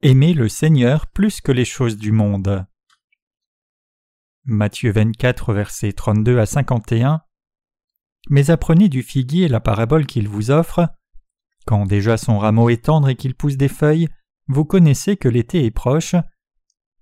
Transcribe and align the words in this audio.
Aimez 0.00 0.32
le 0.32 0.48
Seigneur 0.48 1.08
plus 1.08 1.40
que 1.40 1.50
les 1.50 1.64
choses 1.64 1.96
du 1.96 2.12
monde. 2.12 2.64
Matthieu 4.44 4.92
24, 4.92 5.52
versets 5.52 5.92
32 5.92 6.38
à 6.38 6.46
51. 6.46 7.22
Mais 8.30 8.50
apprenez 8.50 8.88
du 8.88 9.02
figuier 9.02 9.48
la 9.48 9.58
parabole 9.58 10.06
qu'il 10.06 10.28
vous 10.28 10.52
offre. 10.52 10.88
Quand 11.66 11.84
déjà 11.84 12.16
son 12.16 12.38
rameau 12.38 12.68
est 12.68 12.84
tendre 12.84 13.08
et 13.08 13.16
qu'il 13.16 13.34
pousse 13.34 13.56
des 13.56 13.66
feuilles, 13.66 14.08
vous 14.46 14.64
connaissez 14.64 15.16
que 15.16 15.28
l'été 15.28 15.64
est 15.64 15.72
proche. 15.72 16.14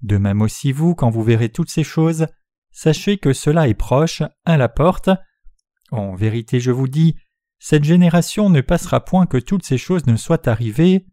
De 0.01 0.17
même 0.17 0.41
aussi 0.41 0.73
vous, 0.73 0.95
quand 0.95 1.11
vous 1.11 1.23
verrez 1.23 1.51
toutes 1.51 1.71
ces 1.71 1.85
choses, 1.85 2.27
sachez 2.71 3.19
que 3.19 3.35
cela 3.35 3.69
est 3.69 3.75
proche, 3.75 4.23
à 4.47 4.57
la 4.57 4.71
porte. 4.71 5.11
En 5.91 6.15
vérité, 6.15 6.61
je 6.61 6.71
vous 6.71 6.89
dis, 6.89 7.15
cette 7.59 7.85
génération 7.85 8.49
ne 8.49 8.63
passera 8.63 9.05
point 9.05 9.27
que 9.27 9.37
toutes 9.37 9.67
ces 9.67 9.77
choses 9.77 10.07
ne 10.07 10.17
soient 10.17 10.49
arrivées. 10.49 11.07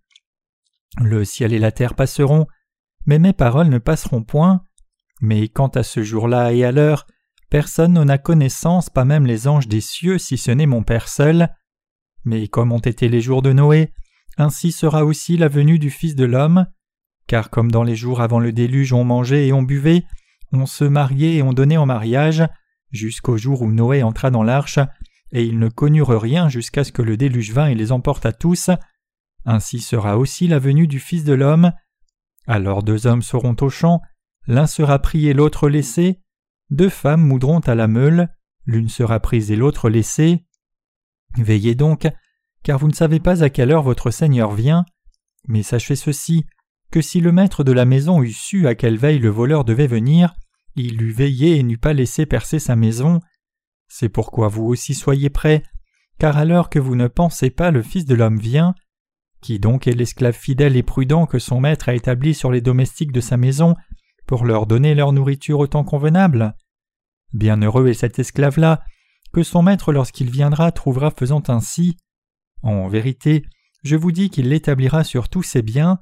Le 1.01 1.25
ciel 1.25 1.53
et 1.53 1.59
la 1.59 1.71
terre 1.71 1.95
passeront, 1.95 2.45
mais 3.05 3.19
mes 3.19 3.33
paroles 3.33 3.69
ne 3.69 3.79
passeront 3.79 4.23
point. 4.23 4.63
Mais 5.21 5.47
quant 5.47 5.67
à 5.67 5.83
ce 5.83 6.03
jour-là 6.03 6.53
et 6.53 6.63
à 6.63 6.71
l'heure, 6.71 7.07
personne 7.49 7.93
n'en 7.93 8.09
a 8.09 8.17
connaissance, 8.17 8.89
pas 8.89 9.05
même 9.05 9.25
les 9.25 9.47
anges 9.47 9.67
des 9.67 9.81
cieux, 9.81 10.17
si 10.17 10.37
ce 10.37 10.51
n'est 10.51 10.65
mon 10.65 10.83
Père 10.83 11.07
seul. 11.07 11.49
Mais 12.25 12.47
comme 12.47 12.71
ont 12.71 12.79
été 12.79 13.09
les 13.09 13.21
jours 13.21 13.41
de 13.41 13.53
Noé, 13.53 13.93
ainsi 14.37 14.71
sera 14.71 15.05
aussi 15.05 15.37
la 15.37 15.47
venue 15.47 15.79
du 15.79 15.89
Fils 15.89 16.15
de 16.15 16.25
l'homme. 16.25 16.67
Car 17.27 17.49
comme 17.49 17.71
dans 17.71 17.83
les 17.83 17.95
jours 17.95 18.21
avant 18.21 18.39
le 18.39 18.51
déluge 18.51 18.93
on 18.93 19.03
mangeait 19.03 19.47
et 19.47 19.53
on 19.53 19.63
buvait, 19.63 20.03
on 20.51 20.65
se 20.65 20.83
mariait 20.83 21.35
et 21.35 21.41
on 21.41 21.53
donnait 21.53 21.77
en 21.77 21.85
mariage, 21.85 22.43
jusqu'au 22.91 23.37
jour 23.37 23.61
où 23.61 23.71
Noé 23.71 24.03
entra 24.03 24.29
dans 24.29 24.43
l'arche, 24.43 24.79
et 25.31 25.43
ils 25.43 25.57
ne 25.57 25.69
connurent 25.69 26.19
rien 26.21 26.49
jusqu'à 26.49 26.83
ce 26.83 26.91
que 26.91 27.01
le 27.01 27.17
déluge 27.17 27.51
vint 27.51 27.67
et 27.67 27.75
les 27.75 27.91
emporta 27.91 28.31
tous, 28.31 28.69
ainsi 29.45 29.79
sera 29.79 30.17
aussi 30.17 30.47
la 30.47 30.59
venue 30.59 30.87
du 30.87 30.99
Fils 30.99 31.23
de 31.23 31.33
l'homme. 31.33 31.71
Alors 32.47 32.83
deux 32.83 33.07
hommes 33.07 33.21
seront 33.21 33.55
au 33.61 33.69
champ, 33.69 34.01
l'un 34.47 34.67
sera 34.67 34.99
pris 34.99 35.27
et 35.27 35.33
l'autre 35.33 35.69
laissé, 35.69 36.21
deux 36.69 36.89
femmes 36.89 37.25
moudront 37.25 37.59
à 37.59 37.75
la 37.75 37.87
meule, 37.87 38.29
l'une 38.65 38.89
sera 38.89 39.19
prise 39.19 39.51
et 39.51 39.55
l'autre 39.55 39.89
laissée. 39.89 40.45
Veillez 41.37 41.75
donc, 41.75 42.07
car 42.63 42.79
vous 42.79 42.87
ne 42.87 42.93
savez 42.93 43.19
pas 43.19 43.43
à 43.43 43.49
quelle 43.49 43.71
heure 43.71 43.83
votre 43.83 44.11
Seigneur 44.11 44.51
vient, 44.51 44.85
mais 45.47 45.63
sachez 45.63 45.95
ceci, 45.95 46.45
que 46.91 47.01
si 47.01 47.19
le 47.19 47.31
maître 47.31 47.63
de 47.63 47.71
la 47.71 47.85
maison 47.85 48.21
eût 48.21 48.31
su 48.31 48.67
à 48.67 48.75
quelle 48.75 48.97
veille 48.97 49.19
le 49.19 49.29
voleur 49.29 49.65
devait 49.65 49.87
venir, 49.87 50.33
il 50.75 51.01
eût 51.01 51.11
veillé 51.11 51.57
et 51.57 51.63
n'eût 51.63 51.77
pas 51.77 51.93
laissé 51.93 52.25
percer 52.25 52.59
sa 52.59 52.75
maison. 52.75 53.19
C'est 53.87 54.09
pourquoi 54.09 54.47
vous 54.47 54.63
aussi 54.65 54.93
soyez 54.93 55.29
prêts, 55.29 55.63
car 56.19 56.37
à 56.37 56.45
l'heure 56.45 56.69
que 56.69 56.79
vous 56.79 56.95
ne 56.95 57.07
pensez 57.07 57.49
pas 57.49 57.71
le 57.71 57.81
Fils 57.81 58.05
de 58.05 58.15
l'homme 58.15 58.39
vient, 58.39 58.75
qui 59.43 59.59
donc 59.59 59.87
est 59.87 59.93
l'esclave 59.93 60.35
fidèle 60.35 60.77
et 60.77 60.83
prudent 60.83 61.27
que 61.27 61.37
son 61.37 61.59
maître 61.59 61.89
a 61.89 61.93
établi 61.93 62.33
sur 62.33 62.51
les 62.51 62.61
domestiques 62.61 63.11
de 63.11 63.21
sa 63.21 63.37
maison 63.37 63.75
pour 64.25 64.45
leur 64.45 64.65
donner 64.65 64.95
leur 64.95 65.11
nourriture 65.11 65.59
au 65.59 65.67
temps 65.67 65.83
convenable? 65.83 66.55
Bienheureux 67.33 67.87
est 67.87 67.93
cet 67.93 68.17
esclave-là, 68.17 68.81
que 69.33 69.43
son 69.43 69.61
maître 69.61 69.91
lorsqu'il 69.91 70.31
viendra 70.31 70.71
trouvera 70.71 71.11
faisant 71.11 71.43
ainsi. 71.49 71.97
En 72.61 72.87
vérité, 72.87 73.43
je 73.83 73.97
vous 73.97 74.11
dis 74.11 74.29
qu'il 74.29 74.49
l'établira 74.49 75.03
sur 75.03 75.27
tous 75.27 75.43
ses 75.43 75.61
biens, 75.61 75.99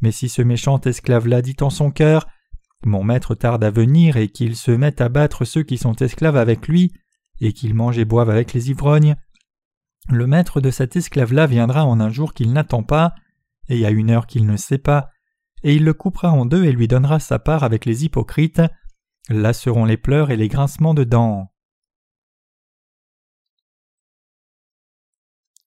mais 0.00 0.10
si 0.10 0.28
ce 0.28 0.42
méchant 0.42 0.80
esclave-là 0.80 1.42
dit 1.42 1.56
en 1.60 1.70
son 1.70 1.90
cœur 1.90 2.26
Mon 2.84 3.04
maître 3.04 3.36
tarde 3.36 3.62
à 3.62 3.70
venir 3.70 4.16
et 4.16 4.28
qu'il 4.28 4.56
se 4.56 4.72
mette 4.72 5.00
à 5.00 5.08
battre 5.08 5.44
ceux 5.44 5.62
qui 5.62 5.78
sont 5.78 5.94
esclaves 5.96 6.36
avec 6.36 6.66
lui, 6.66 6.92
et 7.40 7.52
qu'il 7.52 7.74
mange 7.74 7.98
et 7.98 8.04
boive 8.04 8.30
avec 8.30 8.52
les 8.52 8.70
ivrognes, 8.70 9.16
le 10.10 10.26
maître 10.26 10.60
de 10.60 10.70
cet 10.70 10.96
esclave-là 10.96 11.46
viendra 11.46 11.84
en 11.84 12.00
un 12.00 12.10
jour 12.10 12.34
qu'il 12.34 12.52
n'attend 12.52 12.82
pas, 12.82 13.14
et 13.68 13.86
à 13.86 13.90
une 13.90 14.10
heure 14.10 14.26
qu'il 14.26 14.46
ne 14.46 14.56
sait 14.56 14.78
pas, 14.78 15.10
et 15.62 15.74
il 15.74 15.84
le 15.84 15.94
coupera 15.94 16.30
en 16.30 16.46
deux 16.46 16.64
et 16.64 16.72
lui 16.72 16.88
donnera 16.88 17.20
sa 17.20 17.38
part 17.38 17.64
avec 17.64 17.84
les 17.84 18.04
hypocrites. 18.04 18.62
Là 19.28 19.52
seront 19.52 19.84
les 19.84 19.96
pleurs 19.96 20.30
et 20.30 20.36
les 20.36 20.48
grincements 20.48 20.94
de 20.94 21.04
dents. 21.04 21.52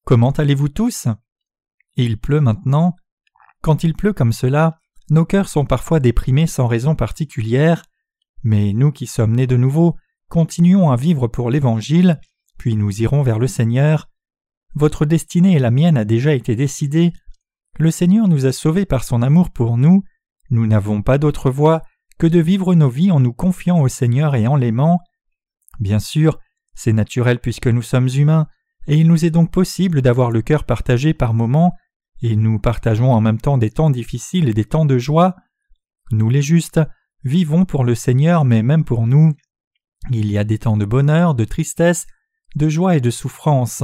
Comment 0.05 0.31
allez-vous 0.31 0.69
tous? 0.69 1.07
Il 1.95 2.19
pleut 2.19 2.41
maintenant. 2.41 2.95
Quand 3.61 3.83
il 3.83 3.93
pleut 3.93 4.13
comme 4.13 4.33
cela, 4.33 4.79
nos 5.09 5.25
cœurs 5.25 5.47
sont 5.47 5.65
parfois 5.65 5.99
déprimés 5.99 6.47
sans 6.47 6.67
raison 6.67 6.95
particulière, 6.95 7.83
mais 8.43 8.73
nous 8.73 8.91
qui 8.91 9.07
sommes 9.07 9.35
nés 9.35 9.47
de 9.47 9.55
nouveau, 9.55 9.95
continuons 10.27 10.91
à 10.91 10.97
vivre 10.97 11.27
pour 11.27 11.49
l'Évangile, 11.49 12.19
puis 12.57 12.75
nous 12.75 13.01
irons 13.01 13.21
vers 13.21 13.39
le 13.39 13.47
Seigneur. 13.47 14.09
Votre 14.75 15.05
destinée 15.05 15.55
et 15.55 15.59
la 15.59 15.71
mienne 15.71 15.97
a 15.97 16.05
déjà 16.05 16.33
été 16.33 16.55
décidée. 16.55 17.13
Le 17.77 17.91
Seigneur 17.91 18.27
nous 18.27 18.45
a 18.45 18.51
sauvés 18.51 18.85
par 18.85 19.03
son 19.03 19.21
amour 19.21 19.51
pour 19.51 19.77
nous. 19.77 20.03
Nous 20.49 20.67
n'avons 20.67 21.01
pas 21.01 21.17
d'autre 21.17 21.49
voie 21.49 21.81
que 22.17 22.27
de 22.27 22.39
vivre 22.39 22.75
nos 22.75 22.89
vies 22.89 23.11
en 23.11 23.19
nous 23.19 23.33
confiant 23.33 23.81
au 23.81 23.87
Seigneur 23.87 24.35
et 24.35 24.47
en 24.47 24.55
l'aimant. 24.55 24.99
Bien 25.79 25.99
sûr, 25.99 26.39
c'est 26.75 26.93
naturel 26.93 27.39
puisque 27.39 27.67
nous 27.67 27.81
sommes 27.81 28.09
humains, 28.09 28.47
et 28.87 28.97
il 28.97 29.07
nous 29.07 29.25
est 29.25 29.29
donc 29.29 29.51
possible 29.51 30.01
d'avoir 30.01 30.31
le 30.31 30.41
cœur 30.41 30.65
partagé 30.65 31.13
par 31.13 31.33
moments, 31.33 31.75
et 32.21 32.35
nous 32.35 32.59
partageons 32.59 33.11
en 33.11 33.21
même 33.21 33.39
temps 33.39 33.57
des 33.57 33.71
temps 33.71 33.89
difficiles 33.89 34.49
et 34.49 34.53
des 34.53 34.65
temps 34.65 34.85
de 34.85 34.97
joie. 34.97 35.35
Nous 36.11 36.29
les 36.29 36.41
justes 36.41 36.81
vivons 37.23 37.65
pour 37.65 37.83
le 37.83 37.95
Seigneur, 37.95 38.45
mais 38.45 38.63
même 38.63 38.83
pour 38.83 39.07
nous. 39.07 39.33
Il 40.11 40.31
y 40.31 40.37
a 40.37 40.43
des 40.43 40.59
temps 40.59 40.77
de 40.77 40.85
bonheur, 40.85 41.35
de 41.35 41.45
tristesse, 41.45 42.05
de 42.55 42.69
joie 42.69 42.95
et 42.95 43.01
de 43.01 43.09
souffrance. 43.09 43.83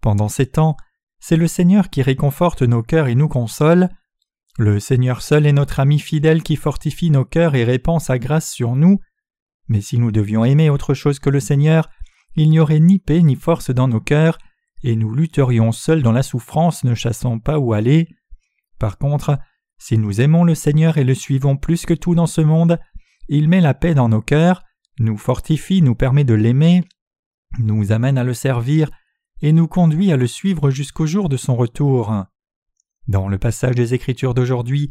Pendant 0.00 0.28
ces 0.28 0.46
temps, 0.46 0.76
c'est 1.18 1.36
le 1.36 1.46
Seigneur 1.46 1.90
qui 1.90 2.02
réconforte 2.02 2.62
nos 2.62 2.82
cœurs 2.82 3.08
et 3.08 3.14
nous 3.14 3.28
console. 3.28 3.88
Le 4.58 4.78
Seigneur 4.78 5.22
seul 5.22 5.46
est 5.46 5.52
notre 5.52 5.80
ami 5.80 5.98
fidèle 5.98 6.42
qui 6.42 6.56
fortifie 6.56 7.10
nos 7.10 7.24
cœurs 7.24 7.54
et 7.54 7.64
répand 7.64 8.00
sa 8.00 8.18
grâce 8.18 8.50
sur 8.50 8.76
nous. 8.76 8.98
Mais 9.68 9.80
si 9.80 9.98
nous 9.98 10.12
devions 10.12 10.44
aimer 10.44 10.70
autre 10.70 10.94
chose 10.94 11.18
que 11.18 11.30
le 11.30 11.40
Seigneur, 11.40 11.88
il 12.36 12.50
n'y 12.50 12.60
aurait 12.60 12.80
ni 12.80 12.98
paix 12.98 13.22
ni 13.22 13.36
force 13.36 13.70
dans 13.70 13.88
nos 13.88 14.00
cœurs, 14.00 14.38
et 14.82 14.96
nous 14.96 15.14
lutterions 15.14 15.72
seuls 15.72 16.02
dans 16.02 16.12
la 16.12 16.22
souffrance, 16.22 16.84
ne 16.84 16.94
chassant 16.94 17.38
pas 17.38 17.58
où 17.58 17.72
aller. 17.72 18.08
Par 18.78 18.98
contre, 18.98 19.38
si 19.78 19.96
nous 19.96 20.20
aimons 20.20 20.44
le 20.44 20.54
Seigneur 20.54 20.98
et 20.98 21.04
le 21.04 21.14
suivons 21.14 21.56
plus 21.56 21.86
que 21.86 21.94
tout 21.94 22.14
dans 22.14 22.26
ce 22.26 22.42
monde, 22.42 22.78
il 23.28 23.48
met 23.48 23.60
la 23.60 23.74
paix 23.74 23.94
dans 23.94 24.08
nos 24.08 24.20
cœurs, 24.20 24.62
nous 24.98 25.16
fortifie, 25.16 25.80
nous 25.80 25.94
permet 25.94 26.24
de 26.24 26.34
l'aimer, 26.34 26.84
nous 27.58 27.92
amène 27.92 28.18
à 28.18 28.24
le 28.24 28.34
servir 28.34 28.90
et 29.44 29.52
nous 29.52 29.68
conduit 29.68 30.10
à 30.10 30.16
le 30.16 30.26
suivre 30.26 30.70
jusqu'au 30.70 31.04
jour 31.04 31.28
de 31.28 31.36
son 31.36 31.54
retour. 31.54 32.24
Dans 33.08 33.28
le 33.28 33.36
passage 33.36 33.74
des 33.74 33.92
Écritures 33.92 34.32
d'aujourd'hui, 34.32 34.88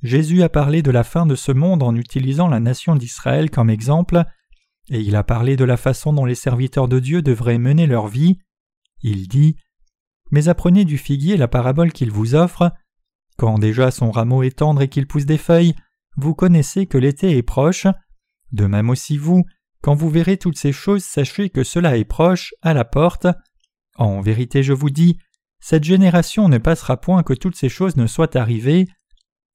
Jésus 0.00 0.44
a 0.44 0.48
parlé 0.48 0.80
de 0.80 0.92
la 0.92 1.02
fin 1.02 1.26
de 1.26 1.34
ce 1.34 1.50
monde 1.50 1.82
en 1.82 1.96
utilisant 1.96 2.46
la 2.46 2.60
nation 2.60 2.94
d'Israël 2.94 3.50
comme 3.50 3.68
exemple, 3.68 4.22
et 4.90 5.00
il 5.00 5.16
a 5.16 5.24
parlé 5.24 5.56
de 5.56 5.64
la 5.64 5.76
façon 5.76 6.12
dont 6.12 6.24
les 6.24 6.36
serviteurs 6.36 6.86
de 6.86 7.00
Dieu 7.00 7.20
devraient 7.20 7.58
mener 7.58 7.88
leur 7.88 8.06
vie. 8.06 8.38
Il 9.02 9.26
dit 9.26 9.56
Mais 10.30 10.46
apprenez 10.46 10.84
du 10.84 10.98
figuier 10.98 11.36
la 11.36 11.48
parabole 11.48 11.92
qu'il 11.92 12.12
vous 12.12 12.36
offre. 12.36 12.70
Quand 13.36 13.58
déjà 13.58 13.90
son 13.90 14.12
rameau 14.12 14.44
est 14.44 14.58
tendre 14.58 14.82
et 14.82 14.88
qu'il 14.88 15.08
pousse 15.08 15.26
des 15.26 15.36
feuilles, 15.36 15.74
vous 16.16 16.36
connaissez 16.36 16.86
que 16.86 16.96
l'été 16.96 17.36
est 17.36 17.42
proche. 17.42 17.88
De 18.52 18.66
même 18.66 18.88
aussi 18.88 19.16
vous, 19.16 19.42
quand 19.82 19.96
vous 19.96 20.10
verrez 20.10 20.36
toutes 20.36 20.58
ces 20.58 20.70
choses, 20.70 21.02
sachez 21.02 21.50
que 21.50 21.64
cela 21.64 21.96
est 21.96 22.04
proche, 22.04 22.54
à 22.62 22.72
la 22.72 22.84
porte. 22.84 23.26
En 23.98 24.20
vérité, 24.20 24.62
je 24.62 24.72
vous 24.72 24.90
dis, 24.90 25.18
cette 25.60 25.84
génération 25.84 26.48
ne 26.48 26.58
passera 26.58 26.96
point 26.96 27.22
que 27.22 27.32
toutes 27.32 27.56
ces 27.56 27.68
choses 27.68 27.96
ne 27.96 28.06
soient 28.06 28.36
arrivées. 28.36 28.86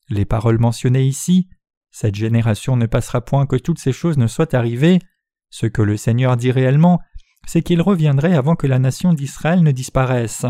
Les 0.10 0.26
paroles 0.26 0.60
mentionnées 0.60 1.06
ici, 1.06 1.48
cette 1.92 2.16
génération 2.16 2.76
ne 2.76 2.86
passera 2.86 3.22
point 3.22 3.46
que 3.46 3.56
toutes 3.56 3.80
ces 3.80 3.94
choses 3.94 4.18
ne 4.18 4.28
soient 4.28 4.56
arrivées, 4.56 5.00
ce 5.50 5.68
que 5.68 5.82
le 5.82 5.98
Seigneur 5.98 6.38
dit 6.38 6.52
réellement, 6.52 7.00
c'est 7.46 7.62
qu'il 7.62 7.82
reviendrait 7.82 8.36
avant 8.36 8.56
que 8.56 8.68
la 8.68 8.80
nation 8.80 9.14
d'Israël 9.14 9.64
ne 9.64 9.72
disparaisse. 9.72 10.46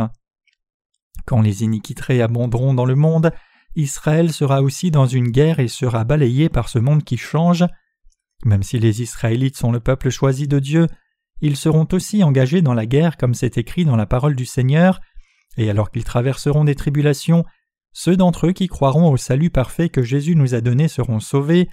Quand 1.26 1.42
les 1.42 1.64
iniquités 1.64 2.22
abonderont 2.22 2.74
dans 2.74 2.86
le 2.86 2.96
monde, 2.96 3.32
Israël 3.76 4.32
sera 4.34 4.62
aussi 4.62 4.92
dans 4.92 5.06
une 5.06 5.30
guerre 5.30 5.60
et 5.60 5.68
sera 5.68 6.04
balayé 6.04 6.50
par 6.50 6.70
ce 6.70 6.80
monde 6.80 7.04
qui 7.04 7.18
change. 7.18 7.66
Même 8.46 8.64
si 8.64 8.80
les 8.80 9.02
Israélites 9.02 9.58
sont 9.58 9.72
le 9.72 9.80
peuple 9.80 10.10
choisi 10.10 10.48
de 10.48 10.60
Dieu, 10.60 10.88
ils 11.42 11.58
seront 11.58 11.88
aussi 11.92 12.24
engagés 12.24 12.62
dans 12.62 12.74
la 12.74 12.86
guerre 12.86 13.18
comme 13.18 13.34
c'est 13.34 13.58
écrit 13.58 13.86
dans 13.86 13.96
la 13.96 14.06
parole 14.06 14.36
du 14.36 14.46
Seigneur, 14.46 15.00
et 15.58 15.70
alors 15.70 15.92
qu'ils 15.92 16.04
traverseront 16.04 16.64
des 16.64 16.76
tribulations, 16.76 17.44
ceux 17.94 18.16
d'entre 18.16 18.48
eux 18.48 18.52
qui 18.54 18.68
croiront 18.68 19.12
au 19.12 19.18
salut 19.18 19.50
parfait 19.50 19.90
que 19.90 20.02
Jésus 20.02 20.36
nous 20.36 20.56
a 20.56 20.62
donné 20.62 20.88
seront 20.88 21.20
sauvés, 21.20 21.70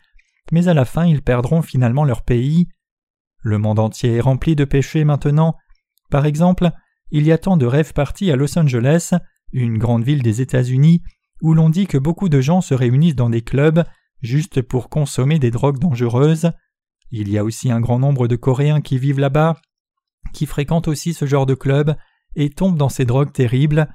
mais 0.51 0.69
à 0.69 0.75
la 0.75 0.85
fin 0.85 1.07
ils 1.07 1.23
perdront 1.23 1.63
finalement 1.63 2.05
leur 2.05 2.23
pays. 2.23 2.69
Le 3.43 3.59
monde 3.59 3.79
entier 3.79 4.17
est 4.17 4.21
rempli 4.21 4.57
de 4.57 4.65
péchés 4.65 5.05
maintenant. 5.05 5.55
Par 6.11 6.27
exemple, 6.27 6.71
il 7.11 7.25
y 7.25 7.33
a 7.33 7.39
tant 7.39 7.57
de 7.57 7.67
rêves 7.67 7.93
partis 7.93 8.31
à 8.33 8.37
Los 8.37 8.59
Angeles, 8.59 9.13
une 9.53 9.79
grande 9.79 10.05
ville 10.05 10.23
des 10.23 10.41
États-Unis, 10.41 11.03
où 11.41 11.55
l'on 11.55 11.71
dit 11.71 11.87
que 11.87 11.99
beaucoup 11.99 12.29
de 12.29 12.41
gens 12.41 12.61
se 12.61 12.75
réunissent 12.75 13.15
dans 13.15 13.31
des 13.31 13.43
clubs 13.43 13.85
juste 14.21 14.63
pour 14.63 14.89
consommer 14.89 15.39
des 15.39 15.51
drogues 15.51 15.79
dangereuses. 15.79 16.51
Il 17.11 17.29
y 17.31 17.39
a 17.39 17.45
aussi 17.45 17.71
un 17.71 17.81
grand 17.81 17.99
nombre 17.99 18.29
de 18.29 18.37
Coréens 18.37 18.81
qui 18.81 18.99
vivent 18.99 19.21
là-bas, 19.21 19.57
qui 20.33 20.47
fréquentent 20.47 20.89
aussi 20.89 21.15
ce 21.15 21.27
genre 21.27 21.47
de 21.47 21.55
club 21.55 21.97
et 22.37 22.51
tombent 22.51 22.77
dans 22.77 22.89
ces 22.89 23.05
drogues 23.05 23.33
terribles. 23.33 23.89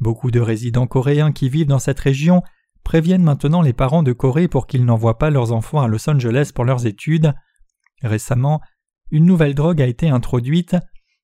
Beaucoup 0.00 0.30
de 0.30 0.40
résidents 0.40 0.86
coréens 0.86 1.32
qui 1.32 1.48
vivent 1.48 1.66
dans 1.66 1.78
cette 1.78 2.00
région 2.00 2.42
préviennent 2.82 3.22
maintenant 3.22 3.62
les 3.62 3.72
parents 3.72 4.02
de 4.02 4.12
Corée 4.12 4.48
pour 4.48 4.66
qu'ils 4.66 4.84
n'envoient 4.84 5.18
pas 5.18 5.30
leurs 5.30 5.52
enfants 5.52 5.80
à 5.80 5.88
Los 5.88 6.08
Angeles 6.08 6.50
pour 6.54 6.64
leurs 6.64 6.86
études. 6.86 7.34
Récemment, 8.02 8.60
une 9.10 9.24
nouvelle 9.24 9.54
drogue 9.54 9.80
a 9.80 9.86
été 9.86 10.08
introduite. 10.08 10.76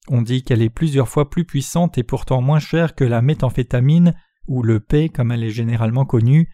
On 0.08 0.22
dit 0.22 0.42
qu'elle 0.42 0.62
est 0.62 0.70
plusieurs 0.70 1.08
fois 1.08 1.28
plus 1.28 1.44
puissante 1.44 1.98
et 1.98 2.02
pourtant 2.02 2.40
moins 2.40 2.58
chère 2.58 2.94
que 2.94 3.04
la 3.04 3.22
méthamphétamine 3.22 4.14
ou 4.46 4.62
le 4.62 4.81
P 4.81 5.08
comme 5.08 5.32
elle 5.32 5.44
est 5.44 5.50
généralement 5.50 6.06
connue. 6.06 6.48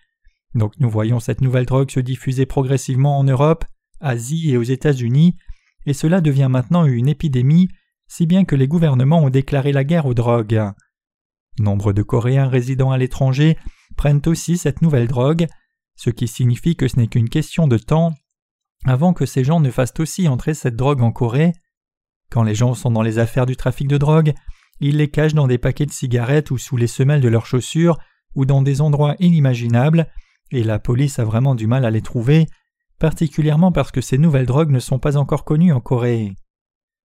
Donc 0.54 0.72
nous 0.80 0.90
voyons 0.90 1.20
cette 1.20 1.40
nouvelle 1.40 1.66
drogue 1.66 1.90
se 1.90 2.00
diffuser 2.00 2.46
progressivement 2.46 3.18
en 3.18 3.24
Europe, 3.24 3.64
Asie 4.00 4.50
et 4.50 4.56
aux 4.56 4.62
États-Unis, 4.62 5.36
et 5.86 5.92
cela 5.92 6.20
devient 6.20 6.48
maintenant 6.50 6.84
une 6.84 7.08
épidémie, 7.08 7.68
si 8.08 8.26
bien 8.26 8.44
que 8.44 8.56
les 8.56 8.68
gouvernements 8.68 9.20
ont 9.20 9.30
déclaré 9.30 9.72
la 9.72 9.84
guerre 9.84 10.06
aux 10.06 10.14
drogues. 10.14 10.62
Nombre 11.58 11.92
de 11.92 12.02
Coréens 12.02 12.48
résidant 12.48 12.90
à 12.90 12.98
l'étranger 12.98 13.56
prennent 13.96 14.22
aussi 14.26 14.58
cette 14.58 14.82
nouvelle 14.82 15.08
drogue, 15.08 15.46
ce 15.96 16.10
qui 16.10 16.28
signifie 16.28 16.76
que 16.76 16.88
ce 16.88 16.96
n'est 16.96 17.06
qu'une 17.06 17.28
question 17.28 17.66
de 17.66 17.78
temps 17.78 18.14
avant 18.84 19.14
que 19.14 19.26
ces 19.26 19.42
gens 19.42 19.60
ne 19.60 19.70
fassent 19.70 19.98
aussi 19.98 20.28
entrer 20.28 20.54
cette 20.54 20.76
drogue 20.76 21.02
en 21.02 21.10
Corée. 21.10 21.52
Quand 22.30 22.42
les 22.42 22.54
gens 22.54 22.74
sont 22.74 22.90
dans 22.90 23.02
les 23.02 23.18
affaires 23.18 23.46
du 23.46 23.56
trafic 23.56 23.88
de 23.88 23.98
drogue, 23.98 24.34
ils 24.80 24.98
les 24.98 25.08
cachent 25.08 25.34
dans 25.34 25.46
des 25.46 25.58
paquets 25.58 25.86
de 25.86 25.92
cigarettes 25.92 26.50
ou 26.50 26.58
sous 26.58 26.76
les 26.76 26.86
semelles 26.86 27.20
de 27.20 27.28
leurs 27.28 27.46
chaussures 27.46 27.98
ou 28.34 28.44
dans 28.44 28.62
des 28.62 28.80
endroits 28.80 29.16
inimaginables, 29.18 30.06
et 30.50 30.62
la 30.62 30.78
police 30.78 31.18
a 31.18 31.24
vraiment 31.24 31.54
du 31.54 31.66
mal 31.66 31.84
à 31.84 31.90
les 31.90 32.02
trouver, 32.02 32.46
particulièrement 32.98 33.72
parce 33.72 33.90
que 33.90 34.00
ces 34.00 34.18
nouvelles 34.18 34.46
drogues 34.46 34.70
ne 34.70 34.78
sont 34.78 34.98
pas 34.98 35.16
encore 35.16 35.44
connues 35.44 35.72
en 35.72 35.80
Corée. 35.80 36.34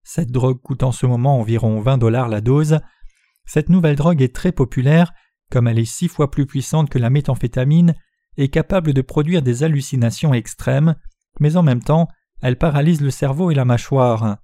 Cette 0.04 0.32
drogue 0.32 0.62
coûte 0.62 0.84
en 0.84 0.92
ce 0.92 1.06
moment 1.06 1.40
environ 1.40 1.80
20 1.80 1.98
dollars 1.98 2.30
la 2.30 2.42
dose. 2.42 2.80
Cette 3.46 3.70
nouvelle 3.70 3.96
drogue 3.96 4.22
est 4.22 4.34
très 4.36 4.52
populaire, 4.52 5.14
comme 5.52 5.68
elle 5.68 5.80
est 5.80 5.86
six 5.86 6.08
fois 6.08 6.32
plus 6.32 6.46
puissante 6.46 6.90
que 6.90 7.00
la 7.00 7.10
méthamphétamine 7.10 7.96
et 8.38 8.50
capable 8.50 8.94
de 8.94 9.02
produire 9.02 9.42
des 9.42 9.64
hallucinations 9.64 10.34
extrêmes, 10.34 10.96
mais 11.40 11.58
en 11.58 11.64
même 11.64 11.84
temps, 11.84 12.08
elle 12.42 12.58
paralyse 12.58 13.02
le 13.02 13.12
cerveau 13.12 13.52
et 13.52 13.56
la 13.56 13.66
mâchoire. 13.66 14.38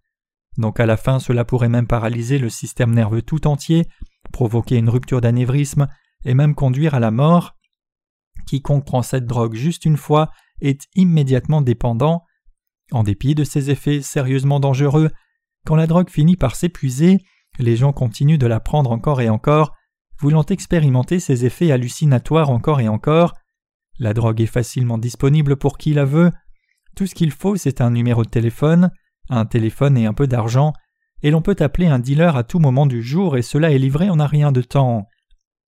Donc 0.58 0.80
à 0.80 0.86
la 0.86 0.98
fin, 0.98 1.20
cela 1.20 1.46
pourrait 1.46 1.70
même 1.70 1.88
paralyser 1.88 2.38
le 2.38 2.50
système 2.50 2.94
nerveux 2.94 3.22
tout 3.22 3.48
entier, 3.48 3.88
provoquer 4.32 4.78
une 4.78 4.90
rupture 4.90 5.22
d'anévrisme 5.22 5.88
et 6.26 6.34
même 6.34 6.56
conduire 6.56 6.96
à 6.96 7.00
la 7.00 7.12
mort. 7.12 7.56
Quiconque 8.46 8.86
prend 8.86 9.02
cette 9.02 9.26
drogue 9.26 9.56
juste 9.56 9.86
une 9.86 9.98
fois 9.98 10.32
est 10.62 10.88
immédiatement 10.96 11.62
dépendant. 11.62 12.24
En 12.92 13.04
dépit 13.04 13.36
de 13.36 13.44
ses 13.44 13.70
effets 13.70 14.02
sérieusement 14.02 14.60
dangereux, 14.60 15.10
quand 15.66 15.76
la 15.76 15.88
drogue 15.88 16.10
finit 16.10 16.38
par 16.38 16.56
s'épuiser, 16.56 17.20
les 17.60 17.76
gens 17.76 17.92
continuent 17.92 18.38
de 18.38 18.48
la 18.48 18.60
prendre 18.60 18.92
encore 18.92 19.22
et 19.22 19.30
encore, 19.30 19.74
voulant 20.20 20.46
expérimenter 20.46 21.20
ses 21.20 21.46
effets 21.46 21.72
hallucinatoires 21.72 22.50
encore 22.50 22.80
et 22.80 22.88
encore. 22.88 23.34
La 24.00 24.14
drogue 24.14 24.42
est 24.42 24.46
facilement 24.46 24.98
disponible 24.98 25.58
pour 25.58 25.78
qui 25.78 25.94
la 25.94 26.06
veut. 26.06 26.32
Tout 26.96 27.08
ce 27.08 27.16
qu'il 27.16 27.32
faut, 27.32 27.56
c'est 27.56 27.82
un 27.82 27.92
numéro 27.92 28.24
de 28.24 28.30
téléphone, 28.30 28.92
un 29.30 29.46
téléphone 29.46 29.98
et 29.98 30.06
un 30.06 30.14
peu 30.14 30.28
d'argent, 30.28 30.74
et 31.24 31.32
l'on 31.32 31.42
peut 31.42 31.56
appeler 31.60 31.88
un 31.88 32.00
dealer 32.00 32.36
à 32.36 32.44
tout 32.44 32.60
moment 32.60 32.86
du 32.86 33.02
jour 33.02 33.38
et 33.38 33.42
cela 33.42 33.72
est 33.72 33.80
livré 33.80 34.10
en 34.10 34.20
un 34.20 34.28
rien 34.28 34.52
de 34.52 34.62
temps. 34.62 35.08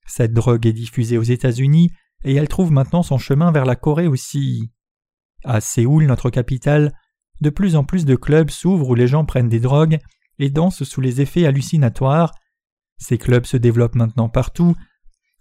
Cette 0.05 0.33
drogue 0.33 0.65
est 0.65 0.73
diffusée 0.73 1.17
aux 1.17 1.23
États-Unis 1.23 1.91
et 2.23 2.35
elle 2.35 2.47
trouve 2.47 2.71
maintenant 2.71 3.03
son 3.03 3.17
chemin 3.17 3.51
vers 3.51 3.65
la 3.65 3.75
Corée 3.75 4.07
aussi. 4.07 4.71
À 5.43 5.61
Séoul, 5.61 6.05
notre 6.05 6.29
capitale, 6.29 6.93
de 7.41 7.49
plus 7.49 7.75
en 7.75 7.83
plus 7.83 8.05
de 8.05 8.15
clubs 8.15 8.49
s'ouvrent 8.49 8.89
où 8.89 8.95
les 8.95 9.07
gens 9.07 9.25
prennent 9.25 9.49
des 9.49 9.59
drogues 9.59 9.99
et 10.39 10.49
dansent 10.49 10.83
sous 10.83 11.01
les 11.01 11.21
effets 11.21 11.45
hallucinatoires. 11.45 12.33
Ces 12.97 13.17
clubs 13.17 13.45
se 13.45 13.57
développent 13.57 13.95
maintenant 13.95 14.29
partout. 14.29 14.75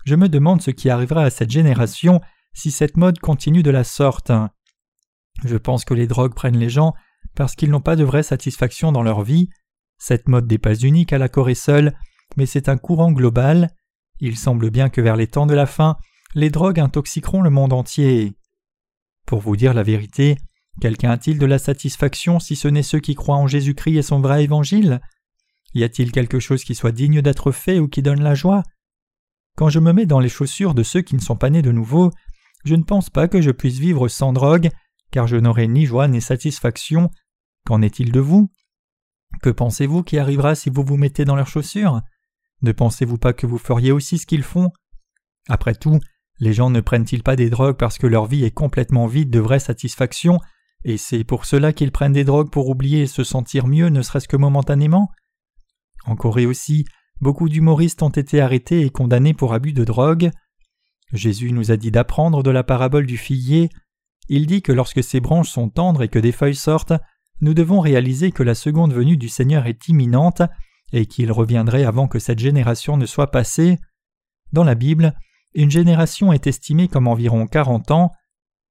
Je 0.04 0.14
me 0.14 0.28
demande 0.28 0.62
ce 0.62 0.70
qui 0.70 0.90
arrivera 0.90 1.24
à 1.24 1.30
cette 1.30 1.50
génération 1.50 2.20
si 2.52 2.70
cette 2.70 2.96
mode 2.96 3.18
continue 3.18 3.62
de 3.62 3.70
la 3.70 3.84
sorte. 3.84 4.32
Je 5.44 5.56
pense 5.56 5.84
que 5.84 5.94
les 5.94 6.06
drogues 6.06 6.34
prennent 6.34 6.58
les 6.58 6.70
gens 6.70 6.94
parce 7.34 7.54
qu'ils 7.54 7.70
n'ont 7.70 7.80
pas 7.80 7.96
de 7.96 8.04
vraie 8.04 8.22
satisfaction 8.22 8.92
dans 8.92 9.02
leur 9.02 9.22
vie. 9.22 9.48
Cette 9.98 10.28
mode 10.28 10.50
n'est 10.50 10.58
pas 10.58 10.74
unique 10.74 11.12
à 11.12 11.18
la 11.18 11.28
Corée 11.28 11.54
seule, 11.54 11.96
mais 12.36 12.46
c'est 12.46 12.68
un 12.68 12.76
courant 12.76 13.12
global. 13.12 13.70
Il 14.20 14.36
semble 14.36 14.70
bien 14.70 14.88
que 14.88 15.00
vers 15.00 15.16
les 15.16 15.26
temps 15.26 15.46
de 15.46 15.54
la 15.54 15.66
fin, 15.66 15.96
les 16.34 16.50
drogues 16.50 16.80
intoxiqueront 16.80 17.42
le 17.42 17.50
monde 17.50 17.72
entier. 17.72 18.36
Pour 19.28 19.40
vous 19.40 19.56
dire 19.56 19.74
la 19.74 19.82
vérité, 19.82 20.38
quelqu'un 20.80 21.10
a-t-il 21.10 21.38
de 21.38 21.44
la 21.44 21.58
satisfaction 21.58 22.40
si 22.40 22.56
ce 22.56 22.66
n'est 22.66 22.82
ceux 22.82 22.98
qui 22.98 23.14
croient 23.14 23.36
en 23.36 23.46
Jésus-Christ 23.46 23.98
et 23.98 24.02
son 24.02 24.20
vrai 24.22 24.42
évangile? 24.42 25.02
Y 25.74 25.84
a-t-il 25.84 26.12
quelque 26.12 26.40
chose 26.40 26.64
qui 26.64 26.74
soit 26.74 26.92
digne 26.92 27.20
d'être 27.20 27.52
fait 27.52 27.78
ou 27.78 27.88
qui 27.88 28.00
donne 28.00 28.22
la 28.22 28.34
joie? 28.34 28.62
Quand 29.54 29.68
je 29.68 29.80
me 29.80 29.92
mets 29.92 30.06
dans 30.06 30.18
les 30.18 30.30
chaussures 30.30 30.72
de 30.72 30.82
ceux 30.82 31.02
qui 31.02 31.14
ne 31.14 31.20
sont 31.20 31.36
pas 31.36 31.50
nés 31.50 31.60
de 31.60 31.72
nouveau, 31.72 32.10
je 32.64 32.74
ne 32.74 32.84
pense 32.84 33.10
pas 33.10 33.28
que 33.28 33.42
je 33.42 33.50
puisse 33.50 33.78
vivre 33.78 34.08
sans 34.08 34.32
drogue, 34.32 34.70
car 35.10 35.26
je 35.26 35.36
n'aurai 35.36 35.68
ni 35.68 35.84
joie 35.84 36.08
ni 36.08 36.22
satisfaction. 36.22 37.10
Qu'en 37.66 37.82
est-il 37.82 38.12
de 38.12 38.20
vous? 38.20 38.50
Que 39.42 39.50
pensez-vous 39.50 40.04
qui 40.04 40.16
arrivera 40.16 40.54
si 40.54 40.70
vous 40.70 40.82
vous 40.82 40.96
mettez 40.96 41.26
dans 41.26 41.36
leurs 41.36 41.48
chaussures? 41.48 42.00
Ne 42.62 42.72
pensez-vous 42.72 43.18
pas 43.18 43.34
que 43.34 43.46
vous 43.46 43.58
feriez 43.58 43.92
aussi 43.92 44.16
ce 44.16 44.24
qu'ils 44.24 44.42
font? 44.42 44.70
Après 45.50 45.74
tout, 45.74 45.98
les 46.40 46.52
gens 46.52 46.70
ne 46.70 46.80
prennent-ils 46.80 47.22
pas 47.22 47.36
des 47.36 47.50
drogues 47.50 47.76
parce 47.76 47.98
que 47.98 48.06
leur 48.06 48.26
vie 48.26 48.44
est 48.44 48.50
complètement 48.50 49.06
vide 49.06 49.30
de 49.30 49.40
vraie 49.40 49.58
satisfaction, 49.58 50.38
et 50.84 50.96
c'est 50.96 51.24
pour 51.24 51.44
cela 51.44 51.72
qu'ils 51.72 51.92
prennent 51.92 52.12
des 52.12 52.24
drogues 52.24 52.50
pour 52.50 52.68
oublier 52.68 53.02
et 53.02 53.06
se 53.06 53.24
sentir 53.24 53.66
mieux 53.66 53.88
ne 53.88 54.02
serait-ce 54.02 54.28
que 54.28 54.36
momentanément? 54.36 55.10
En 56.04 56.14
Corée 56.16 56.46
aussi, 56.46 56.84
beaucoup 57.20 57.48
d'humoristes 57.48 58.02
ont 58.02 58.08
été 58.08 58.40
arrêtés 58.40 58.82
et 58.82 58.90
condamnés 58.90 59.34
pour 59.34 59.52
abus 59.52 59.72
de 59.72 59.84
drogue. 59.84 60.30
Jésus 61.12 61.52
nous 61.52 61.72
a 61.72 61.76
dit 61.76 61.90
d'apprendre 61.90 62.42
de 62.42 62.50
la 62.50 62.62
parabole 62.62 63.06
du 63.06 63.16
figuier. 63.16 63.70
Il 64.28 64.46
dit 64.46 64.62
que 64.62 64.72
lorsque 64.72 65.02
ces 65.02 65.20
branches 65.20 65.50
sont 65.50 65.68
tendres 65.68 66.02
et 66.02 66.08
que 66.08 66.18
des 66.18 66.32
feuilles 66.32 66.54
sortent, 66.54 66.92
nous 67.40 67.54
devons 67.54 67.80
réaliser 67.80 68.30
que 68.30 68.42
la 68.42 68.54
seconde 68.54 68.92
venue 68.92 69.16
du 69.16 69.28
Seigneur 69.28 69.66
est 69.66 69.88
imminente 69.88 70.42
et 70.92 71.06
qu'il 71.06 71.32
reviendrait 71.32 71.84
avant 71.84 72.08
que 72.08 72.18
cette 72.18 72.38
génération 72.38 72.96
ne 72.96 73.06
soit 73.06 73.30
passée. 73.30 73.78
Dans 74.52 74.64
la 74.64 74.74
Bible, 74.74 75.14
une 75.58 75.72
génération 75.72 76.32
est 76.32 76.46
estimée 76.46 76.86
comme 76.86 77.08
environ 77.08 77.48
quarante 77.48 77.90
ans. 77.90 78.12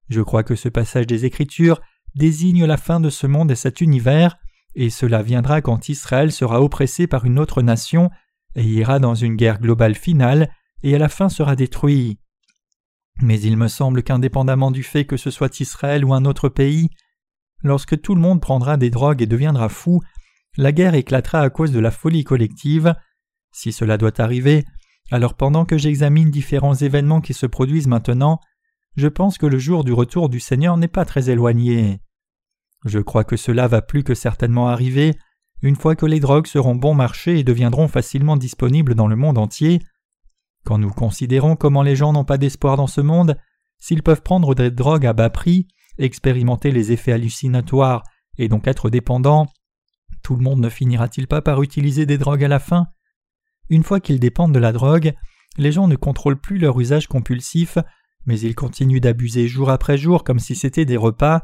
Je 0.08 0.22
crois 0.22 0.42
que 0.42 0.54
ce 0.54 0.70
passage 0.70 1.06
des 1.06 1.26
Écritures 1.26 1.82
désigne 2.14 2.64
la 2.64 2.78
fin 2.78 2.98
de 2.98 3.10
ce 3.10 3.26
monde 3.26 3.50
et 3.50 3.56
cet 3.56 3.82
univers, 3.82 4.38
et 4.74 4.88
cela 4.88 5.22
viendra 5.22 5.60
quand 5.60 5.90
Israël 5.90 6.32
sera 6.32 6.62
oppressé 6.62 7.06
par 7.06 7.26
une 7.26 7.38
autre 7.38 7.60
nation 7.60 8.08
et 8.54 8.64
ira 8.64 9.00
dans 9.00 9.14
une 9.14 9.36
guerre 9.36 9.60
globale 9.60 9.94
finale 9.94 10.50
et 10.82 10.94
à 10.94 10.98
la 10.98 11.10
fin 11.10 11.28
sera 11.28 11.56
détruit. 11.56 12.18
Mais 13.20 13.38
il 13.38 13.58
me 13.58 13.68
semble 13.68 14.02
qu'indépendamment 14.02 14.70
du 14.70 14.82
fait 14.82 15.04
que 15.04 15.18
ce 15.18 15.30
soit 15.30 15.60
Israël 15.60 16.06
ou 16.06 16.14
un 16.14 16.24
autre 16.24 16.48
pays, 16.48 16.88
lorsque 17.62 18.00
tout 18.00 18.14
le 18.14 18.22
monde 18.22 18.40
prendra 18.40 18.78
des 18.78 18.88
drogues 18.88 19.20
et 19.20 19.26
deviendra 19.26 19.68
fou, 19.68 20.00
la 20.56 20.72
guerre 20.72 20.94
éclatera 20.94 21.42
à 21.42 21.50
cause 21.50 21.70
de 21.70 21.80
la 21.80 21.90
folie 21.90 22.24
collective. 22.24 22.94
Si 23.52 23.72
cela 23.72 23.98
doit 23.98 24.22
arriver, 24.22 24.64
alors 25.10 25.34
pendant 25.34 25.64
que 25.64 25.78
j'examine 25.78 26.30
différents 26.30 26.74
événements 26.74 27.20
qui 27.20 27.34
se 27.34 27.46
produisent 27.46 27.86
maintenant, 27.86 28.40
je 28.96 29.08
pense 29.08 29.38
que 29.38 29.46
le 29.46 29.58
jour 29.58 29.84
du 29.84 29.92
retour 29.92 30.28
du 30.28 30.40
Seigneur 30.40 30.76
n'est 30.76 30.88
pas 30.88 31.04
très 31.04 31.30
éloigné. 31.30 32.00
Je 32.84 32.98
crois 32.98 33.24
que 33.24 33.36
cela 33.36 33.68
va 33.68 33.82
plus 33.82 34.04
que 34.04 34.14
certainement 34.14 34.68
arriver 34.68 35.16
une 35.62 35.76
fois 35.76 35.96
que 35.96 36.06
les 36.06 36.20
drogues 36.20 36.46
seront 36.46 36.74
bon 36.74 36.94
marché 36.94 37.38
et 37.38 37.44
deviendront 37.44 37.88
facilement 37.88 38.36
disponibles 38.36 38.94
dans 38.94 39.08
le 39.08 39.16
monde 39.16 39.38
entier. 39.38 39.80
Quand 40.64 40.78
nous 40.78 40.90
considérons 40.90 41.56
comment 41.56 41.82
les 41.82 41.96
gens 41.96 42.12
n'ont 42.12 42.24
pas 42.24 42.38
d'espoir 42.38 42.76
dans 42.76 42.86
ce 42.86 43.00
monde, 43.00 43.36
s'ils 43.78 44.02
peuvent 44.02 44.22
prendre 44.22 44.54
des 44.54 44.70
drogues 44.70 45.06
à 45.06 45.12
bas 45.12 45.30
prix, 45.30 45.66
expérimenter 45.98 46.70
les 46.70 46.92
effets 46.92 47.12
hallucinatoires 47.12 48.04
et 48.36 48.48
donc 48.48 48.68
être 48.68 48.90
dépendants, 48.90 49.46
tout 50.22 50.36
le 50.36 50.42
monde 50.42 50.60
ne 50.60 50.68
finira-t-il 50.68 51.26
pas 51.26 51.42
par 51.42 51.62
utiliser 51.62 52.06
des 52.06 52.18
drogues 52.18 52.44
à 52.44 52.48
la 52.48 52.58
fin? 52.60 52.88
Une 53.70 53.84
fois 53.84 54.00
qu'ils 54.00 54.20
dépendent 54.20 54.54
de 54.54 54.58
la 54.58 54.72
drogue, 54.72 55.14
les 55.56 55.72
gens 55.72 55.88
ne 55.88 55.96
contrôlent 55.96 56.40
plus 56.40 56.58
leur 56.58 56.78
usage 56.80 57.06
compulsif, 57.06 57.78
mais 58.26 58.38
ils 58.40 58.54
continuent 58.54 59.00
d'abuser 59.00 59.48
jour 59.48 59.70
après 59.70 59.98
jour 59.98 60.24
comme 60.24 60.38
si 60.38 60.54
c'était 60.54 60.84
des 60.84 60.96
repas, 60.96 61.42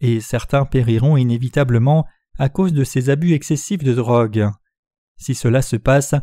et 0.00 0.20
certains 0.20 0.64
périront 0.64 1.16
inévitablement 1.16 2.06
à 2.38 2.48
cause 2.48 2.72
de 2.72 2.84
ces 2.84 3.10
abus 3.10 3.32
excessifs 3.32 3.82
de 3.82 3.94
drogue. 3.94 4.48
Si 5.16 5.34
cela 5.34 5.62
se 5.62 5.76
passe, 5.76 6.14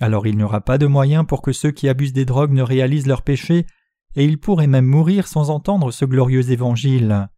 alors 0.00 0.26
il 0.26 0.36
n'y 0.36 0.42
aura 0.42 0.60
pas 0.60 0.78
de 0.78 0.86
moyen 0.86 1.24
pour 1.24 1.42
que 1.42 1.52
ceux 1.52 1.70
qui 1.70 1.88
abusent 1.88 2.12
des 2.12 2.24
drogues 2.24 2.52
ne 2.52 2.62
réalisent 2.62 3.06
leurs 3.06 3.22
péchés, 3.22 3.66
et 4.14 4.24
ils 4.24 4.38
pourraient 4.40 4.66
même 4.66 4.86
mourir 4.86 5.28
sans 5.28 5.50
entendre 5.50 5.90
ce 5.90 6.04
glorieux 6.04 6.50
évangile. 6.50 7.28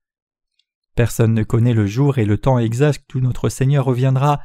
Personne 0.95 1.35
ne 1.35 1.43
connaît 1.43 1.75
le 1.75 1.87
jour 1.87 2.19
et 2.19 2.25
le 2.25 2.39
temps 2.39 2.59
exact 2.59 3.13
où 3.15 3.21
notre 3.21 3.49
Seigneur 3.49 3.85
reviendra, 3.85 4.41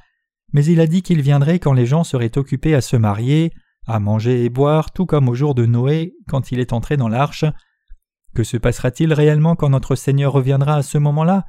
mais 0.55 0.63
il 0.63 0.79
a 0.79 0.87
dit 0.87 1.01
qu'il 1.01 1.21
viendrait 1.21 1.59
quand 1.59 1.73
les 1.73 1.85
gens 1.85 2.05
seraient 2.05 2.37
occupés 2.37 2.75
à 2.75 2.79
se 2.79 2.95
marier, 2.95 3.51
à 3.87 3.99
manger 3.99 4.45
et 4.45 4.49
boire, 4.49 4.93
tout 4.93 5.05
comme 5.05 5.27
au 5.27 5.35
jour 5.35 5.53
de 5.53 5.65
Noé, 5.65 6.13
quand 6.29 6.53
il 6.53 6.61
est 6.61 6.71
entré 6.71 6.95
dans 6.95 7.09
l'arche. 7.09 7.43
Que 8.33 8.45
se 8.45 8.55
passera-t-il 8.55 9.11
réellement 9.11 9.57
quand 9.57 9.67
notre 9.67 9.95
Seigneur 9.95 10.31
reviendra 10.31 10.75
à 10.75 10.81
ce 10.81 10.97
moment-là? 10.97 11.43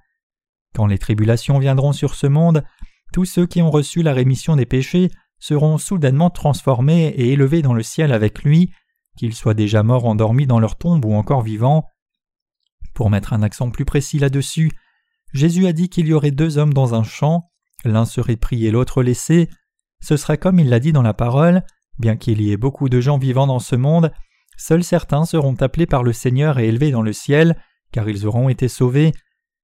Quand 0.75 0.89
les 0.89 0.99
tribulations 0.99 1.61
viendront 1.61 1.93
sur 1.93 2.17
ce 2.17 2.27
monde, 2.27 2.65
tous 3.13 3.27
ceux 3.27 3.47
qui 3.47 3.63
ont 3.63 3.71
reçu 3.71 4.03
la 4.03 4.13
rémission 4.13 4.57
des 4.57 4.67
péchés 4.67 5.13
seront 5.39 5.79
soudainement 5.79 6.31
transformés 6.31 7.07
et 7.17 7.33
élevés 7.33 7.63
dans 7.63 7.75
le 7.75 7.85
ciel 7.85 8.11
avec 8.11 8.43
lui, 8.43 8.73
qu'ils 9.17 9.35
soient 9.35 9.55
déjà 9.55 9.85
morts 9.85 10.07
endormis 10.07 10.49
dans 10.49 10.59
leur 10.59 10.75
tombe 10.75 11.05
ou 11.05 11.15
encore 11.15 11.43
vivants. 11.43 11.87
Pour 12.93 13.09
mettre 13.09 13.35
un 13.35 13.45
accent 13.45 13.71
plus 13.71 13.85
précis 13.85 14.19
là-dessus, 14.19 14.73
Jésus 15.33 15.69
a 15.69 15.73
dit 15.73 15.91
qu'il 15.91 16.09
y 16.09 16.13
aurait 16.13 16.33
deux 16.33 16.59
hommes 16.59 16.75
dans 16.75 16.97
un 16.97 17.05
champ, 17.05 17.53
l'un 17.85 18.05
serait 18.05 18.37
pris 18.37 18.67
et 18.67 18.71
l'autre 18.71 19.03
laissé. 19.03 19.49
Ce 20.01 20.17
sera 20.17 20.37
comme 20.37 20.59
il 20.59 20.69
l'a 20.69 20.81
dit 20.81 20.93
dans 20.93 21.03
la 21.03 21.15
parole, 21.15 21.63
bien 21.99 22.17
qu'il 22.17 22.41
y 22.43 22.53
ait 22.53 22.57
beaucoup 22.57 22.89
de 22.89 23.01
gens 23.01 23.19
vivant 23.19 23.47
dans 23.47 23.59
ce 23.59 23.77
monde, 23.77 24.13
seuls 24.57 24.85
certains 24.85 25.25
seront 25.25 25.55
appelés 25.61 25.87
par 25.87 26.03
le 26.03 26.13
Seigneur 26.13 26.59
et 26.59 26.69
élevés 26.69 26.91
dans 26.91 27.03
le 27.03 27.13
ciel, 27.13 27.57
car 27.93 28.09
ils 28.09 28.27
auront 28.27 28.49
été 28.49 28.69
sauvés, 28.69 29.13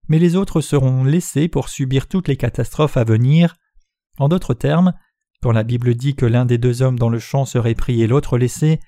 mais 0.09 0.19
les 0.19 0.37
autres 0.37 0.61
seront 0.61 1.05
laissés 1.05 1.49
pour 1.49 1.69
subir 1.69 2.09
toutes 2.09 2.29
les 2.29 2.37
catastrophes 2.37 2.97
à 2.97 3.05
venir. 3.05 3.57
En 4.19 4.29
d'autres 4.29 4.55
termes, 4.55 4.93
quand 5.43 5.53
la 5.53 5.65
Bible 5.65 5.95
dit 5.95 6.15
que 6.15 6.27
l'un 6.27 6.45
des 6.45 6.59
deux 6.59 6.83
hommes 6.83 6.99
dans 6.99 7.09
le 7.09 7.19
champ 7.19 7.45
serait 7.45 7.75
pris 7.75 8.03
et 8.03 8.07
l'autre 8.07 8.39
laissé, 8.39 8.81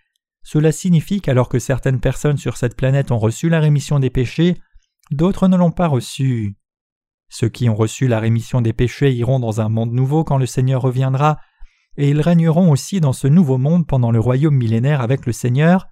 cela 0.43 0.73
signifie 0.73 1.21
qu'alors 1.21 1.49
que 1.49 1.59
certaines 1.59 2.01
personnes 2.01 2.37
sur 2.37 2.57
cette 2.57 2.77
planète 2.77 3.11
ont 3.11 3.19
reçu 3.19 3.49
la 3.49 3.61
rémission 3.61 3.99
des 3.99 4.11
péchés, 4.11 4.61
d'autres 5.11 5.49
ne 5.49 5.57
l'ont 5.57 5.73
pas 5.73 5.89
reçue. 5.89 6.57
Ceux 7.29 7.49
qui 7.49 7.69
ont 7.69 7.75
reçu 7.75 8.07
la 8.07 8.21
rémission 8.21 8.61
des 8.61 8.73
péchés 8.73 9.13
iront 9.13 9.41
dans 9.41 9.61
un 9.61 9.69
monde 9.69 9.93
nouveau 9.93 10.25
quand 10.25 10.39
le 10.39 10.47
Seigneur 10.47 10.83
reviendra, 10.83 11.39
et 11.97 12.11
ils 12.11 12.21
régneront 12.21 12.71
aussi 12.71 13.01
dans 13.01 13.13
ce 13.13 13.27
nouveau 13.27 13.59
monde 13.59 13.87
pendant 13.87 14.11
le 14.11 14.21
royaume 14.21 14.57
millénaire 14.57 15.01
avec 15.01 15.27
le 15.27 15.33
Seigneur. 15.33 15.89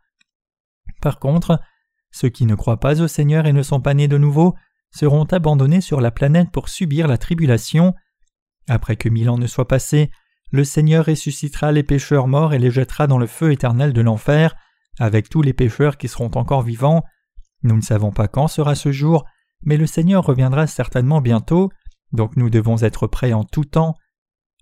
Par 1.01 1.19
contre, 1.19 1.61
ceux 2.11 2.29
qui 2.29 2.47
ne 2.47 2.55
croient 2.55 2.81
pas 2.81 3.01
au 3.01 3.09
Seigneur 3.09 3.47
et 3.47 3.53
ne 3.53 3.63
sont 3.63 3.81
pas 3.81 3.95
nés 3.95 4.09
de 4.09 4.19
nouveau 4.19 4.55
seront 4.95 5.25
abandonnés 5.25 5.81
sur 5.81 6.01
la 6.01 6.11
planète 6.11 6.51
pour 6.53 6.69
subir 6.69 7.09
la 7.09 7.19
tribulation. 7.19 7.95
Après 8.69 8.97
que 8.97 9.09
mille 9.09 9.31
ans 9.31 9.39
ne 9.39 9.47
soient 9.47 9.69
passés, 9.69 10.11
le 10.51 10.65
Seigneur 10.65 11.07
ressuscitera 11.07 11.73
les 11.73 11.83
pécheurs 11.83 12.29
morts 12.29 12.53
et 12.53 12.59
les 12.59 12.71
jettera 12.71 13.07
dans 13.07 13.19
le 13.19 13.27
feu 13.27 13.53
éternel 13.53 13.95
de 13.95 14.03
l'enfer, 14.03 14.55
avec 14.99 15.31
tous 15.31 15.41
les 15.41 15.55
pécheurs 15.55 15.97
qui 15.97 16.09
seront 16.09 16.31
encore 16.35 16.63
vivants. 16.63 17.03
Nous 17.63 17.77
ne 17.77 17.81
savons 17.81 18.11
pas 18.11 18.29
quand 18.29 18.49
sera 18.49 18.75
ce 18.75 18.93
jour, 18.93 19.25
mais 19.65 19.77
le 19.77 19.87
Seigneur 19.87 20.25
reviendra 20.25 20.67
certainement 20.67 21.21
bientôt, 21.21 21.71
donc 22.13 22.37
nous 22.37 22.51
devons 22.51 22.83
être 22.83 23.07
prêts 23.07 23.33
en 23.33 23.45
tout 23.45 23.65
temps. 23.65 23.97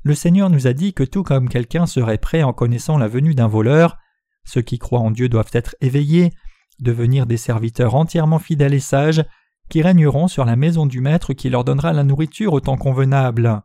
Le 0.02 0.14
Seigneur 0.14 0.50
nous 0.50 0.66
a 0.66 0.72
dit 0.72 0.94
que 0.94 1.04
tout 1.04 1.22
comme 1.22 1.48
quelqu'un 1.48 1.86
serait 1.86 2.18
prêt 2.18 2.42
en 2.42 2.52
connaissant 2.52 2.98
la 2.98 3.08
venue 3.08 3.34
d'un 3.34 3.48
voleur, 3.48 3.98
ceux 4.44 4.62
qui 4.62 4.78
croient 4.78 5.00
en 5.00 5.10
Dieu 5.10 5.28
doivent 5.28 5.50
être 5.52 5.76
éveillés, 5.80 6.32
devenir 6.80 7.26
des 7.26 7.36
serviteurs 7.36 7.94
entièrement 7.94 8.38
fidèles 8.38 8.74
et 8.74 8.80
sages, 8.80 9.24
qui 9.68 9.82
régneront 9.82 10.28
sur 10.28 10.44
la 10.44 10.56
maison 10.56 10.86
du 10.86 11.00
Maître 11.00 11.32
qui 11.32 11.50
leur 11.50 11.64
donnera 11.64 11.92
la 11.92 12.02
nourriture 12.02 12.52
au 12.52 12.60
temps 12.60 12.76
convenable. 12.76 13.62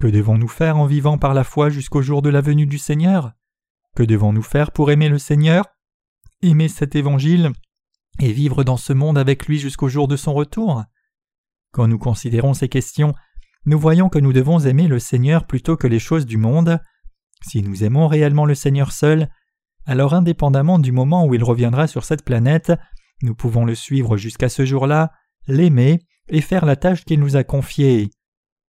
Que 0.00 0.06
devons-nous 0.06 0.48
faire 0.48 0.76
en 0.76 0.86
vivant 0.86 1.18
par 1.18 1.34
la 1.34 1.44
foi 1.44 1.70
jusqu'au 1.70 2.02
jour 2.02 2.22
de 2.22 2.28
la 2.28 2.40
venue 2.40 2.66
du 2.66 2.78
Seigneur? 2.78 3.32
Que 3.96 4.02
devons-nous 4.02 4.42
faire 4.42 4.70
pour 4.70 4.90
aimer 4.90 5.08
le 5.08 5.18
Seigneur? 5.18 5.64
Aimer 6.42 6.68
cet 6.68 6.94
évangile? 6.94 7.52
Et 8.20 8.32
vivre 8.32 8.64
dans 8.64 8.76
ce 8.76 8.92
monde 8.92 9.18
avec 9.18 9.46
lui 9.46 9.58
jusqu'au 9.58 9.88
jour 9.88 10.08
de 10.08 10.16
son 10.16 10.34
retour? 10.34 10.84
Quand 11.72 11.86
nous 11.86 11.98
considérons 11.98 12.54
ces 12.54 12.68
questions, 12.68 13.14
nous 13.66 13.78
voyons 13.78 14.08
que 14.08 14.18
nous 14.18 14.32
devons 14.32 14.58
aimer 14.60 14.88
le 14.88 14.98
Seigneur 14.98 15.46
plutôt 15.46 15.76
que 15.76 15.86
les 15.86 15.98
choses 15.98 16.26
du 16.26 16.36
monde. 16.36 16.80
Si 17.42 17.62
nous 17.62 17.84
aimons 17.84 18.08
réellement 18.08 18.46
le 18.46 18.54
Seigneur 18.54 18.92
seul, 18.92 19.28
alors 19.86 20.14
indépendamment 20.14 20.78
du 20.78 20.92
moment 20.92 21.26
où 21.26 21.34
il 21.34 21.44
reviendra 21.44 21.86
sur 21.86 22.04
cette 22.04 22.24
planète, 22.24 22.72
nous 23.22 23.34
pouvons 23.34 23.64
le 23.64 23.74
suivre 23.74 24.16
jusqu'à 24.16 24.48
ce 24.48 24.64
jour-là, 24.64 25.12
l'aimer 25.46 26.00
et 26.28 26.40
faire 26.40 26.64
la 26.64 26.76
tâche 26.76 27.04
qu'il 27.04 27.20
nous 27.20 27.36
a 27.36 27.44
confiée. 27.44 28.10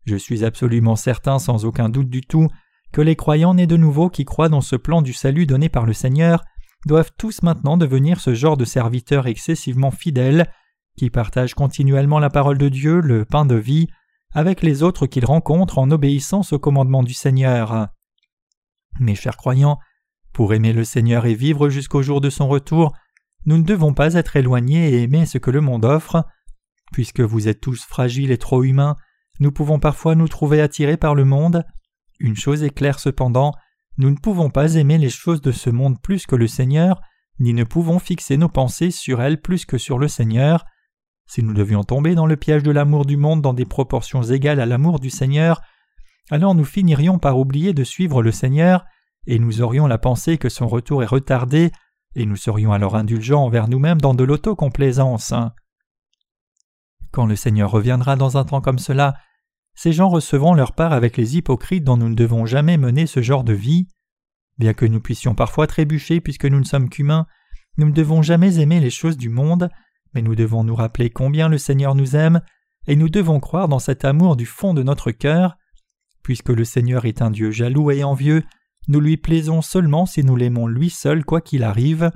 Je 0.05 0.15
suis 0.15 0.43
absolument 0.43 0.95
certain, 0.95 1.39
sans 1.39 1.65
aucun 1.65 1.89
doute 1.89 2.09
du 2.09 2.21
tout, 2.21 2.47
que 2.91 3.01
les 3.01 3.15
croyants 3.15 3.53
nés 3.53 3.67
de 3.67 3.77
nouveau 3.77 4.09
qui 4.09 4.25
croient 4.25 4.49
dans 4.49 4.61
ce 4.61 4.75
plan 4.75 5.01
du 5.01 5.13
salut 5.13 5.45
donné 5.45 5.69
par 5.69 5.85
le 5.85 5.93
Seigneur 5.93 6.43
doivent 6.85 7.11
tous 7.17 7.41
maintenant 7.41 7.77
devenir 7.77 8.19
ce 8.19 8.33
genre 8.33 8.57
de 8.57 8.65
serviteurs 8.65 9.27
excessivement 9.27 9.91
fidèles, 9.91 10.51
qui 10.97 11.09
partagent 11.09 11.53
continuellement 11.53 12.19
la 12.19 12.29
parole 12.29 12.57
de 12.57 12.69
Dieu, 12.69 12.99
le 12.99 13.25
pain 13.25 13.45
de 13.45 13.55
vie, 13.55 13.87
avec 14.33 14.61
les 14.61 14.83
autres 14.83 15.07
qu'ils 15.07 15.25
rencontrent 15.25 15.79
en 15.79 15.91
obéissance 15.91 16.53
au 16.53 16.59
commandement 16.59 17.03
du 17.03 17.13
Seigneur. 17.13 17.87
Mes 18.99 19.15
chers 19.15 19.37
croyants, 19.37 19.79
pour 20.33 20.53
aimer 20.53 20.73
le 20.73 20.83
Seigneur 20.83 21.25
et 21.25 21.33
vivre 21.33 21.69
jusqu'au 21.69 22.01
jour 22.01 22.21
de 22.21 22.29
son 22.29 22.47
retour, 22.47 22.93
nous 23.45 23.57
ne 23.57 23.63
devons 23.63 23.93
pas 23.93 24.13
être 24.13 24.35
éloignés 24.35 24.89
et 24.89 25.03
aimer 25.03 25.25
ce 25.25 25.37
que 25.37 25.51
le 25.51 25.61
monde 25.61 25.85
offre. 25.85 26.25
Puisque 26.91 27.21
vous 27.21 27.47
êtes 27.47 27.61
tous 27.61 27.83
fragiles 27.83 28.31
et 28.31 28.37
trop 28.37 28.63
humains, 28.63 28.95
nous 29.39 29.51
pouvons 29.51 29.79
parfois 29.79 30.15
nous 30.15 30.27
trouver 30.27 30.61
attirés 30.61 30.97
par 30.97 31.15
le 31.15 31.23
monde. 31.23 31.63
Une 32.19 32.35
chose 32.35 32.63
est 32.63 32.69
claire 32.69 32.99
cependant, 32.99 33.53
nous 33.99 34.09
ne 34.09 34.15
pouvons 34.15 34.49
pas 34.49 34.75
aimer 34.75 34.97
les 34.97 35.09
choses 35.09 35.41
de 35.41 35.51
ce 35.51 35.69
monde 35.69 36.01
plus 36.01 36.25
que 36.25 36.37
le 36.37 36.47
Seigneur, 36.47 37.01
ni 37.41 37.53
ne 37.53 37.65
pouvons 37.65 37.99
fixer 37.99 38.37
nos 38.37 38.47
pensées 38.47 38.91
sur 38.91 39.21
elles 39.21 39.41
plus 39.41 39.65
que 39.65 39.77
sur 39.77 39.99
le 39.99 40.07
Seigneur. 40.07 40.63
Si 41.25 41.43
nous 41.43 41.53
devions 41.53 41.83
tomber 41.83 42.15
dans 42.15 42.25
le 42.25 42.37
piège 42.37 42.63
de 42.63 42.71
l'amour 42.71 43.05
du 43.05 43.17
monde 43.17 43.41
dans 43.41 43.53
des 43.53 43.65
proportions 43.65 44.23
égales 44.23 44.61
à 44.61 44.65
l'amour 44.65 45.01
du 45.01 45.09
Seigneur, 45.09 45.61
alors 46.31 46.55
nous 46.55 46.63
finirions 46.63 47.19
par 47.19 47.37
oublier 47.37 47.73
de 47.73 47.83
suivre 47.83 48.23
le 48.23 48.31
Seigneur, 48.31 48.85
et 49.27 49.37
nous 49.37 49.61
aurions 49.61 49.85
la 49.85 49.97
pensée 49.97 50.37
que 50.37 50.47
son 50.47 50.69
retour 50.69 51.03
est 51.03 51.05
retardé, 51.05 51.73
et 52.15 52.25
nous 52.25 52.37
serions 52.37 52.71
alors 52.71 52.95
indulgents 52.95 53.43
envers 53.43 53.67
nous-mêmes 53.67 53.99
dans 53.99 54.13
de 54.13 54.23
l'autocomplaisance. 54.23 55.33
Quand 57.11 57.25
le 57.25 57.35
Seigneur 57.35 57.69
reviendra 57.69 58.15
dans 58.15 58.37
un 58.37 58.45
temps 58.45 58.61
comme 58.61 58.79
cela, 58.79 59.15
ces 59.81 59.93
gens 59.93 60.09
recevront 60.09 60.55
leur 60.55 60.73
part 60.73 60.91
avec 60.91 61.15
les 61.15 61.37
hypocrites 61.37 61.85
dont 61.85 61.95
nous 61.95 62.09
ne 62.09 62.13
devons 62.13 62.45
jamais 62.45 62.77
mener 62.77 63.07
ce 63.07 63.21
genre 63.21 63.45
de 63.45 63.53
vie. 63.53 63.87
Bien 64.57 64.73
que 64.73 64.85
nous 64.85 64.99
puissions 64.99 65.35
parfois 65.35 65.67
trébucher 65.67 66.19
puisque 66.19 66.43
nous 66.43 66.59
ne 66.59 66.65
sommes 66.65 66.89
qu'humains, 66.89 67.27
nous 67.77 67.87
ne 67.87 67.93
devons 67.93 68.21
jamais 68.21 68.59
aimer 68.59 68.81
les 68.81 68.89
choses 68.89 69.15
du 69.15 69.29
monde, 69.29 69.69
mais 70.13 70.21
nous 70.21 70.35
devons 70.35 70.65
nous 70.65 70.75
rappeler 70.75 71.09
combien 71.09 71.47
le 71.47 71.57
Seigneur 71.57 71.95
nous 71.95 72.17
aime, 72.17 72.41
et 72.87 72.97
nous 72.97 73.07
devons 73.07 73.39
croire 73.39 73.69
dans 73.69 73.79
cet 73.79 74.03
amour 74.03 74.35
du 74.35 74.45
fond 74.45 74.73
de 74.73 74.83
notre 74.83 75.11
cœur. 75.11 75.55
Puisque 76.23 76.49
le 76.49 76.65
Seigneur 76.65 77.05
est 77.05 77.21
un 77.21 77.31
Dieu 77.31 77.49
jaloux 77.49 77.89
et 77.89 78.03
envieux, 78.03 78.43
nous 78.89 78.99
lui 78.99 79.15
plaisons 79.15 79.61
seulement 79.61 80.05
si 80.05 80.25
nous 80.25 80.35
l'aimons 80.35 80.67
lui 80.67 80.89
seul 80.89 81.23
quoi 81.23 81.39
qu'il 81.39 81.63
arrive. 81.63 82.11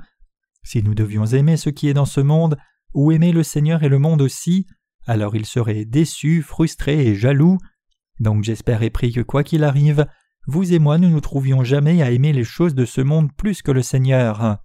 Si 0.64 0.82
nous 0.82 0.94
devions 0.94 1.24
aimer 1.24 1.56
ce 1.56 1.70
qui 1.70 1.88
est 1.88 1.94
dans 1.94 2.04
ce 2.04 2.20
monde, 2.20 2.58
ou 2.92 3.10
aimer 3.10 3.32
le 3.32 3.42
Seigneur 3.42 3.84
et 3.84 3.88
le 3.88 3.98
monde 3.98 4.20
aussi, 4.20 4.66
alors 5.06 5.36
il 5.36 5.46
serait 5.46 5.84
déçu, 5.84 6.42
frustré 6.42 7.06
et 7.06 7.14
jaloux. 7.14 7.58
Donc 8.20 8.44
j'espère 8.44 8.82
et 8.82 8.90
prie 8.90 9.12
que 9.12 9.20
quoi 9.20 9.42
qu'il 9.42 9.64
arrive, 9.64 10.06
vous 10.46 10.72
et 10.72 10.78
moi 10.78 10.98
ne 10.98 11.08
nous 11.08 11.20
trouvions 11.20 11.64
jamais 11.64 12.02
à 12.02 12.10
aimer 12.10 12.32
les 12.32 12.44
choses 12.44 12.74
de 12.74 12.84
ce 12.84 13.00
monde 13.00 13.32
plus 13.36 13.62
que 13.62 13.72
le 13.72 13.82
Seigneur. 13.82 14.58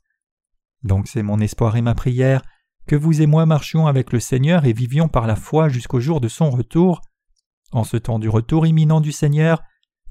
Donc 0.83 1.07
c'est 1.07 1.23
mon 1.23 1.39
espoir 1.39 1.75
et 1.75 1.81
ma 1.81 1.95
prière 1.95 2.41
que 2.87 2.95
vous 2.95 3.21
et 3.21 3.27
moi 3.27 3.45
marchions 3.45 3.87
avec 3.87 4.11
le 4.11 4.19
Seigneur 4.19 4.65
et 4.65 4.73
vivions 4.73 5.09
par 5.09 5.27
la 5.27 5.35
foi 5.35 5.69
jusqu'au 5.69 5.99
jour 5.99 6.19
de 6.21 6.27
son 6.27 6.49
retour. 6.49 7.01
En 7.71 7.83
ce 7.83 7.97
temps 7.97 8.17
du 8.17 8.29
retour 8.29 8.65
imminent 8.65 8.99
du 8.99 9.11
Seigneur, 9.11 9.61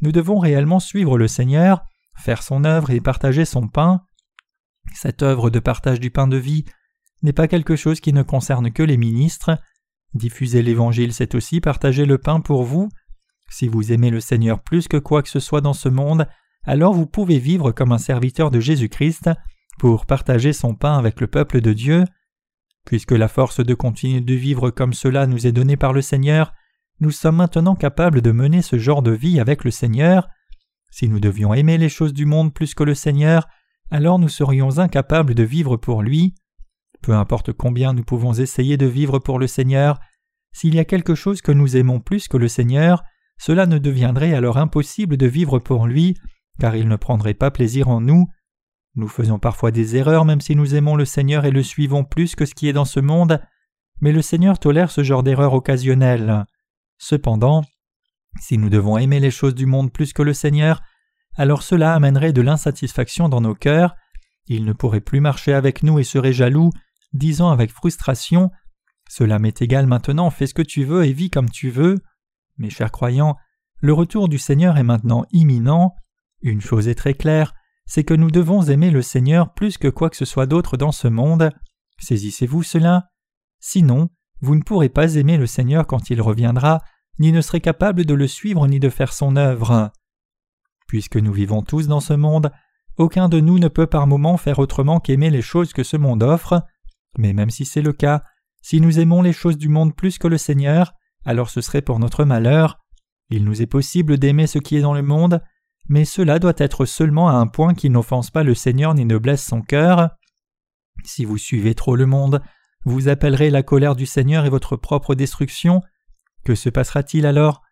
nous 0.01 0.13
devons 0.13 0.39
réellement 0.39 0.79
suivre 0.79 1.19
le 1.19 1.27
Seigneur, 1.27 1.83
faire 2.17 2.43
son 2.43 2.65
œuvre 2.65 2.91
et 2.91 3.01
partager 3.01 3.45
son 3.45 3.67
pain. 3.67 4.03
Cette 4.95 5.23
œuvre 5.23 5.51
de 5.51 5.59
partage 5.59 5.99
du 5.99 6.11
pain 6.11 6.29
de 6.29 6.37
vie 6.37 6.65
n'est 7.23 7.33
pas 7.33 7.49
quelque 7.49 7.75
chose 7.75 8.01
qui 8.01 8.13
ne 8.13 8.23
concerne 8.23 8.71
que 8.71 8.85
les 8.85 8.97
ministres, 8.97 9.59
Diffuser 10.15 10.63
l'Évangile, 10.63 11.13
c'est 11.13 11.35
aussi 11.35 11.61
partager 11.61 12.07
le 12.07 12.19
pain 12.19 12.41
pour 12.41 12.65
vous. 12.65 12.89
Si 13.51 13.69
vous 13.69 13.93
aimez 13.93 14.11
le 14.11 14.21
Seigneur 14.21 14.61
plus 14.61 14.89
que 14.89 14.97
quoi 14.97 15.23
que 15.23 15.29
ce 15.29 15.41
soit 15.41 15.61
dans 15.61 15.73
ce 15.73 15.89
monde, 15.89 16.27
alors 16.65 16.93
vous 16.93 17.07
pouvez 17.07 17.39
vivre 17.39 17.73
comme 17.73 17.93
un 17.93 17.99
serviteur 17.99 18.51
de 18.51 18.61
Jésus-Christ 18.61 19.31
pour 19.79 20.07
partager 20.07 20.53
son 20.53 20.75
pain 20.75 20.99
avec 20.99 21.21
le 21.21 21.27
peuple 21.27 21.61
de 21.61 21.73
Dieu. 21.73 22.05
Puisque 22.85 23.13
la 23.13 23.29
force 23.29 23.61
de 23.65 23.75
continuer 23.75 24.21
de 24.21 24.35
vivre 24.35 24.71
comme 24.71 24.93
cela 24.93 25.27
nous 25.27 25.47
est 25.47 25.53
donnée 25.53 25.77
par 25.77 25.93
le 25.93 26.03
Seigneur, 26.03 26.53
nous 27.01 27.11
sommes 27.11 27.37
maintenant 27.37 27.77
capables 27.77 28.23
de 28.23 28.33
mener 28.33 28.61
ce 28.61 28.79
genre 28.79 29.03
de 29.03 29.13
vie 29.13 29.41
avec 29.41 29.65
le 29.65 29.71
Seigneur. 29.71 30.29
Si 30.91 31.09
nous 31.09 31.21
devions 31.21 31.55
aimer 31.55 31.79
les 31.79 31.89
choses 31.89 32.13
du 32.13 32.27
monde 32.27 32.53
plus 32.53 32.75
que 32.75 32.83
le 32.83 32.95
Seigneur, 32.95 33.47
alors 33.91 34.19
nous 34.19 34.29
serions 34.29 34.79
incapables 34.79 35.35
de 35.35 35.43
vivre 35.43 35.77
pour 35.77 36.03
lui. 36.03 36.35
Peu 37.03 37.13
importe 37.13 37.53
combien 37.53 37.93
nous 37.93 38.05
pouvons 38.05 38.33
essayer 38.33 38.77
de 38.77 38.87
vivre 38.87 39.19
pour 39.19 39.39
le 39.39 39.47
Seigneur, 39.47 39.99
s'il 40.53 40.75
y 40.75 40.79
a 40.79 40.85
quelque 40.85 41.15
chose 41.15 41.41
que 41.41 41.53
nous 41.53 41.77
aimons 41.77 42.01
plus 42.01 42.29
que 42.29 42.37
le 42.37 42.49
Seigneur, 42.49 43.03
cela 43.39 43.67
ne 43.67 43.79
deviendrait 43.79 44.35
alors 44.35 44.59
impossible 44.59 45.17
de 45.17 45.27
vivre 45.27 45.59
pour 45.59 45.87
lui, 45.87 46.17
car 46.59 46.75
il 46.75 46.89
ne 46.89 46.97
prendrait 46.97 47.35
pas 47.35 47.51
plaisir 47.51 47.89
en 47.89 48.01
nous. 48.01 48.27
Nous 48.97 49.09
faisons 49.09 49.39
parfois 49.39 49.71
des 49.71 49.97
erreurs 49.97 50.25
même 50.25 50.41
si 50.41 50.57
nous 50.57 50.75
aimons 50.75 50.97
le 50.97 51.05
Seigneur 51.05 51.45
et 51.45 51.53
le 51.53 51.63
suivons 51.63 52.05
plus 52.05 52.35
que 52.35 52.47
ce 52.47 52.55
qui 52.55 52.69
est 52.69 52.73
dans 52.73 52.85
ce 52.85 52.99
monde, 52.99 53.41
mais 54.01 54.13
le 54.13 54.23
Seigneur 54.23 54.59
tolère 54.59 54.91
ce 54.91 55.05
genre 55.05 55.23
d'erreurs 55.23 55.55
occasionnelles. 55.55 56.45
Cependant, 56.99 57.63
si 58.41 58.59
nous 58.59 58.71
devons 58.71 58.99
aimer 58.99 59.21
les 59.21 59.31
choses 59.31 59.55
du 59.55 59.67
monde 59.67 59.93
plus 59.93 60.13
que 60.13 60.23
le 60.23 60.35
Seigneur, 60.35 60.83
alors 61.37 61.63
cela 61.63 61.95
amènerait 61.95 62.33
de 62.33 62.43
l'insatisfaction 62.43 63.29
dans 63.29 63.41
nos 63.41 63.55
cœurs, 63.55 63.95
il 64.47 64.65
ne 64.65 64.73
pourrait 64.73 65.01
plus 65.01 65.21
marcher 65.21 65.53
avec 65.53 65.83
nous 65.83 65.99
et 65.99 66.05
serait 66.05 66.33
jaloux, 66.33 66.71
disant 67.13 67.51
avec 67.51 67.71
frustration 67.71 68.51
Cela 69.09 69.39
m'est 69.39 69.63
égal 69.63 69.87
maintenant, 69.87 70.31
fais 70.31 70.47
ce 70.47 70.55
que 70.55 70.63
tu 70.63 70.85
veux 70.85 71.05
et 71.05 71.13
vis 71.13 71.31
comme 71.31 71.51
tu 71.51 71.71
veux. 71.71 71.97
Mes 72.59 72.71
chers 72.71 72.93
croyants, 72.93 73.37
le 73.81 73.93
retour 73.93 74.29
du 74.29 74.39
Seigneur 74.39 74.77
est 74.77 74.83
maintenant 74.83 75.25
imminent. 75.33 75.95
Une 76.43 76.61
chose 76.61 76.89
est 76.89 76.95
très 76.95 77.15
claire, 77.15 77.55
c'est 77.87 78.05
que 78.05 78.15
nous 78.15 78.31
devons 78.31 78.63
aimer 78.63 78.91
le 78.91 79.03
Seigneur 79.03 79.55
plus 79.55 79.79
que 79.79 79.89
quoi 79.89 80.11
que 80.11 80.17
ce 80.17 80.25
soit 80.25 80.47
d'autre 80.47 80.77
dans 80.77 80.93
ce 80.93 81.09
monde. 81.09 81.51
Saisissez-vous 81.99 82.63
cela 82.63 83.09
Sinon, 83.61 84.11
vous 84.41 84.55
ne 84.55 84.63
pourrez 84.63 84.89
pas 84.89 85.15
aimer 85.15 85.37
le 85.37 85.47
Seigneur 85.47 85.87
quand 85.87 86.11
il 86.11 86.21
reviendra, 86.21 86.83
ni 87.19 87.33
ne 87.33 87.41
serez 87.41 87.61
capable 87.61 88.05
de 88.05 88.15
le 88.15 88.29
suivre 88.29 88.67
ni 88.69 88.79
de 88.79 88.89
faire 88.89 89.13
son 89.13 89.37
œuvre. 89.37 89.91
Puisque 90.87 91.17
nous 91.17 91.33
vivons 91.33 91.63
tous 91.63 91.89
dans 91.89 92.01
ce 92.01 92.15
monde, 92.15 92.53
aucun 92.97 93.29
de 93.29 93.41
nous 93.41 93.59
ne 93.59 93.69
peut 93.69 93.87
par 93.87 94.07
moment 94.07 94.37
faire 94.37 94.59
autrement 94.59 95.01
qu'aimer 95.01 95.31
les 95.31 95.43
choses 95.43 95.73
que 95.73 95.83
ce 95.83 95.97
monde 95.97 96.23
offre, 96.23 96.63
mais 97.19 97.35
même 97.35 97.51
si 97.51 97.67
c'est 97.67 97.83
le 97.83 97.93
cas, 97.93 98.23
si 98.63 98.81
nous 98.81 98.99
aimons 98.99 99.21
les 99.21 99.33
choses 99.33 99.59
du 99.59 99.69
monde 99.69 99.95
plus 99.95 100.19
que 100.19 100.29
le 100.29 100.39
Seigneur, 100.39 100.95
alors 101.25 101.51
ce 101.51 101.61
serait 101.61 101.83
pour 101.83 101.99
notre 101.99 102.25
malheur. 102.25 102.79
Il 103.29 103.45
nous 103.45 103.61
est 103.61 103.67
possible 103.67 104.17
d'aimer 104.17 104.47
ce 104.47 104.59
qui 104.59 104.77
est 104.77 104.81
dans 104.81 104.95
le 104.95 105.03
monde, 105.03 105.43
mais 105.89 106.05
cela 106.05 106.39
doit 106.39 106.55
être 106.57 106.87
seulement 106.87 107.29
à 107.29 107.35
un 107.35 107.47
point 107.47 107.75
qui 107.75 107.91
n'offense 107.91 108.31
pas 108.31 108.43
le 108.43 108.55
Seigneur 108.55 108.95
ni 108.95 109.05
ne 109.05 109.19
blesse 109.19 109.45
son 109.45 109.61
cœur. 109.61 110.11
Si 111.05 111.25
vous 111.25 111.39
suivez 111.39 111.75
trop 111.75 111.97
le 111.97 112.07
monde, 112.07 112.43
vous 112.85 113.09
appellerez 113.09 113.51
la 113.51 113.63
colère 113.63 113.97
du 113.97 114.07
Seigneur 114.07 114.47
et 114.47 114.51
votre 114.51 114.77
propre 114.77 115.15
destruction. 115.15 115.83
Que 116.45 116.55
se 116.55 116.69
passera-t-il 116.69 117.27
alors? 117.27 117.63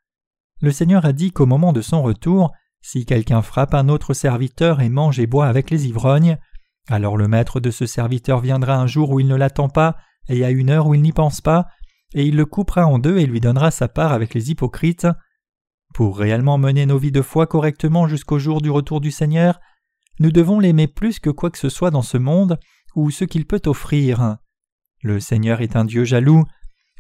Le 0.61 0.73
Seigneur 0.73 1.05
a 1.05 1.13
dit 1.13 1.33
qu'au 1.33 1.47
moment 1.47 1.73
de 1.73 1.83
son 1.83 2.03
retour, 2.03 2.53
si 2.81 3.05
quelqu'un 3.05 3.43
frappe 3.43 3.75
un 3.75 3.89
autre 3.89 4.15
serviteur 4.15 4.81
et 4.81 4.89
mange 4.89 5.19
et 5.19 5.27
boit 5.27 5.47
avec 5.47 5.71
les 5.71 5.87
ivrognes, 5.87 6.39
alors 6.89 7.17
le 7.17 7.29
maître 7.29 7.61
de 7.61 7.71
ce 7.71 7.87
serviteur 7.87 8.41
viendra 8.41 8.77
un 8.77 8.87
jour 8.87 9.11
où 9.11 9.21
il 9.21 9.27
ne 9.27 9.35
l'attend 9.35 9.69
pas 9.69 9.97
et 10.29 10.45
à 10.45 10.51
une 10.51 10.71
heure 10.71 10.87
où 10.87 10.95
il 10.95 11.03
n'y 11.03 11.13
pense 11.13 11.41
pas, 11.41 11.67
et 12.15 12.25
il 12.25 12.37
le 12.37 12.47
coupera 12.47 12.87
en 12.87 12.99
deux 12.99 13.19
et 13.19 13.27
lui 13.27 13.41
donnera 13.41 13.71
sa 13.71 13.89
part 13.89 14.13
avec 14.13 14.35
les 14.35 14.51
hypocrites. 14.51 15.07
Pour 15.95 16.19
réellement 16.19 16.59
mener 16.59 16.87
nos 16.87 16.99
vies 16.99 17.13
de 17.13 17.23
foi 17.23 17.47
correctement 17.47 18.09
jusqu'au 18.09 18.39
jour 18.39 18.61
du 18.61 18.71
retour 18.71 19.01
du 19.01 19.11
Seigneur, 19.11 19.61
nous 20.19 20.33
devons 20.33 20.61
l'aimer 20.61 20.87
plus 20.87 21.19
que 21.21 21.31
quoi 21.31 21.51
que 21.51 21.59
ce 21.59 21.69
soit 21.69 21.91
dans 21.91 22.03
ce 22.03 22.17
monde 22.17 22.59
ou 22.95 23.11
ce 23.11 23.25
qu'il 23.25 23.47
peut 23.47 23.63
offrir. 23.67 24.37
Le 25.03 25.21
Seigneur 25.21 25.61
est 25.61 25.77
un 25.77 25.85
Dieu 25.85 26.05
jaloux, 26.05 26.45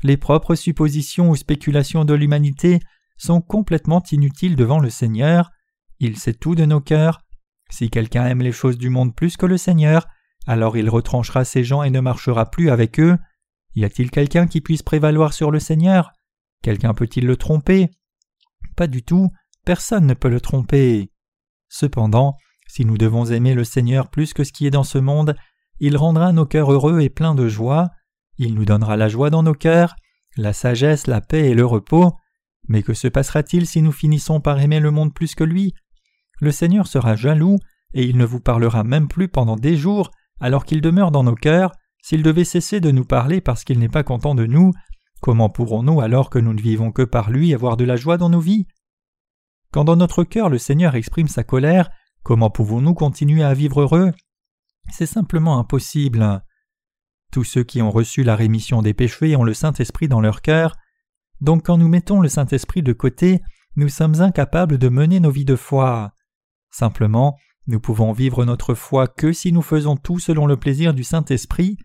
les 0.02 0.16
propres 0.16 0.55
suppositions 0.55 1.31
ou 1.31 1.37
spéculations 1.37 2.05
de 2.05 2.14
l'humanité 2.14 2.81
sont 3.16 3.40
complètement 3.40 4.02
inutiles 4.12 4.57
devant 4.57 4.78
le 4.78 4.90
Seigneur, 4.90 5.50
il 5.99 6.19
sait 6.19 6.35
tout 6.35 6.55
de 6.55 6.66
nos 6.66 6.81
cœurs. 6.81 7.23
Si 7.70 7.90
quelqu'un 7.90 8.26
aime 8.26 8.42
les 8.42 8.52
choses 8.52 8.78
du 8.78 8.90
monde 8.90 9.14
plus 9.14 9.37
que 9.37 9.46
le 9.46 9.58
Seigneur, 9.58 10.06
alors 10.46 10.76
il 10.76 10.88
retranchera 10.88 11.44
ces 11.44 11.64
gens 11.64 11.82
et 11.82 11.90
ne 11.90 12.00
marchera 12.00 12.50
plus 12.50 12.70
avec 12.70 13.00
eux. 13.00 13.16
Y 13.75 13.85
a-t-il 13.85 14.11
quelqu'un 14.11 14.46
qui 14.46 14.61
puisse 14.61 14.82
prévaloir 14.82 15.32
sur 15.32 15.50
le 15.50 15.58
Seigneur? 15.58 16.12
Quelqu'un 16.62 16.94
peut-il 16.94 17.26
le 17.26 17.37
tromper? 17.37 17.90
Pas 18.76 18.87
du 18.87 19.02
tout, 19.02 19.30
personne 19.64 20.06
ne 20.06 20.14
peut 20.14 20.28
le 20.28 20.40
tromper. 20.40 21.11
Cependant, 21.68 22.37
si 22.68 22.85
nous 22.85 22.96
devons 22.96 23.26
aimer 23.26 23.54
le 23.54 23.64
Seigneur 23.64 24.11
plus 24.11 24.32
que 24.32 24.44
ce 24.44 24.52
qui 24.52 24.66
est 24.66 24.70
dans 24.70 24.85
ce 24.85 24.99
monde, 24.99 25.37
il 25.78 25.96
rendra 25.96 26.32
nos 26.32 26.46
cœurs 26.46 26.73
heureux 26.73 27.00
et 27.00 27.11
pleins 27.11 27.35
de 27.35 27.49
joie, 27.49 27.90
il 28.38 28.54
nous 28.54 28.64
donnera 28.64 28.96
la 28.96 29.08
joie 29.08 29.30
dans 29.30 29.42
nos 29.42 29.54
cœurs, 29.54 29.96
la 30.37 30.52
sagesse, 30.52 31.06
la 31.06 31.20
paix 31.20 31.50
et 31.50 31.54
le 31.54 31.66
repos. 31.66 32.12
Mais 32.68 32.82
que 32.82 32.94
se 32.94 33.08
passera-t-il 33.08 33.66
si 33.66 33.82
nous 33.82 33.92
finissons 33.92 34.40
par 34.40 34.61
aimer 34.61 34.80
le 34.80 34.90
monde 34.90 35.14
plus 35.14 35.35
que 35.35 35.44
lui? 35.44 35.75
Le 36.40 36.50
Seigneur 36.50 36.87
sera 36.87 37.16
jaloux, 37.16 37.59
et 37.95 38.05
il 38.05 38.16
ne 38.16 38.25
vous 38.25 38.40
parlera 38.40 38.85
même 38.85 39.09
plus 39.09 39.28
pendant 39.28 39.57
des 39.57 39.76
jours, 39.76 40.11
alors 40.40 40.64
qu'il 40.64 40.81
demeure 40.81 41.11
dans 41.11 41.25
nos 41.25 41.35
cœurs, 41.35 41.73
s'il 42.02 42.23
devait 42.23 42.45
cesser 42.45 42.81
de 42.81 42.90
nous 42.90 43.05
parler 43.05 43.40
parce 43.40 43.64
qu'il 43.64 43.78
n'est 43.78 43.88
pas 43.88 44.05
content 44.05 44.35
de 44.35 44.47
nous, 44.47 44.73
comment 45.21 45.49
pourrons-nous 45.49 46.00
alors 46.00 46.31
que 46.31 46.38
nous 46.38 46.52
ne 46.52 46.61
vivons 46.61 46.93
que 46.93 47.02
par 47.02 47.31
lui 47.31 47.55
avoir 47.55 47.76
de 47.76 47.85
la 47.85 47.97
joie 47.97 48.18
dans 48.18 48.29
nos 48.29 48.40
vies? 48.40 48.66
Quand 49.72 49.85
dans 49.85 49.96
notre 49.96 50.22
cœur 50.22 50.49
le 50.49 50.59
Seigneur 50.59 50.94
exprime 50.94 51.29
sa 51.29 51.42
colère, 51.42 51.90
comment 52.22 52.51
pouvons-nous 52.51 52.94
continuer 52.94 53.42
à 53.42 53.55
vivre 53.55 53.81
heureux? 53.81 54.12
C'est 54.92 55.07
simplement 55.07 55.59
impossible. 55.59 56.42
Tous 57.33 57.44
ceux 57.44 57.64
qui 57.64 57.83
ont 57.83 57.90
reçu 57.90 58.22
la 58.22 58.37
rémission 58.37 58.83
des 58.83 58.94
péchés 58.94 59.35
ont 59.35 59.44
le 59.44 59.55
Saint-Esprit 59.55 60.07
dans 60.07 60.20
leur 60.20 60.42
cœur, 60.42 60.77
donc 61.40 61.66
quand 61.66 61.77
nous 61.77 61.88
mettons 61.88 62.20
le 62.20 62.29
Saint-Esprit 62.29 62.83
de 62.83 62.92
côté, 62.92 63.40
nous 63.75 63.88
sommes 63.88 64.20
incapables 64.20 64.79
de 64.79 64.88
mener 64.88 65.20
nos 65.20 65.31
vies 65.31 65.44
de 65.44 65.57
foi. 65.57 66.12
Simplement, 66.76 67.38
nous 67.68 67.80
pouvons 67.80 68.12
vivre 68.12 68.44
notre 68.44 68.74
foi 68.74 69.08
que 69.08 69.32
si 69.32 69.50
nous 69.50 69.62
faisons 69.62 69.96
tout 69.96 70.18
selon 70.18 70.44
le 70.44 70.58
plaisir 70.58 70.92
du 70.92 71.04
Saint-Esprit. 71.04 71.78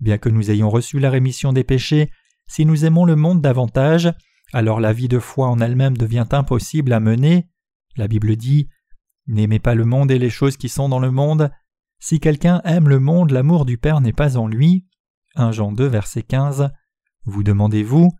Bien 0.00 0.18
que 0.18 0.28
nous 0.28 0.50
ayons 0.50 0.70
reçu 0.70 0.98
la 0.98 1.08
rémission 1.08 1.52
des 1.52 1.62
péchés, 1.62 2.10
si 2.48 2.66
nous 2.66 2.84
aimons 2.84 3.04
le 3.04 3.14
monde 3.14 3.40
davantage, 3.40 4.12
alors 4.52 4.80
la 4.80 4.92
vie 4.92 5.06
de 5.06 5.20
foi 5.20 5.46
en 5.46 5.60
elle-même 5.60 5.96
devient 5.96 6.26
impossible 6.32 6.92
à 6.92 6.98
mener. 6.98 7.48
La 7.96 8.08
Bible 8.08 8.34
dit 8.34 8.68
N'aimez 9.28 9.60
pas 9.60 9.76
le 9.76 9.84
monde 9.84 10.10
et 10.10 10.18
les 10.18 10.30
choses 10.30 10.56
qui 10.56 10.68
sont 10.68 10.88
dans 10.88 10.98
le 10.98 11.12
monde. 11.12 11.52
Si 12.00 12.18
quelqu'un 12.18 12.60
aime 12.64 12.88
le 12.88 12.98
monde, 12.98 13.30
l'amour 13.30 13.64
du 13.64 13.78
Père 13.78 14.00
n'est 14.00 14.12
pas 14.12 14.36
en 14.36 14.48
lui. 14.48 14.84
1 15.36 15.52
Jean 15.52 15.70
2, 15.70 15.86
verset 15.86 16.24
15. 16.24 16.72
Vous 17.24 17.44
demandez-vous 17.44 18.10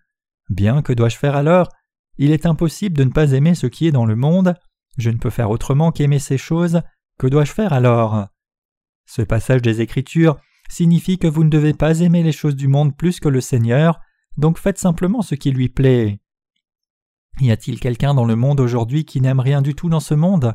Bien, 0.49 0.81
que 0.81 0.93
dois-je 0.93 1.17
faire 1.17 1.35
alors? 1.35 1.71
Il 2.19 2.31
est 2.31 2.47
impossible 2.47 2.97
de 2.97 3.03
ne 3.03 3.11
pas 3.11 3.33
aimer 3.33 3.57
ce 3.57 3.67
qui 3.67 3.89
est 3.89 3.93
dans 3.93 4.07
le 4.07 4.15
monde. 4.15 4.55
Je 4.99 5.11
ne 5.11 5.19
peux 5.19 5.31
faire 5.31 5.51
autrement 5.51 5.93
qu'aimer 5.93 6.19
ces 6.19 6.39
choses. 6.39 6.83
Que 7.19 7.27
dois-je 7.27 7.53
faire 7.53 7.73
alors? 7.73 8.29
Ce 9.07 9.23
passage 9.23 9.63
des 9.63 9.81
Écritures 9.81 10.37
signifie 10.69 11.19
que 11.19 11.27
vous 11.27 11.45
ne 11.45 11.51
devez 11.51 11.75
pas 11.75 12.01
aimer 12.01 12.23
les 12.23 12.33
choses 12.33 12.57
du 12.57 12.69
monde 12.69 12.97
plus 12.97 13.21
que 13.21 13.29
le 13.29 13.41
Seigneur, 13.41 14.01
donc 14.37 14.59
faites 14.59 14.79
simplement 14.79 15.23
ce 15.23 15.35
qui 15.35 15.51
lui 15.51 15.69
plaît. 15.69 16.21
Y 17.41 17.51
a-t-il 17.51 17.81
quelqu'un 17.81 18.15
dans 18.15 18.25
le 18.25 18.37
monde 18.37 18.61
aujourd'hui 18.61 19.05
qui 19.05 19.21
n'aime 19.21 19.41
rien 19.41 19.61
du 19.61 19.75
tout 19.75 19.89
dans 19.89 20.01
ce 20.01 20.15
monde? 20.15 20.55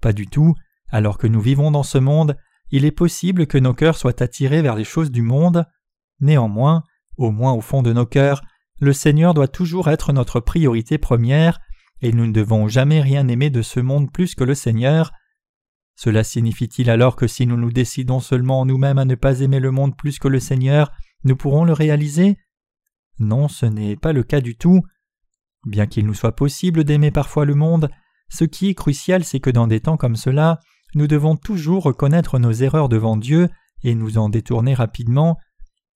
Pas 0.00 0.12
du 0.12 0.26
tout. 0.26 0.54
Alors 0.88 1.18
que 1.18 1.26
nous 1.26 1.40
vivons 1.40 1.70
dans 1.70 1.82
ce 1.82 1.98
monde, 1.98 2.36
il 2.70 2.84
est 2.84 2.92
possible 2.92 3.46
que 3.46 3.58
nos 3.58 3.74
cœurs 3.74 3.96
soient 3.96 4.22
attirés 4.22 4.62
vers 4.62 4.76
les 4.76 4.84
choses 4.84 5.10
du 5.10 5.22
monde. 5.22 5.66
Néanmoins, 6.20 6.84
au 7.16 7.30
moins 7.30 7.52
au 7.52 7.60
fond 7.60 7.82
de 7.82 7.92
nos 7.92 8.06
cœurs, 8.06 8.42
le 8.80 8.92
Seigneur 8.92 9.34
doit 9.34 9.48
toujours 9.48 9.88
être 9.88 10.12
notre 10.12 10.40
priorité 10.40 10.98
première, 10.98 11.60
et 12.02 12.12
nous 12.12 12.26
ne 12.26 12.32
devons 12.32 12.68
jamais 12.68 13.00
rien 13.00 13.26
aimer 13.28 13.50
de 13.50 13.62
ce 13.62 13.80
monde 13.80 14.12
plus 14.12 14.34
que 14.34 14.44
le 14.44 14.54
Seigneur. 14.54 15.12
Cela 15.96 16.24
signifie-t-il 16.24 16.90
alors 16.90 17.16
que 17.16 17.26
si 17.26 17.46
nous 17.46 17.56
nous 17.56 17.72
décidons 17.72 18.20
seulement 18.20 18.60
en 18.60 18.66
nous-mêmes 18.66 18.98
à 18.98 19.04
ne 19.04 19.14
pas 19.14 19.40
aimer 19.40 19.60
le 19.60 19.70
monde 19.70 19.96
plus 19.96 20.18
que 20.18 20.28
le 20.28 20.40
Seigneur, 20.40 20.92
nous 21.24 21.36
pourrons 21.36 21.64
le 21.64 21.72
réaliser? 21.72 22.36
Non, 23.18 23.48
ce 23.48 23.64
n'est 23.66 23.96
pas 23.96 24.12
le 24.12 24.22
cas 24.22 24.40
du 24.40 24.56
tout. 24.56 24.82
Bien 25.64 25.86
qu'il 25.86 26.06
nous 26.06 26.14
soit 26.14 26.36
possible 26.36 26.84
d'aimer 26.84 27.10
parfois 27.10 27.44
le 27.44 27.54
monde, 27.54 27.90
ce 28.28 28.44
qui 28.44 28.68
est 28.68 28.74
crucial 28.74 29.24
c'est 29.24 29.40
que 29.40 29.50
dans 29.50 29.66
des 29.66 29.80
temps 29.80 29.96
comme 29.96 30.16
cela, 30.16 30.60
nous 30.94 31.06
devons 31.06 31.36
toujours 31.36 31.82
reconnaître 31.82 32.38
nos 32.38 32.52
erreurs 32.52 32.88
devant 32.88 33.16
Dieu 33.16 33.48
et 33.82 33.94
nous 33.94 34.18
en 34.18 34.28
détourner 34.28 34.74
rapidement. 34.74 35.38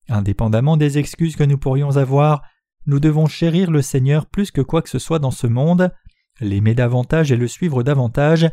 Indépendamment 0.09 0.77
des 0.77 0.97
excuses 0.97 1.35
que 1.35 1.43
nous 1.43 1.57
pourrions 1.57 1.97
avoir, 1.97 2.41
nous 2.85 2.99
devons 2.99 3.27
chérir 3.27 3.69
le 3.69 3.81
Seigneur 3.81 4.25
plus 4.25 4.51
que 4.51 4.61
quoi 4.61 4.81
que 4.81 4.89
ce 4.89 4.99
soit 4.99 5.19
dans 5.19 5.31
ce 5.31 5.47
monde, 5.47 5.91
l'aimer 6.39 6.73
davantage 6.73 7.31
et 7.31 7.37
le 7.37 7.47
suivre 7.47 7.83
davantage, 7.83 8.49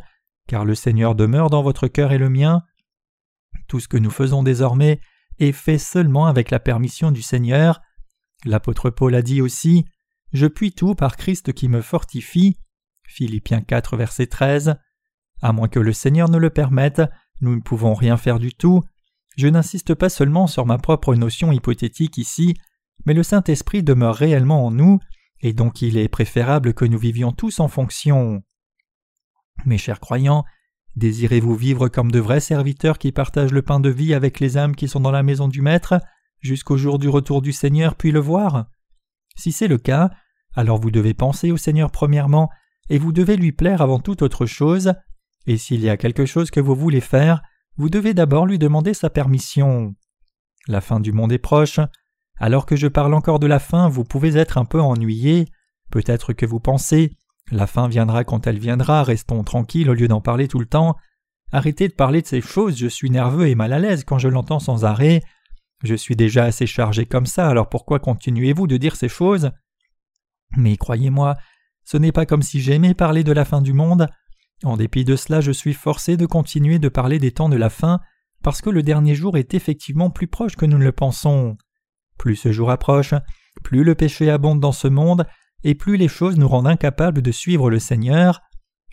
car 0.47 0.65
le 0.65 0.75
Seigneur 0.75 1.15
demeure 1.15 1.49
dans 1.49 1.63
votre 1.63 1.87
cœur 1.87 2.11
et 2.11 2.17
le 2.17 2.29
mien. 2.29 2.63
Tout 3.67 3.79
ce 3.79 3.87
que 3.87 3.97
nous 3.97 4.11
faisons 4.11 4.43
désormais 4.43 4.99
est 5.39 5.51
fait 5.51 5.77
seulement 5.77 6.25
avec 6.25 6.51
la 6.51 6.59
permission 6.59 7.11
du 7.11 7.21
Seigneur. 7.21 7.81
L'apôtre 8.45 8.89
Paul 8.89 9.15
a 9.15 9.21
dit 9.21 9.41
aussi 9.41 9.85
Je 10.33 10.47
puis 10.47 10.71
tout 10.71 10.95
par 10.95 11.17
Christ 11.17 11.53
qui 11.53 11.67
me 11.67 11.81
fortifie. 11.81 12.57
Philippiens 13.07 13.61
4, 13.61 13.97
verset 13.97 14.27
13. 14.27 14.75
À 15.41 15.53
moins 15.53 15.67
que 15.67 15.79
le 15.79 15.93
Seigneur 15.93 16.29
ne 16.29 16.37
le 16.37 16.49
permette, 16.49 17.01
nous 17.41 17.55
ne 17.55 17.61
pouvons 17.61 17.93
rien 17.93 18.17
faire 18.17 18.39
du 18.39 18.53
tout. 18.53 18.83
Je 19.37 19.47
n'insiste 19.47 19.95
pas 19.95 20.09
seulement 20.09 20.47
sur 20.47 20.65
ma 20.65 20.77
propre 20.77 21.15
notion 21.15 21.51
hypothétique 21.51 22.17
ici, 22.17 22.55
mais 23.05 23.13
le 23.13 23.23
Saint-Esprit 23.23 23.83
demeure 23.83 24.15
réellement 24.15 24.65
en 24.65 24.71
nous, 24.71 24.99
et 25.41 25.53
donc 25.53 25.81
il 25.81 25.97
est 25.97 26.09
préférable 26.09 26.73
que 26.73 26.85
nous 26.85 26.97
vivions 26.97 27.31
tous 27.31 27.59
en 27.59 27.67
fonction. 27.67 28.43
Mes 29.65 29.77
chers 29.77 29.99
croyants, 29.99 30.43
désirez-vous 30.95 31.55
vivre 31.55 31.87
comme 31.87 32.11
de 32.11 32.19
vrais 32.19 32.39
serviteurs 32.39 32.97
qui 32.97 33.11
partagent 33.11 33.51
le 33.51 33.61
pain 33.61 33.79
de 33.79 33.89
vie 33.89 34.13
avec 34.13 34.39
les 34.39 34.57
âmes 34.57 34.75
qui 34.75 34.87
sont 34.87 34.99
dans 34.99 35.11
la 35.11 35.23
maison 35.23 35.47
du 35.47 35.61
Maître, 35.61 35.99
jusqu'au 36.39 36.77
jour 36.77 36.99
du 36.99 37.09
retour 37.09 37.41
du 37.41 37.53
Seigneur 37.53 37.95
puis 37.95 38.11
le 38.11 38.19
voir? 38.19 38.67
Si 39.35 39.51
c'est 39.51 39.67
le 39.67 39.77
cas, 39.77 40.11
alors 40.55 40.79
vous 40.79 40.91
devez 40.91 41.13
penser 41.13 41.51
au 41.51 41.57
Seigneur 41.57 41.91
premièrement, 41.91 42.49
et 42.89 42.97
vous 42.97 43.11
devez 43.11 43.37
lui 43.37 43.51
plaire 43.51 43.81
avant 43.81 43.99
toute 43.99 44.21
autre 44.21 44.45
chose, 44.45 44.93
et 45.45 45.57
s'il 45.57 45.81
y 45.81 45.89
a 45.89 45.97
quelque 45.97 46.25
chose 46.25 46.51
que 46.51 46.59
vous 46.59 46.75
voulez 46.75 47.01
faire, 47.01 47.41
vous 47.77 47.89
devez 47.89 48.13
d'abord 48.13 48.45
lui 48.45 48.59
demander 48.59 48.93
sa 48.93 49.09
permission. 49.09 49.95
La 50.67 50.81
fin 50.81 50.99
du 50.99 51.13
monde 51.13 51.31
est 51.31 51.37
proche. 51.37 51.79
Alors 52.39 52.65
que 52.65 52.75
je 52.75 52.87
parle 52.87 53.13
encore 53.13 53.39
de 53.39 53.47
la 53.47 53.59
fin, 53.59 53.89
vous 53.89 54.03
pouvez 54.03 54.37
être 54.37 54.57
un 54.57 54.65
peu 54.65 54.81
ennuyé. 54.81 55.47
Peut-être 55.91 56.33
que 56.33 56.45
vous 56.45 56.59
pensez 56.59 57.11
la 57.51 57.65
fin 57.65 57.87
viendra 57.87 58.23
quand 58.23 58.45
elle 58.45 58.59
viendra, 58.59 59.03
restons 59.03 59.43
tranquilles 59.43 59.89
au 59.89 59.93
lieu 59.93 60.07
d'en 60.07 60.21
parler 60.21 60.47
tout 60.47 60.59
le 60.59 60.67
temps. 60.67 60.95
Arrêtez 61.51 61.87
de 61.87 61.93
parler 61.93 62.21
de 62.21 62.27
ces 62.27 62.41
choses, 62.41 62.77
je 62.77 62.87
suis 62.87 63.09
nerveux 63.09 63.47
et 63.47 63.55
mal 63.55 63.73
à 63.73 63.79
l'aise 63.79 64.03
quand 64.03 64.19
je 64.19 64.27
l'entends 64.27 64.59
sans 64.59 64.85
arrêt. 64.85 65.21
Je 65.83 65.95
suis 65.95 66.15
déjà 66.15 66.43
assez 66.43 66.67
chargé 66.67 67.05
comme 67.05 67.25
ça, 67.25 67.47
alors 67.47 67.69
pourquoi 67.69 67.99
continuez-vous 67.99 68.67
de 68.67 68.77
dire 68.77 68.95
ces 68.95 69.09
choses? 69.09 69.49
Mais 70.57 70.77
croyez-moi, 70.77 71.37
ce 71.85 71.97
n'est 71.97 72.11
pas 72.11 72.27
comme 72.27 72.43
si 72.43 72.61
j'aimais 72.61 72.93
parler 72.93 73.23
de 73.23 73.31
la 73.31 73.45
fin 73.45 73.61
du 73.61 73.73
monde. 73.73 74.07
En 74.63 74.77
dépit 74.77 75.05
de 75.05 75.15
cela, 75.15 75.41
je 75.41 75.51
suis 75.51 75.73
forcé 75.73 76.17
de 76.17 76.25
continuer 76.27 76.77
de 76.77 76.89
parler 76.89 77.17
des 77.17 77.31
temps 77.31 77.49
de 77.49 77.57
la 77.57 77.69
fin, 77.69 77.99
parce 78.43 78.61
que 78.61 78.69
le 78.69 78.83
dernier 78.83 79.15
jour 79.15 79.37
est 79.37 79.55
effectivement 79.55 80.11
plus 80.11 80.27
proche 80.27 80.55
que 80.55 80.65
nous 80.65 80.77
ne 80.77 80.83
le 80.83 80.91
pensons. 80.91 81.57
Plus 82.19 82.35
ce 82.35 82.51
jour 82.51 82.69
approche, 82.69 83.15
plus 83.63 83.83
le 83.83 83.95
péché 83.95 84.29
abonde 84.29 84.59
dans 84.59 84.71
ce 84.71 84.87
monde, 84.87 85.25
et 85.63 85.73
plus 85.73 85.97
les 85.97 86.07
choses 86.07 86.37
nous 86.37 86.47
rendent 86.47 86.67
incapables 86.67 87.23
de 87.23 87.31
suivre 87.31 87.71
le 87.71 87.79
Seigneur. 87.79 88.41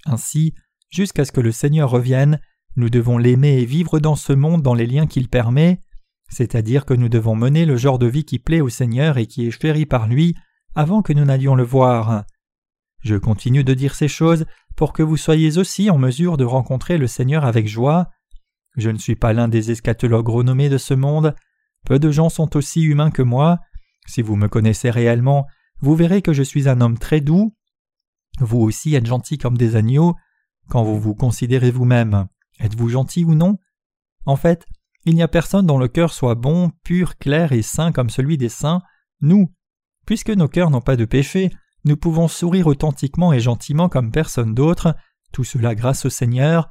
Ainsi, 0.07 0.55
jusqu'à 0.91 1.27
ce 1.27 1.33
que 1.33 1.41
le 1.43 1.53
Seigneur 1.53 1.91
revienne, 1.91 2.41
nous 2.77 2.89
devons 2.89 3.19
l'aimer 3.19 3.59
et 3.59 3.67
vivre 3.67 3.99
dans 3.99 4.17
ce 4.17 4.33
monde 4.33 4.62
dans 4.62 4.75
les 4.75 4.87
liens 4.87 5.07
qu'il 5.07 5.29
permet, 5.29 5.83
c'est-à-dire 6.29 6.85
que 6.85 6.95
nous 6.95 7.09
devons 7.09 7.37
mener 7.37 7.67
le 7.67 7.77
genre 7.77 7.99
de 7.99 8.07
vie 8.07 8.25
qui 8.25 8.39
plaît 8.39 8.61
au 8.61 8.69
Seigneur 8.69 9.19
et 9.19 9.27
qui 9.27 9.47
est 9.47 9.51
chéri 9.51 9.87
par 9.87 10.07
lui 10.09 10.35
avant 10.75 11.03
que 11.03 11.12
nous 11.12 11.25
n'allions 11.25 11.55
le 11.55 11.62
voir. 11.62 12.25
Je 13.03 13.17
continue 13.17 13.65
de 13.65 13.75
dire 13.75 13.95
ces 13.95 14.09
choses 14.09 14.47
pour 14.77 14.93
que 14.93 15.03
vous 15.03 15.17
soyez 15.17 15.59
aussi 15.59 15.91
en 15.91 15.99
mesure 15.99 16.37
de 16.37 16.45
rencontrer 16.45 16.99
le 16.99 17.07
Seigneur 17.07 17.45
avec 17.45 17.67
joie. 17.67 18.11
Je 18.77 18.91
ne 18.91 18.99
suis 18.99 19.17
pas 19.17 19.33
l'un 19.33 19.49
des 19.49 19.71
eschatologues 19.71 20.29
renommés 20.29 20.69
de 20.69 20.79
ce 20.79 20.93
monde, 20.93 21.35
peu 21.87 21.99
de 21.99 22.11
gens 22.11 22.29
sont 22.29 22.57
aussi 22.57 22.83
humains 22.83 23.11
que 23.11 23.22
moi. 23.22 23.61
Si 24.07 24.20
vous 24.20 24.37
me 24.37 24.49
connaissez 24.49 24.90
réellement, 24.90 25.46
vous 25.81 25.94
verrez 25.94 26.20
que 26.20 26.33
je 26.33 26.42
suis 26.42 26.68
un 26.68 26.81
homme 26.81 26.99
très 26.99 27.20
doux. 27.20 27.55
Vous 28.40 28.59
aussi 28.59 28.94
êtes 28.94 29.07
gentil 29.07 29.38
comme 29.38 29.57
des 29.57 29.77
agneaux. 29.77 30.14
Quand 30.68 30.83
vous 30.83 30.99
vous 30.99 31.14
considérez 31.14 31.70
vous-même, 31.70 32.27
êtes-vous 32.59 32.88
gentil 32.88 33.25
ou 33.25 33.35
non? 33.35 33.59
En 34.25 34.35
fait, 34.37 34.66
il 35.05 35.14
n'y 35.14 35.22
a 35.22 35.29
personne 35.29 35.66
dont 35.66 35.79
le 35.79 35.87
cœur 35.87 36.12
soit 36.12 36.35
bon, 36.35 36.72
pur, 36.83 37.16
clair 37.18 37.53
et 37.53 37.62
saint 37.62 37.92
comme 37.92 38.11
celui 38.11 38.37
des 38.37 38.49
saints, 38.49 38.83
nous. 39.20 39.55
Puisque 40.07 40.31
nos 40.31 40.49
cœurs 40.49 40.70
n'ont 40.70 40.81
pas 40.81 40.96
de 40.96 41.05
péché, 41.05 41.51
nous 41.85 41.96
pouvons 41.96 42.27
sourire 42.27 42.66
authentiquement 42.66 43.33
et 43.33 43.38
gentiment 43.38 43.88
comme 43.88 44.11
personne 44.11 44.55
d'autre, 44.55 44.96
tout 45.33 45.44
cela 45.44 45.77
grâce 45.77 46.05
au 46.05 46.11
Seigneur. 46.11 46.68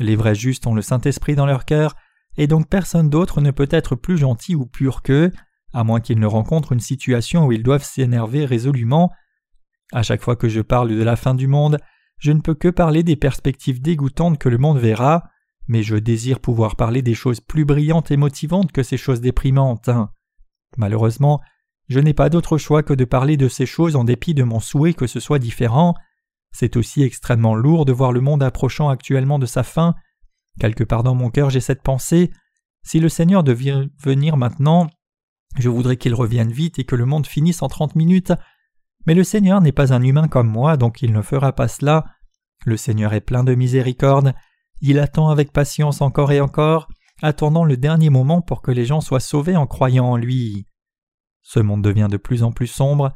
Les 0.00 0.16
vrais 0.16 0.34
justes 0.34 0.66
ont 0.66 0.74
le 0.74 0.82
Saint-Esprit 0.82 1.36
dans 1.36 1.46
leur 1.46 1.64
cœur, 1.64 1.94
et 2.38 2.46
donc 2.46 2.68
personne 2.68 3.10
d'autre 3.10 3.40
ne 3.40 3.50
peut 3.50 3.68
être 3.70 3.96
plus 3.96 4.16
gentil 4.16 4.54
ou 4.54 4.64
pur 4.64 5.02
qu'eux, 5.02 5.32
à 5.74 5.84
moins 5.84 6.00
qu'ils 6.00 6.20
ne 6.20 6.26
rencontrent 6.26 6.72
une 6.72 6.80
situation 6.80 7.46
où 7.46 7.52
ils 7.52 7.62
doivent 7.62 7.84
s'énerver 7.84 8.46
résolument. 8.46 9.10
À 9.92 10.02
chaque 10.02 10.22
fois 10.22 10.36
que 10.36 10.48
je 10.48 10.60
parle 10.60 10.88
de 10.88 11.02
la 11.02 11.16
fin 11.16 11.34
du 11.34 11.48
monde, 11.48 11.78
je 12.18 12.32
ne 12.32 12.40
peux 12.40 12.54
que 12.54 12.68
parler 12.68 13.02
des 13.02 13.16
perspectives 13.16 13.82
dégoûtantes 13.82 14.38
que 14.38 14.48
le 14.48 14.56
monde 14.56 14.78
verra, 14.78 15.24
mais 15.66 15.82
je 15.82 15.96
désire 15.96 16.40
pouvoir 16.40 16.76
parler 16.76 17.02
des 17.02 17.14
choses 17.14 17.40
plus 17.40 17.64
brillantes 17.64 18.10
et 18.10 18.16
motivantes 18.16 18.72
que 18.72 18.82
ces 18.82 18.96
choses 18.96 19.20
déprimantes. 19.20 19.90
Malheureusement, 20.76 21.40
je 21.88 22.00
n'ai 22.00 22.14
pas 22.14 22.28
d'autre 22.28 22.56
choix 22.56 22.82
que 22.82 22.94
de 22.94 23.04
parler 23.04 23.36
de 23.36 23.48
ces 23.48 23.66
choses 23.66 23.96
en 23.96 24.04
dépit 24.04 24.34
de 24.34 24.44
mon 24.44 24.60
souhait 24.60 24.94
que 24.94 25.06
ce 25.06 25.20
soit 25.20 25.38
différent. 25.38 25.94
C'est 26.52 26.76
aussi 26.76 27.02
extrêmement 27.02 27.54
lourd 27.54 27.84
de 27.84 27.92
voir 27.92 28.12
le 28.12 28.20
monde 28.20 28.42
approchant 28.42 28.88
actuellement 28.90 29.38
de 29.38 29.46
sa 29.46 29.62
fin. 29.62 29.94
Quelque 30.58 30.84
part 30.84 31.02
dans 31.02 31.14
mon 31.14 31.30
cœur 31.30 31.50
j'ai 31.50 31.60
cette 31.60 31.82
pensée. 31.82 32.30
Si 32.82 33.00
le 33.00 33.08
Seigneur 33.08 33.42
devait 33.42 33.88
venir 34.02 34.36
maintenant, 34.36 34.88
je 35.58 35.68
voudrais 35.68 35.96
qu'il 35.96 36.14
revienne 36.14 36.52
vite 36.52 36.78
et 36.78 36.84
que 36.84 36.96
le 36.96 37.06
monde 37.06 37.26
finisse 37.26 37.62
en 37.62 37.68
trente 37.68 37.94
minutes. 37.94 38.32
Mais 39.06 39.14
le 39.14 39.24
Seigneur 39.24 39.60
n'est 39.60 39.72
pas 39.72 39.92
un 39.92 40.02
humain 40.02 40.28
comme 40.28 40.48
moi, 40.48 40.76
donc 40.76 41.02
il 41.02 41.12
ne 41.12 41.22
fera 41.22 41.52
pas 41.52 41.68
cela. 41.68 42.04
Le 42.64 42.76
Seigneur 42.76 43.14
est 43.14 43.20
plein 43.20 43.44
de 43.44 43.54
miséricorde, 43.54 44.34
il 44.80 44.98
attend 44.98 45.28
avec 45.28 45.52
patience 45.52 46.00
encore 46.02 46.32
et 46.32 46.40
encore, 46.40 46.88
attendant 47.22 47.64
le 47.64 47.76
dernier 47.76 48.10
moment 48.10 48.42
pour 48.42 48.62
que 48.62 48.70
les 48.70 48.84
gens 48.84 49.00
soient 49.00 49.20
sauvés 49.20 49.56
en 49.56 49.66
croyant 49.66 50.06
en 50.06 50.16
lui. 50.16 50.66
Ce 51.42 51.60
monde 51.60 51.82
devient 51.82 52.08
de 52.10 52.16
plus 52.16 52.42
en 52.42 52.52
plus 52.52 52.66
sombre. 52.66 53.12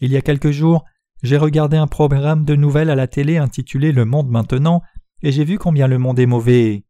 Il 0.00 0.10
y 0.12 0.16
a 0.16 0.22
quelques 0.22 0.50
jours, 0.50 0.84
j'ai 1.22 1.36
regardé 1.36 1.76
un 1.76 1.86
programme 1.86 2.44
de 2.44 2.54
nouvelles 2.54 2.90
à 2.90 2.94
la 2.94 3.06
télé 3.06 3.36
intitulé 3.38 3.92
Le 3.92 4.04
monde 4.04 4.28
maintenant, 4.28 4.82
et 5.22 5.32
j'ai 5.32 5.44
vu 5.44 5.58
combien 5.58 5.86
le 5.86 5.98
monde 5.98 6.18
est 6.18 6.26
mauvais. 6.26 6.84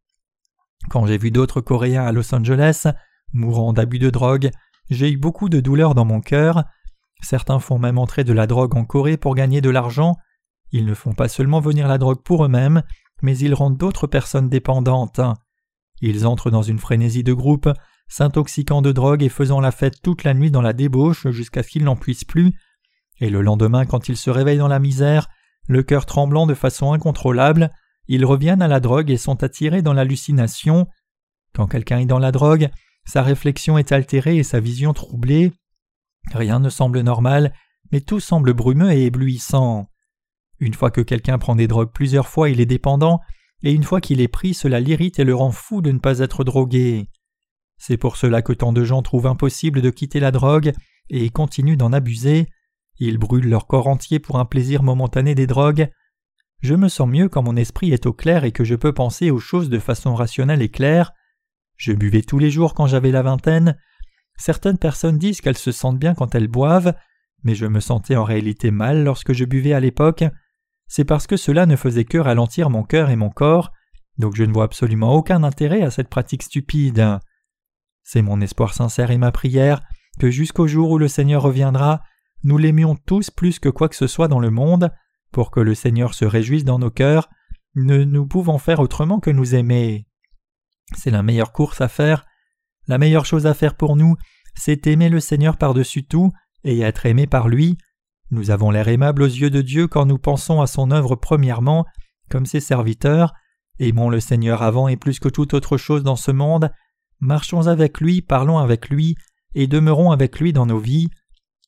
Quand 0.89 1.05
j'ai 1.05 1.17
vu 1.17 1.31
d'autres 1.31 1.61
Coréens 1.61 2.05
à 2.05 2.11
Los 2.11 2.33
Angeles, 2.33 2.87
mourant 3.31 3.73
d'abus 3.73 3.99
de 3.99 4.09
drogue, 4.09 4.49
j'ai 4.89 5.11
eu 5.11 5.17
beaucoup 5.17 5.49
de 5.49 5.59
douleur 5.59 5.95
dans 5.95 6.05
mon 6.05 6.19
cœur. 6.19 6.63
Certains 7.21 7.59
font 7.59 7.79
même 7.79 7.97
entrer 7.97 8.23
de 8.23 8.33
la 8.33 8.47
drogue 8.47 8.75
en 8.75 8.85
Corée 8.85 9.17
pour 9.17 9.35
gagner 9.35 9.61
de 9.61 9.69
l'argent. 9.69 10.17
Ils 10.71 10.85
ne 10.85 10.93
font 10.93 11.13
pas 11.13 11.27
seulement 11.27 11.59
venir 11.59 11.87
la 11.87 11.97
drogue 11.97 12.21
pour 12.21 12.43
eux-mêmes, 12.43 12.83
mais 13.21 13.37
ils 13.37 13.53
rendent 13.53 13.77
d'autres 13.77 14.07
personnes 14.07 14.49
dépendantes. 14.49 15.21
Ils 16.01 16.27
entrent 16.27 16.51
dans 16.51 16.63
une 16.63 16.79
frénésie 16.79 17.23
de 17.23 17.33
groupe, 17.33 17.69
s'intoxiquant 18.07 18.81
de 18.81 18.91
drogue 18.91 19.23
et 19.23 19.29
faisant 19.29 19.61
la 19.61 19.71
fête 19.71 20.01
toute 20.01 20.23
la 20.23 20.33
nuit 20.33 20.51
dans 20.51 20.61
la 20.61 20.73
débauche 20.73 21.29
jusqu'à 21.29 21.63
ce 21.63 21.69
qu'ils 21.69 21.85
n'en 21.85 21.95
puissent 21.95 22.25
plus, 22.25 22.53
et 23.19 23.29
le 23.29 23.41
lendemain 23.41 23.85
quand 23.85 24.09
ils 24.09 24.17
se 24.17 24.29
réveillent 24.29 24.57
dans 24.57 24.67
la 24.67 24.79
misère, 24.79 25.29
le 25.67 25.81
cœur 25.81 26.05
tremblant 26.05 26.45
de 26.45 26.53
façon 26.53 26.91
incontrôlable, 26.91 27.69
ils 28.07 28.25
reviennent 28.25 28.61
à 28.61 28.67
la 28.67 28.79
drogue 28.79 29.09
et 29.09 29.17
sont 29.17 29.43
attirés 29.43 29.81
dans 29.81 29.93
l'hallucination. 29.93 30.87
Quand 31.53 31.67
quelqu'un 31.67 31.99
est 31.99 32.05
dans 32.05 32.19
la 32.19 32.31
drogue, 32.31 32.69
sa 33.05 33.21
réflexion 33.21 33.77
est 33.77 33.91
altérée 33.91 34.37
et 34.37 34.43
sa 34.43 34.59
vision 34.59 34.93
troublée. 34.93 35.51
Rien 36.33 36.59
ne 36.59 36.69
semble 36.69 37.01
normal, 37.01 37.53
mais 37.91 38.01
tout 38.01 38.19
semble 38.19 38.53
brumeux 38.53 38.91
et 38.91 39.05
éblouissant. 39.05 39.89
Une 40.59 40.73
fois 40.73 40.91
que 40.91 41.01
quelqu'un 41.01 41.37
prend 41.37 41.55
des 41.55 41.67
drogues 41.67 41.91
plusieurs 41.93 42.27
fois, 42.27 42.49
il 42.49 42.61
est 42.61 42.65
dépendant, 42.65 43.19
et 43.63 43.71
une 43.71 43.83
fois 43.83 44.01
qu'il 44.01 44.21
est 44.21 44.27
pris, 44.27 44.53
cela 44.53 44.79
l'irrite 44.79 45.19
et 45.19 45.23
le 45.23 45.35
rend 45.35 45.51
fou 45.51 45.81
de 45.81 45.91
ne 45.91 45.99
pas 45.99 46.19
être 46.19 46.43
drogué. 46.43 47.09
C'est 47.77 47.97
pour 47.97 48.17
cela 48.17 48.41
que 48.41 48.53
tant 48.53 48.71
de 48.73 48.83
gens 48.83 49.01
trouvent 49.01 49.27
impossible 49.27 49.81
de 49.81 49.89
quitter 49.89 50.19
la 50.19 50.31
drogue 50.31 50.73
et 51.09 51.29
continuent 51.29 51.77
d'en 51.77 51.91
abuser. 51.91 52.47
Ils 52.97 53.17
brûlent 53.17 53.49
leur 53.49 53.67
corps 53.67 53.87
entier 53.87 54.19
pour 54.19 54.39
un 54.39 54.45
plaisir 54.45 54.83
momentané 54.83 55.35
des 55.35 55.47
drogues. 55.47 55.89
Je 56.63 56.75
me 56.75 56.87
sens 56.87 57.09
mieux 57.09 57.27
quand 57.27 57.43
mon 57.43 57.57
esprit 57.57 57.91
est 57.91 58.05
au 58.05 58.13
clair 58.13 58.45
et 58.45 58.53
que 58.53 58.63
je 58.63 58.75
peux 58.75 58.93
penser 58.93 59.31
aux 59.31 59.39
choses 59.39 59.69
de 59.69 59.79
façon 59.79 60.15
rationnelle 60.15 60.61
et 60.61 60.69
claire. 60.69 61.11
Je 61.75 61.91
buvais 61.91 62.21
tous 62.21 62.39
les 62.39 62.49
jours 62.49 62.73
quand 62.73 62.87
j'avais 62.87 63.11
la 63.11 63.21
vingtaine. 63.21 63.77
Certaines 64.37 64.77
personnes 64.77 65.17
disent 65.17 65.41
qu'elles 65.41 65.57
se 65.57 65.73
sentent 65.73 65.99
bien 65.99 66.15
quand 66.15 66.35
elles 66.35 66.47
boivent, 66.47 66.95
mais 67.43 67.53
je 67.53 67.65
me 67.65 67.81
sentais 67.81 68.15
en 68.15 68.23
réalité 68.23 68.71
mal 68.71 69.03
lorsque 69.03 69.33
je 69.33 69.43
buvais 69.43 69.73
à 69.73 69.81
l'époque. 69.81 70.23
C'est 70.87 71.03
parce 71.03 71.27
que 71.27 71.35
cela 71.35 71.65
ne 71.65 71.75
faisait 71.75 72.05
que 72.05 72.17
ralentir 72.17 72.69
mon 72.69 72.83
cœur 72.83 73.09
et 73.09 73.17
mon 73.17 73.29
corps, 73.29 73.73
donc 74.17 74.33
je 74.37 74.45
ne 74.45 74.53
vois 74.53 74.63
absolument 74.63 75.13
aucun 75.13 75.43
intérêt 75.43 75.81
à 75.81 75.91
cette 75.91 76.07
pratique 76.07 76.43
stupide. 76.43 77.19
C'est 78.03 78.21
mon 78.21 78.39
espoir 78.39 78.73
sincère 78.73 79.11
et 79.11 79.17
ma 79.17 79.33
prière 79.33 79.81
que 80.17 80.31
jusqu'au 80.31 80.67
jour 80.67 80.91
où 80.91 80.97
le 80.97 81.09
Seigneur 81.09 81.41
reviendra, 81.41 82.03
nous 82.43 82.57
l'aimions 82.57 82.95
tous 82.95 83.31
plus 83.31 83.59
que 83.59 83.69
quoi 83.69 83.89
que 83.89 83.97
ce 83.97 84.07
soit 84.07 84.29
dans 84.29 84.39
le 84.39 84.49
monde, 84.49 84.91
pour 85.33 85.51
que 85.51 85.59
le 85.59 85.75
Seigneur 85.75 86.13
se 86.13 86.23
réjouisse 86.23 86.63
dans 86.63 86.79
nos 86.79 86.91
cœurs, 86.91 87.27
ne 87.75 88.03
nous 88.05 88.25
pouvons 88.25 88.59
faire 88.59 88.79
autrement 88.79 89.19
que 89.19 89.31
nous 89.31 89.55
aimer. 89.55 90.07
C'est 90.95 91.11
la 91.11 91.23
meilleure 91.23 91.51
course 91.51 91.81
à 91.81 91.89
faire. 91.89 92.25
La 92.87 92.97
meilleure 92.97 93.25
chose 93.25 93.45
à 93.45 93.53
faire 93.53 93.75
pour 93.75 93.95
nous, 93.95 94.15
c'est 94.55 94.87
aimer 94.87 95.09
le 95.09 95.19
Seigneur 95.19 95.57
par-dessus 95.57 96.05
tout 96.05 96.31
et 96.63 96.79
être 96.79 97.05
aimé 97.05 97.27
par 97.27 97.49
lui. 97.49 97.77
Nous 98.31 98.51
avons 98.51 98.71
l'air 98.71 98.87
aimables 98.87 99.23
aux 99.23 99.27
yeux 99.27 99.49
de 99.49 99.61
Dieu 99.61 99.87
quand 99.87 100.05
nous 100.05 100.19
pensons 100.19 100.61
à 100.61 100.67
son 100.67 100.91
œuvre 100.91 101.15
premièrement, 101.15 101.85
comme 102.29 102.45
ses 102.45 102.59
serviteurs. 102.59 103.33
Aimons 103.79 104.09
le 104.09 104.19
Seigneur 104.19 104.61
avant 104.61 104.87
et 104.87 104.97
plus 104.97 105.19
que 105.19 105.29
toute 105.29 105.53
autre 105.53 105.77
chose 105.77 106.03
dans 106.03 106.15
ce 106.15 106.31
monde. 106.31 106.71
Marchons 107.19 107.67
avec 107.67 107.99
lui, 107.99 108.21
parlons 108.21 108.59
avec 108.59 108.89
lui, 108.89 109.15
et 109.55 109.67
demeurons 109.67 110.11
avec 110.11 110.39
lui 110.39 110.53
dans 110.53 110.65
nos 110.65 110.79
vies. 110.79 111.09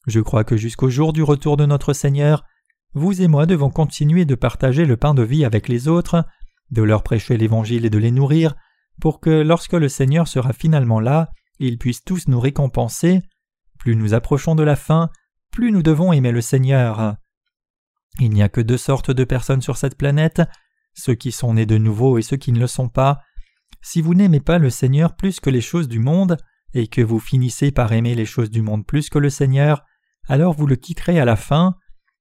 Je 0.06 0.20
crois 0.20 0.44
que 0.44 0.58
jusqu'au 0.58 0.90
jour 0.90 1.14
du 1.14 1.24
retour 1.24 1.58
de 1.58 1.66
notre 1.66 1.94
Seigneur, 1.94 2.44
vous 2.96 3.22
et 3.22 3.28
moi 3.28 3.46
devons 3.46 3.70
continuer 3.70 4.26
de 4.26 4.36
partager 4.36 4.86
le 4.86 4.98
pain 4.98 5.14
de 5.14 5.22
vie 5.22 5.46
avec 5.46 5.68
les 5.68 5.88
autres, 5.88 6.26
de 6.72 6.82
leur 6.82 7.04
prêcher 7.04 7.38
l'Évangile 7.38 7.86
et 7.86 7.90
de 7.90 7.98
les 7.98 8.12
nourrir, 8.12 8.56
pour 9.00 9.20
que 9.20 9.30
lorsque 9.30 9.74
le 9.74 9.90
Seigneur 9.90 10.28
sera 10.28 10.54
finalement 10.54 11.00
là, 11.00 11.30
ils 11.60 11.78
puissent 11.78 12.04
tous 12.04 12.28
nous 12.28 12.40
récompenser. 12.40 13.22
Plus 13.78 13.96
nous 13.96 14.14
approchons 14.14 14.56
de 14.56 14.64
la 14.64 14.76
fin, 14.76 15.10
plus 15.52 15.72
nous 15.72 15.84
devons 15.84 16.12
aimer 16.12 16.32
le 16.32 16.42
Seigneur. 16.42 17.16
Il 18.20 18.32
n'y 18.32 18.42
a 18.42 18.50
que 18.50 18.62
deux 18.62 18.78
sortes 18.78 19.12
de 19.12 19.24
personnes 19.26 19.62
sur 19.62 19.78
cette 19.78 19.98
planète, 19.98 20.42
ceux 20.94 21.16
qui 21.16 21.32
sont 21.32 21.54
nés 21.54 21.66
de 21.66 21.78
nouveau 21.78 22.18
et 22.18 22.22
ceux 22.22 22.38
qui 22.38 22.52
ne 22.52 22.60
le 22.60 22.68
sont 22.68 22.90
pas. 22.90 23.20
Si 23.82 24.02
vous 24.02 24.16
n'aimez 24.16 24.40
pas 24.40 24.58
le 24.58 24.70
Seigneur 24.70 25.16
plus 25.16 25.40
que 25.40 25.50
les 25.50 25.62
choses 25.62 25.88
du 25.88 26.00
monde, 26.00 26.38
et 26.76 26.88
que 26.88 27.02
vous 27.02 27.20
finissez 27.20 27.72
par 27.72 27.94
aimer 27.94 28.16
les 28.16 28.26
choses 28.26 28.52
du 28.52 28.62
monde 28.62 28.86
plus 28.86 29.10
que 29.10 29.18
le 29.18 29.30
Seigneur, 29.30 29.84
alors 30.28 30.54
vous 30.54 30.68
le 30.68 30.76
quitterez 30.76 31.20
à 31.20 31.26
la 31.26 31.38
fin. 31.38 31.76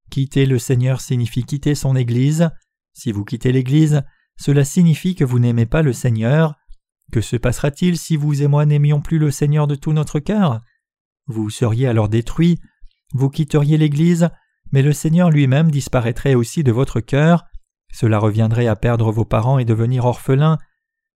Quitter 0.09 0.45
le 0.45 0.59
Seigneur 0.59 1.01
signifie 1.01 1.43
quitter 1.43 1.75
son 1.75 1.95
Église. 1.95 2.49
Si 2.93 3.11
vous 3.11 3.25
quittez 3.25 3.51
l'Église, 3.51 4.03
cela 4.37 4.63
signifie 4.63 5.15
que 5.15 5.23
vous 5.23 5.39
n'aimez 5.39 5.65
pas 5.65 5.81
le 5.81 5.93
Seigneur. 5.93 6.55
Que 7.11 7.21
se 7.21 7.35
passera-t-il 7.35 7.97
si 7.97 8.15
vous 8.15 8.41
et 8.41 8.47
moi 8.47 8.65
n'aimions 8.65 9.01
plus 9.01 9.19
le 9.19 9.31
Seigneur 9.31 9.67
de 9.67 9.75
tout 9.75 9.93
notre 9.93 10.19
cœur? 10.19 10.61
Vous 11.27 11.49
seriez 11.49 11.87
alors 11.87 12.09
détruits, 12.09 12.59
vous 13.13 13.29
quitteriez 13.29 13.77
l'Église, 13.77 14.29
mais 14.71 14.81
le 14.81 14.93
Seigneur 14.93 15.29
lui-même 15.29 15.71
disparaîtrait 15.71 16.35
aussi 16.35 16.63
de 16.63 16.71
votre 16.71 16.99
cœur, 16.99 17.45
cela 17.91 18.19
reviendrait 18.19 18.67
à 18.67 18.75
perdre 18.75 19.11
vos 19.11 19.25
parents 19.25 19.59
et 19.59 19.65
devenir 19.65 20.05
orphelin. 20.05 20.57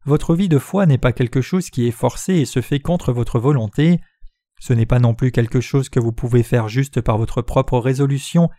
Votre 0.05 0.35
vie 0.35 0.49
de 0.49 0.59
foi 0.59 0.85
n'est 0.85 0.97
pas 0.97 1.11
quelque 1.11 1.41
chose 1.41 1.69
qui 1.69 1.87
est 1.87 1.91
forcé 1.91 2.35
et 2.35 2.45
se 2.45 2.61
fait 2.61 2.79
contre 2.79 3.11
votre 3.11 3.39
volonté, 3.39 3.99
ce 4.59 4.73
n'est 4.73 4.85
pas 4.85 4.99
non 4.99 5.13
plus 5.13 5.31
quelque 5.31 5.61
chose 5.61 5.89
que 5.89 5.99
vous 5.99 6.11
pouvez 6.11 6.43
faire 6.43 6.69
juste 6.69 7.01
par 7.01 7.17
votre 7.17 7.41
propre 7.41 7.79
résolution, 7.79 8.49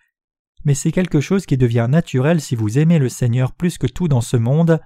mais 0.65 0.75
c'est 0.75 0.93
quelque 0.93 1.21
chose 1.21 1.47
qui 1.47 1.57
devient 1.57 1.87
naturel 1.89 2.41
si 2.41 2.55
vous 2.55 2.79
aimez 2.79 2.99
le 2.99 3.09
Seigneur 3.09 3.53
plus 3.53 3.79
que 3.79 3.87
tout 3.87 4.09
dans 4.09 4.21
ce 4.21 4.37
monde. 4.37 4.81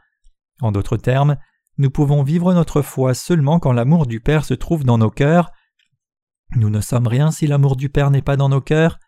En 0.60 0.72
d'autres 0.72 0.96
termes, 0.96 1.36
nous 1.78 1.90
pouvons 1.90 2.22
vivre 2.22 2.54
notre 2.54 2.82
foi 2.82 3.14
seulement 3.14 3.58
quand 3.58 3.72
l'amour 3.72 4.06
du 4.06 4.20
Père 4.20 4.44
se 4.44 4.54
trouve 4.54 4.84
dans 4.84 4.98
nos 4.98 5.10
cœurs. 5.10 5.50
Nous 6.56 6.70
ne 6.70 6.80
sommes 6.80 7.08
rien 7.08 7.30
si 7.32 7.46
l'amour 7.46 7.76
du 7.76 7.88
Père 7.88 8.10
n'est 8.10 8.22
pas 8.22 8.36
dans 8.36 8.48
nos 8.48 8.60
cœurs. 8.60 8.98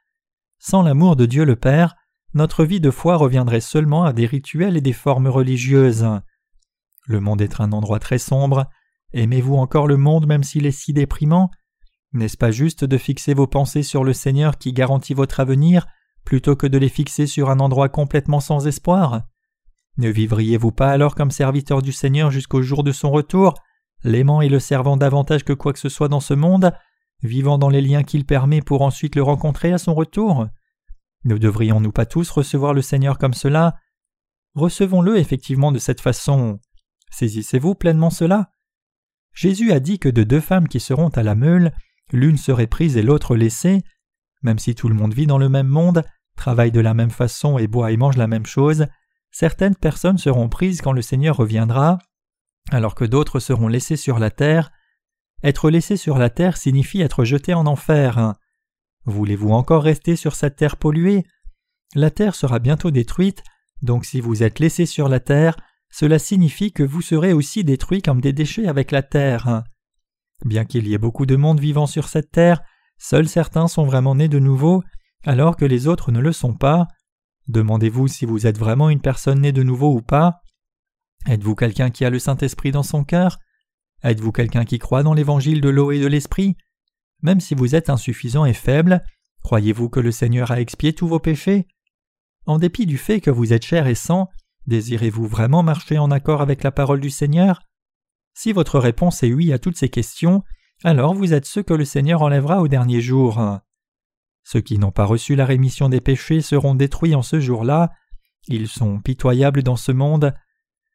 Sans 0.58 0.82
l'amour 0.82 1.14
de 1.14 1.26
Dieu 1.26 1.44
le 1.44 1.54
Père, 1.54 1.94
notre 2.34 2.64
vie 2.64 2.80
de 2.80 2.90
foi 2.90 3.16
reviendrait 3.16 3.60
seulement 3.60 4.04
à 4.04 4.12
des 4.12 4.26
rituels 4.26 4.76
et 4.76 4.80
des 4.80 4.92
formes 4.92 5.28
religieuses. 5.28 6.06
Le 7.06 7.20
monde 7.20 7.40
est 7.40 7.60
un 7.60 7.70
endroit 7.70 8.00
très 8.00 8.18
sombre. 8.18 8.68
Aimez-vous 9.12 9.54
encore 9.54 9.86
le 9.86 9.96
monde 9.96 10.26
même 10.26 10.42
s'il 10.42 10.66
est 10.66 10.72
si 10.72 10.92
déprimant? 10.92 11.50
N'est-ce 12.12 12.36
pas 12.36 12.50
juste 12.50 12.84
de 12.84 12.98
fixer 12.98 13.34
vos 13.34 13.46
pensées 13.46 13.84
sur 13.84 14.02
le 14.02 14.12
Seigneur 14.12 14.58
qui 14.58 14.72
garantit 14.72 15.14
votre 15.14 15.38
avenir? 15.38 15.86
Plutôt 16.26 16.56
que 16.56 16.66
de 16.66 16.76
les 16.76 16.90
fixer 16.90 17.26
sur 17.26 17.48
un 17.48 17.60
endroit 17.60 17.88
complètement 17.88 18.40
sans 18.40 18.66
espoir? 18.66 19.22
Ne 19.96 20.10
vivriez-vous 20.10 20.72
pas 20.72 20.90
alors 20.90 21.14
comme 21.14 21.30
serviteur 21.30 21.80
du 21.80 21.92
Seigneur 21.92 22.30
jusqu'au 22.30 22.60
jour 22.60 22.84
de 22.84 22.92
son 22.92 23.10
retour, 23.10 23.54
l'aimant 24.04 24.42
et 24.42 24.50
le 24.50 24.58
servant 24.58 24.98
davantage 24.98 25.44
que 25.44 25.54
quoi 25.54 25.72
que 25.72 25.78
ce 25.78 25.88
soit 25.88 26.08
dans 26.08 26.20
ce 26.20 26.34
monde, 26.34 26.72
vivant 27.22 27.56
dans 27.56 27.70
les 27.70 27.80
liens 27.80 28.02
qu'il 28.02 28.26
permet 28.26 28.60
pour 28.60 28.82
ensuite 28.82 29.16
le 29.16 29.22
rencontrer 29.22 29.72
à 29.72 29.78
son 29.78 29.94
retour? 29.94 30.48
Ne 31.24 31.38
devrions-nous 31.38 31.92
pas 31.92 32.06
tous 32.06 32.28
recevoir 32.30 32.74
le 32.74 32.82
Seigneur 32.82 33.18
comme 33.18 33.34
cela? 33.34 33.76
Recevons-le 34.54 35.16
effectivement 35.16 35.72
de 35.72 35.78
cette 35.78 36.00
façon. 36.00 36.60
Saisissez-vous 37.10 37.74
pleinement 37.74 38.10
cela? 38.10 38.50
Jésus 39.32 39.72
a 39.72 39.80
dit 39.80 39.98
que 39.98 40.08
de 40.08 40.24
deux 40.24 40.40
femmes 40.40 40.68
qui 40.68 40.80
seront 40.80 41.08
à 41.10 41.22
la 41.22 41.34
meule, 41.34 41.72
l'une 42.12 42.36
serait 42.36 42.66
prise 42.66 42.96
et 42.96 43.02
l'autre 43.02 43.36
laissée. 43.36 43.82
Même 44.46 44.60
si 44.60 44.76
tout 44.76 44.88
le 44.88 44.94
monde 44.94 45.12
vit 45.12 45.26
dans 45.26 45.38
le 45.38 45.48
même 45.48 45.66
monde, 45.66 46.04
travaille 46.36 46.70
de 46.70 46.78
la 46.78 46.94
même 46.94 47.10
façon 47.10 47.58
et 47.58 47.66
boit 47.66 47.90
et 47.90 47.96
mange 47.96 48.16
la 48.16 48.28
même 48.28 48.46
chose, 48.46 48.86
certaines 49.32 49.74
personnes 49.74 50.18
seront 50.18 50.48
prises 50.48 50.80
quand 50.80 50.92
le 50.92 51.02
Seigneur 51.02 51.36
reviendra, 51.36 51.98
alors 52.70 52.94
que 52.94 53.04
d'autres 53.04 53.40
seront 53.40 53.66
laissées 53.66 53.96
sur 53.96 54.20
la 54.20 54.30
terre. 54.30 54.70
Être 55.42 55.68
laissé 55.68 55.96
sur 55.96 56.16
la 56.16 56.30
terre 56.30 56.56
signifie 56.56 57.00
être 57.00 57.24
jeté 57.24 57.54
en 57.54 57.66
enfer. 57.66 58.34
Voulez-vous 59.04 59.50
encore 59.50 59.82
rester 59.82 60.14
sur 60.14 60.36
cette 60.36 60.54
terre 60.54 60.76
polluée? 60.76 61.24
La 61.96 62.12
terre 62.12 62.36
sera 62.36 62.60
bientôt 62.60 62.92
détruite, 62.92 63.42
donc 63.82 64.04
si 64.04 64.20
vous 64.20 64.44
êtes 64.44 64.60
laissé 64.60 64.86
sur 64.86 65.08
la 65.08 65.18
terre, 65.18 65.56
cela 65.90 66.20
signifie 66.20 66.70
que 66.70 66.84
vous 66.84 67.02
serez 67.02 67.32
aussi 67.32 67.64
détruits 67.64 68.00
comme 68.00 68.20
des 68.20 68.32
déchets 68.32 68.68
avec 68.68 68.92
la 68.92 69.02
terre. 69.02 69.64
Bien 70.44 70.64
qu'il 70.64 70.86
y 70.86 70.94
ait 70.94 70.98
beaucoup 70.98 71.26
de 71.26 71.34
monde 71.34 71.58
vivant 71.58 71.88
sur 71.88 72.06
cette 72.06 72.30
terre, 72.30 72.62
seuls 72.98 73.28
certains 73.28 73.68
sont 73.68 73.84
vraiment 73.84 74.14
nés 74.14 74.28
de 74.28 74.38
nouveau, 74.38 74.82
alors 75.24 75.56
que 75.56 75.64
les 75.64 75.86
autres 75.86 76.12
ne 76.12 76.20
le 76.20 76.32
sont 76.32 76.54
pas. 76.54 76.86
Demandez-vous 77.48 78.08
si 78.08 78.26
vous 78.26 78.46
êtes 78.46 78.58
vraiment 78.58 78.90
une 78.90 79.00
personne 79.00 79.40
née 79.40 79.52
de 79.52 79.62
nouveau 79.62 79.94
ou 79.94 80.02
pas. 80.02 80.40
Êtes-vous 81.26 81.54
quelqu'un 81.54 81.90
qui 81.90 82.04
a 82.04 82.10
le 82.10 82.18
Saint-Esprit 82.18 82.70
dans 82.70 82.82
son 82.82 83.04
cœur? 83.04 83.38
Êtes-vous 84.02 84.32
quelqu'un 84.32 84.64
qui 84.64 84.78
croit 84.78 85.02
dans 85.02 85.14
l'évangile 85.14 85.60
de 85.60 85.68
l'eau 85.68 85.90
et 85.90 86.00
de 86.00 86.06
l'esprit? 86.06 86.56
Même 87.22 87.40
si 87.40 87.54
vous 87.54 87.74
êtes 87.74 87.90
insuffisant 87.90 88.44
et 88.44 88.52
faible, 88.52 89.02
croyez-vous 89.42 89.88
que 89.88 90.00
le 90.00 90.12
Seigneur 90.12 90.50
a 90.50 90.60
expié 90.60 90.92
tous 90.92 91.08
vos 91.08 91.18
péchés? 91.18 91.66
En 92.46 92.58
dépit 92.58 92.86
du 92.86 92.98
fait 92.98 93.20
que 93.20 93.30
vous 93.30 93.52
êtes 93.52 93.64
cher 93.64 93.86
et 93.86 93.94
sang, 93.94 94.28
désirez-vous 94.66 95.26
vraiment 95.26 95.62
marcher 95.62 95.98
en 95.98 96.10
accord 96.10 96.42
avec 96.42 96.62
la 96.62 96.70
parole 96.70 97.00
du 97.00 97.10
Seigneur? 97.10 97.62
Si 98.34 98.52
votre 98.52 98.78
réponse 98.78 99.22
est 99.22 99.32
oui 99.32 99.52
à 99.52 99.58
toutes 99.58 99.78
ces 99.78 99.88
questions, 99.88 100.42
alors 100.84 101.14
vous 101.14 101.32
êtes 101.32 101.46
ceux 101.46 101.62
que 101.62 101.74
le 101.74 101.84
Seigneur 101.84 102.22
enlèvera 102.22 102.60
au 102.60 102.68
dernier 102.68 103.00
jour. 103.00 103.40
Ceux 104.44 104.60
qui 104.60 104.78
n'ont 104.78 104.92
pas 104.92 105.04
reçu 105.04 105.34
la 105.34 105.44
rémission 105.44 105.88
des 105.88 106.00
péchés 106.00 106.40
seront 106.40 106.74
détruits 106.74 107.14
en 107.14 107.22
ce 107.22 107.40
jour-là. 107.40 107.90
Ils 108.46 108.68
sont 108.68 109.00
pitoyables 109.00 109.62
dans 109.62 109.76
ce 109.76 109.90
monde. 109.90 110.34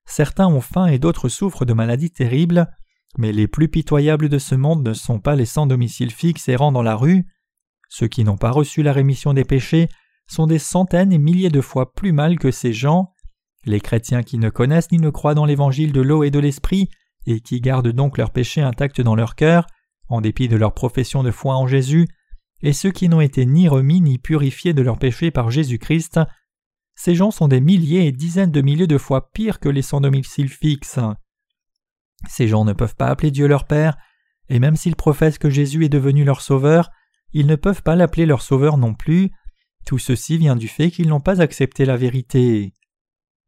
Certains 0.06 0.48
ont 0.48 0.62
faim 0.62 0.88
et 0.88 1.00
d'autres 1.00 1.30
souffrent 1.30 1.66
de 1.66 1.74
maladies 1.74 2.12
terribles. 2.12 2.68
Mais 3.18 3.34
les 3.34 3.48
plus 3.48 3.68
pitoyables 3.68 4.30
de 4.30 4.40
ce 4.40 4.56
monde 4.56 4.88
ne 4.88 4.94
sont 4.94 5.20
pas 5.20 5.36
les 5.36 5.46
sans 5.46 5.68
domicile 5.68 6.12
fixe 6.12 6.48
errant 6.48 6.72
dans 6.72 6.82
la 6.82 6.96
rue. 6.96 7.28
Ceux 7.90 8.08
qui 8.08 8.24
n'ont 8.24 8.38
pas 8.38 8.52
reçu 8.52 8.84
la 8.84 8.94
rémission 8.94 9.34
des 9.34 9.44
péchés 9.44 9.90
sont 10.28 10.48
des 10.48 10.60
centaines 10.60 11.12
et 11.12 11.18
milliers 11.18 11.50
de 11.50 11.60
fois 11.60 11.94
plus 11.94 12.14
mal 12.14 12.40
que 12.40 12.52
ces 12.52 12.72
gens. 12.72 13.14
Les 13.66 13.82
chrétiens 13.82 14.24
qui 14.24 14.38
ne 14.38 14.50
connaissent 14.50 14.92
ni 14.92 14.98
ne 14.98 15.10
croient 15.10 15.36
dans 15.36 15.46
l'évangile 15.46 15.92
de 15.92 16.00
l'eau 16.00 16.24
et 16.24 16.32
de 16.32 16.40
l'esprit, 16.40 16.90
et 17.26 17.40
qui 17.40 17.62
gardent 17.62 17.92
donc 17.92 18.18
leurs 18.18 18.32
péchés 18.32 18.62
intacts 18.62 19.02
dans 19.02 19.16
leur 19.16 19.36
cœur, 19.36 19.68
en 20.10 20.22
dépit 20.22 20.48
de 20.48 20.56
leur 20.56 20.74
profession 20.74 21.24
de 21.24 21.32
foi 21.32 21.56
en 21.56 21.68
Jésus, 21.68 22.08
et 22.62 22.74
ceux 22.74 22.92
qui 22.92 23.10
n'ont 23.10 23.22
été 23.22 23.46
ni 23.46 23.68
remis 23.68 24.02
ni 24.02 24.18
purifiés 24.18 24.74
de 24.74 24.82
leurs 24.82 25.00
péchés 25.00 25.32
par 25.32 25.50
Jésus-Christ, 25.50 26.20
ces 26.96 27.16
gens 27.16 27.32
sont 27.32 27.48
des 27.48 27.62
milliers 27.62 28.06
et 28.06 28.12
dizaines 28.12 28.52
de 28.52 28.62
milliers 28.62 28.88
de 28.88 28.98
fois 28.98 29.32
pires 29.32 29.60
que 29.60 29.70
les 29.70 29.82
sans 29.82 30.02
domicile 30.02 30.50
fixe. 30.50 31.00
Ces 32.30 32.48
gens 32.48 32.66
ne 32.66 32.74
peuvent 32.74 32.96
pas 32.96 33.08
appeler 33.08 33.32
Dieu 33.32 33.48
leur 33.48 33.66
Père, 33.66 33.98
et 34.50 34.60
même 34.60 34.76
s'ils 34.76 34.96
professent 34.96 35.40
que 35.40 35.50
Jésus 35.50 35.86
est 35.86 35.90
devenu 35.90 36.24
leur 36.24 36.42
Sauveur, 36.42 36.92
ils 37.34 37.48
ne 37.48 37.56
peuvent 37.56 37.82
pas 37.82 37.96
l'appeler 37.96 38.26
leur 38.26 38.42
Sauveur 38.42 38.78
non 38.78 38.94
plus. 38.94 39.32
Tout 39.86 39.98
ceci 39.98 40.38
vient 40.38 40.56
du 40.56 40.68
fait 40.68 40.92
qu'ils 40.92 41.08
n'ont 41.08 41.22
pas 41.22 41.42
accepté 41.42 41.86
la 41.86 41.98
vérité. 41.98 42.74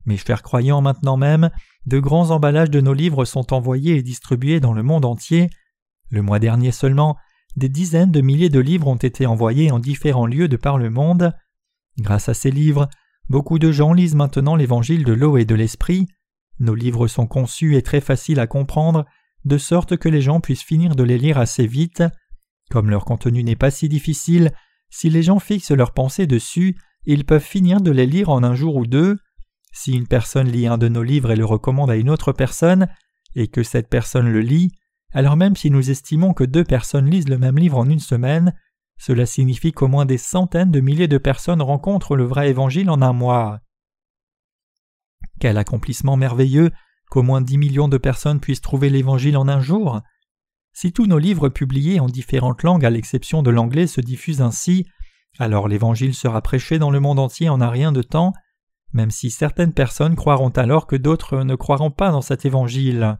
Mes 0.06 0.18
chers 0.18 0.44
croyants, 0.44 0.82
maintenant 0.82 1.18
même, 1.18 1.50
de 1.86 2.00
grands 2.00 2.32
emballages 2.32 2.70
de 2.70 2.82
nos 2.82 2.94
livres 2.94 3.26
sont 3.26 3.54
envoyés 3.54 3.96
et 3.96 4.04
distribués 4.04 4.60
dans 4.60 4.74
le 4.74 4.84
monde 4.84 5.06
entier. 5.06 5.50
Le 6.10 6.22
mois 6.22 6.40
dernier 6.40 6.72
seulement, 6.72 7.18
des 7.56 7.70
dizaines 7.70 8.12
de 8.12 8.22
milliers 8.22 8.50
de 8.50 8.60
livres 8.60 8.88
ont 8.88 8.96
été 8.96 9.26
envoyés 9.26 9.72
en 9.72 9.80
différents 9.80 10.26
lieux 10.26 10.48
de 10.48 10.58
par 10.58 10.78
le 10.78 10.90
monde. 10.90 11.34
Grâce 12.00 12.30
à 12.30 12.34
ces 12.34 12.52
livres, 12.52 12.90
beaucoup 13.30 13.60
de 13.60 13.72
gens 13.72 13.94
lisent 13.94 14.16
maintenant 14.16 14.56
l'évangile 14.56 15.04
de 15.06 15.14
l'eau 15.14 15.38
et 15.38 15.46
de 15.46 15.56
l'esprit. 15.56 16.08
Nos 16.60 16.76
livres 16.76 17.08
sont 17.08 17.28
conçus 17.28 17.76
et 17.76 17.82
très 17.82 18.02
faciles 18.02 18.40
à 18.40 18.48
comprendre, 18.48 19.06
de 19.46 19.58
sorte 19.58 19.98
que 19.98 20.10
les 20.10 20.22
gens 20.22 20.40
puissent 20.40 20.64
finir 20.64 20.96
de 20.96 21.04
les 21.04 21.18
lire 21.18 21.38
assez 21.38 21.68
vite. 21.68 22.04
Comme 22.70 22.90
leur 22.90 23.06
contenu 23.06 23.44
n'est 23.44 23.56
pas 23.56 23.72
si 23.72 23.90
difficile, 23.90 24.52
si 24.90 25.10
les 25.10 25.24
gens 25.24 25.40
fixent 25.40 25.72
leurs 25.72 25.94
pensées 25.94 26.28
dessus, 26.28 26.78
ils 27.06 27.26
peuvent 27.26 27.44
finir 27.44 27.82
de 27.82 27.92
les 27.92 28.06
lire 28.06 28.30
en 28.30 28.44
un 28.44 28.56
jour 28.56 28.76
ou 28.76 28.86
deux. 28.86 29.18
Si 29.74 29.92
une 29.92 30.08
personne 30.08 30.48
lit 30.48 30.68
un 30.68 30.78
de 30.78 30.88
nos 30.88 31.04
livres 31.04 31.32
et 31.32 31.36
le 31.36 31.46
recommande 31.46 31.92
à 31.92 31.96
une 31.96 32.10
autre 32.10 32.32
personne, 32.32 32.88
et 33.36 33.48
que 33.48 33.64
cette 33.64 33.90
personne 33.90 34.30
le 34.30 34.40
lit, 34.40 34.72
alors 35.12 35.36
même 35.36 35.56
si 35.56 35.72
nous 35.72 35.90
estimons 35.90 36.34
que 36.34 36.44
deux 36.44 36.64
personnes 36.64 37.10
lisent 37.10 37.28
le 37.28 37.40
même 37.40 37.58
livre 37.58 37.78
en 37.78 37.90
une 37.90 38.00
semaine, 38.00 38.54
cela 38.98 39.26
signifie 39.26 39.72
qu'au 39.72 39.88
moins 39.88 40.06
des 40.06 40.20
centaines 40.20 40.72
de 40.72 40.80
milliers 40.80 41.08
de 41.08 41.18
personnes 41.18 41.62
rencontrent 41.62 42.16
le 42.16 42.24
vrai 42.24 42.50
évangile 42.50 42.90
en 42.90 43.02
un 43.02 43.14
mois. 43.14 43.60
Quel 45.40 45.58
accomplissement 45.58 46.18
merveilleux 46.18 46.72
qu'au 47.10 47.24
moins 47.24 47.42
dix 47.42 47.58
millions 47.58 47.88
de 47.88 47.98
personnes 47.98 48.40
puissent 48.40 48.62
trouver 48.62 48.90
l'Évangile 48.90 49.38
en 49.38 49.48
un 49.48 49.60
jour. 49.60 50.02
Si 50.72 50.94
tous 50.94 51.06
nos 51.06 51.20
livres 51.20 51.50
publiés 51.50 52.00
en 52.00 52.08
différentes 52.08 52.64
langues 52.64 52.86
à 52.86 52.90
l'exception 52.90 53.44
de 53.44 53.52
l'anglais 53.52 53.88
se 53.88 54.02
diffusent 54.02 54.42
ainsi, 54.42 54.88
alors 55.40 55.68
l'Évangile 55.68 56.14
sera 56.14 56.42
prêché 56.42 56.80
dans 56.80 56.92
le 56.92 57.00
monde 57.00 57.20
entier 57.20 57.50
en 57.50 57.62
un 57.62 57.70
rien 57.70 57.92
de 57.92 58.02
temps, 58.02 58.34
même 58.94 59.12
si 59.12 59.30
certaines 59.30 59.74
personnes 59.74 60.16
croiront 60.16 60.50
alors 60.50 60.88
que 60.88 60.96
d'autres 60.96 61.44
ne 61.44 61.56
croiront 61.56 61.92
pas 61.92 62.12
dans 62.12 62.22
cet 62.22 62.46
Évangile. 62.46 63.18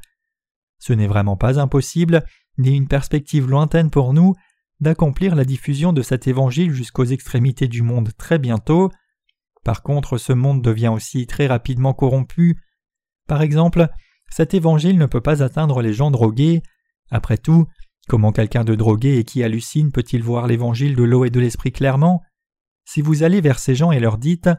Ce 0.80 0.94
n'est 0.94 1.08
vraiment 1.08 1.38
pas 1.38 1.60
impossible, 1.60 2.24
ni 2.58 2.76
une 2.76 2.88
perspective 2.88 3.50
lointaine 3.50 3.90
pour 3.90 4.14
nous, 4.14 4.34
d'accomplir 4.80 5.36
la 5.36 5.46
diffusion 5.46 5.94
de 5.94 6.02
cet 6.02 6.28
Évangile 6.28 6.72
jusqu'aux 6.72 7.06
extrémités 7.06 7.68
du 7.68 7.82
monde 7.82 8.12
très 8.18 8.40
bientôt, 8.40 8.92
par 9.64 9.82
contre, 9.82 10.18
ce 10.18 10.34
monde 10.34 10.62
devient 10.62 10.90
aussi 10.90 11.26
très 11.26 11.48
rapidement 11.48 11.94
corrompu. 11.94 12.62
Par 13.28 13.42
exemple, 13.42 13.88
cet 14.30 14.54
évangile 14.54 14.98
ne 14.98 15.06
peut 15.06 15.22
pas 15.22 15.42
atteindre 15.42 15.82
les 15.82 15.94
gens 15.94 16.12
drogués. 16.12 16.62
Après 17.10 17.38
tout, 17.38 17.68
comment 18.08 18.32
quelqu'un 18.32 18.66
de 18.66 18.76
drogué 18.76 19.18
et 19.18 19.24
qui 19.24 19.44
hallucine 19.44 19.92
peut-il 19.92 20.22
voir 20.22 20.48
l'évangile 20.48 20.96
de 20.96 21.04
l'eau 21.04 21.24
et 21.24 21.30
de 21.30 21.40
l'esprit 21.40 21.72
clairement? 21.72 22.22
Si 22.86 23.02
vous 23.02 23.24
allez 23.24 23.40
vers 23.40 23.60
ces 23.60 23.76
gens 23.76 23.94
et 23.94 24.02
leur 24.02 24.18
dites 24.18 24.50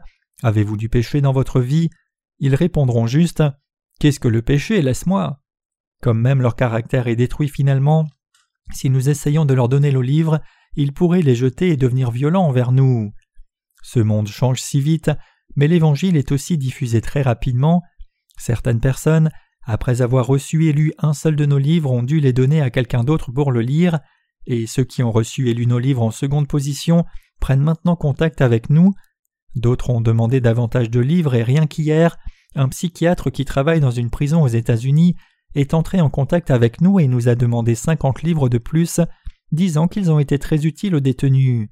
Avez-vous 0.43 0.77
du 0.77 0.89
péché 0.89 1.21
dans 1.21 1.31
votre 1.31 1.61
vie? 1.61 1.89
Ils 2.39 2.55
répondront 2.55 3.07
juste 3.07 3.43
Qu'est-ce 3.99 4.19
que 4.19 4.27
le 4.27 4.41
péché? 4.41 4.81
Laisse-moi. 4.81 5.41
Comme 6.01 6.19
même 6.19 6.41
leur 6.41 6.55
caractère 6.55 7.07
est 7.07 7.15
détruit 7.15 7.47
finalement, 7.47 8.07
si 8.73 8.89
nous 8.89 9.09
essayons 9.09 9.45
de 9.45 9.53
leur 9.53 9.69
donner 9.69 9.91
le 9.91 10.01
livre, 10.01 10.41
ils 10.75 10.93
pourraient 10.93 11.21
les 11.21 11.35
jeter 11.35 11.69
et 11.69 11.77
devenir 11.77 12.11
violents 12.11 12.45
envers 12.45 12.71
nous. 12.71 13.13
Ce 13.81 13.99
monde 13.99 14.27
change 14.27 14.61
si 14.61 14.81
vite, 14.81 15.11
mais 15.55 15.67
l'Évangile 15.67 16.17
est 16.17 16.31
aussi 16.31 16.57
diffusé 16.57 17.01
très 17.01 17.21
rapidement. 17.21 17.83
Certaines 18.37 18.81
personnes, 18.81 19.29
après 19.63 20.01
avoir 20.01 20.27
reçu 20.27 20.67
et 20.67 20.73
lu 20.73 20.93
un 20.97 21.13
seul 21.13 21.35
de 21.35 21.45
nos 21.45 21.59
livres, 21.59 21.91
ont 21.91 22.03
dû 22.03 22.19
les 22.19 22.33
donner 22.33 22.61
à 22.61 22.69
quelqu'un 22.69 23.03
d'autre 23.03 23.31
pour 23.31 23.51
le 23.51 23.61
lire, 23.61 23.99
et 24.47 24.67
ceux 24.67 24.83
qui 24.83 25.01
ont 25.03 25.11
reçu 25.11 25.49
et 25.49 25.53
lu 25.53 25.65
nos 25.65 25.79
livres 25.79 26.03
en 26.03 26.11
seconde 26.11 26.47
position 26.47 27.05
prennent 27.39 27.63
maintenant 27.63 27.95
contact 27.95 28.41
avec 28.41 28.69
nous. 28.69 28.93
D'autres 29.55 29.89
ont 29.89 30.01
demandé 30.01 30.41
davantage 30.41 30.89
de 30.89 30.99
livres 30.99 31.35
et 31.35 31.43
rien 31.43 31.65
qu'hier, 31.65 32.17
un 32.55 32.69
psychiatre 32.69 33.29
qui 33.29 33.45
travaille 33.45 33.79
dans 33.79 33.91
une 33.91 34.09
prison 34.09 34.41
aux 34.41 34.47
États-Unis 34.47 35.15
est 35.55 35.73
entré 35.73 36.01
en 36.01 36.09
contact 36.09 36.51
avec 36.51 36.81
nous 36.81 36.99
et 36.99 37.07
nous 37.07 37.27
a 37.29 37.35
demandé 37.35 37.75
cinquante 37.75 38.21
livres 38.23 38.49
de 38.49 38.57
plus, 38.57 38.99
disant 39.51 39.87
qu'ils 39.87 40.11
ont 40.11 40.19
été 40.19 40.37
très 40.39 40.65
utiles 40.65 40.95
aux 40.95 40.99
détenus. 40.99 41.69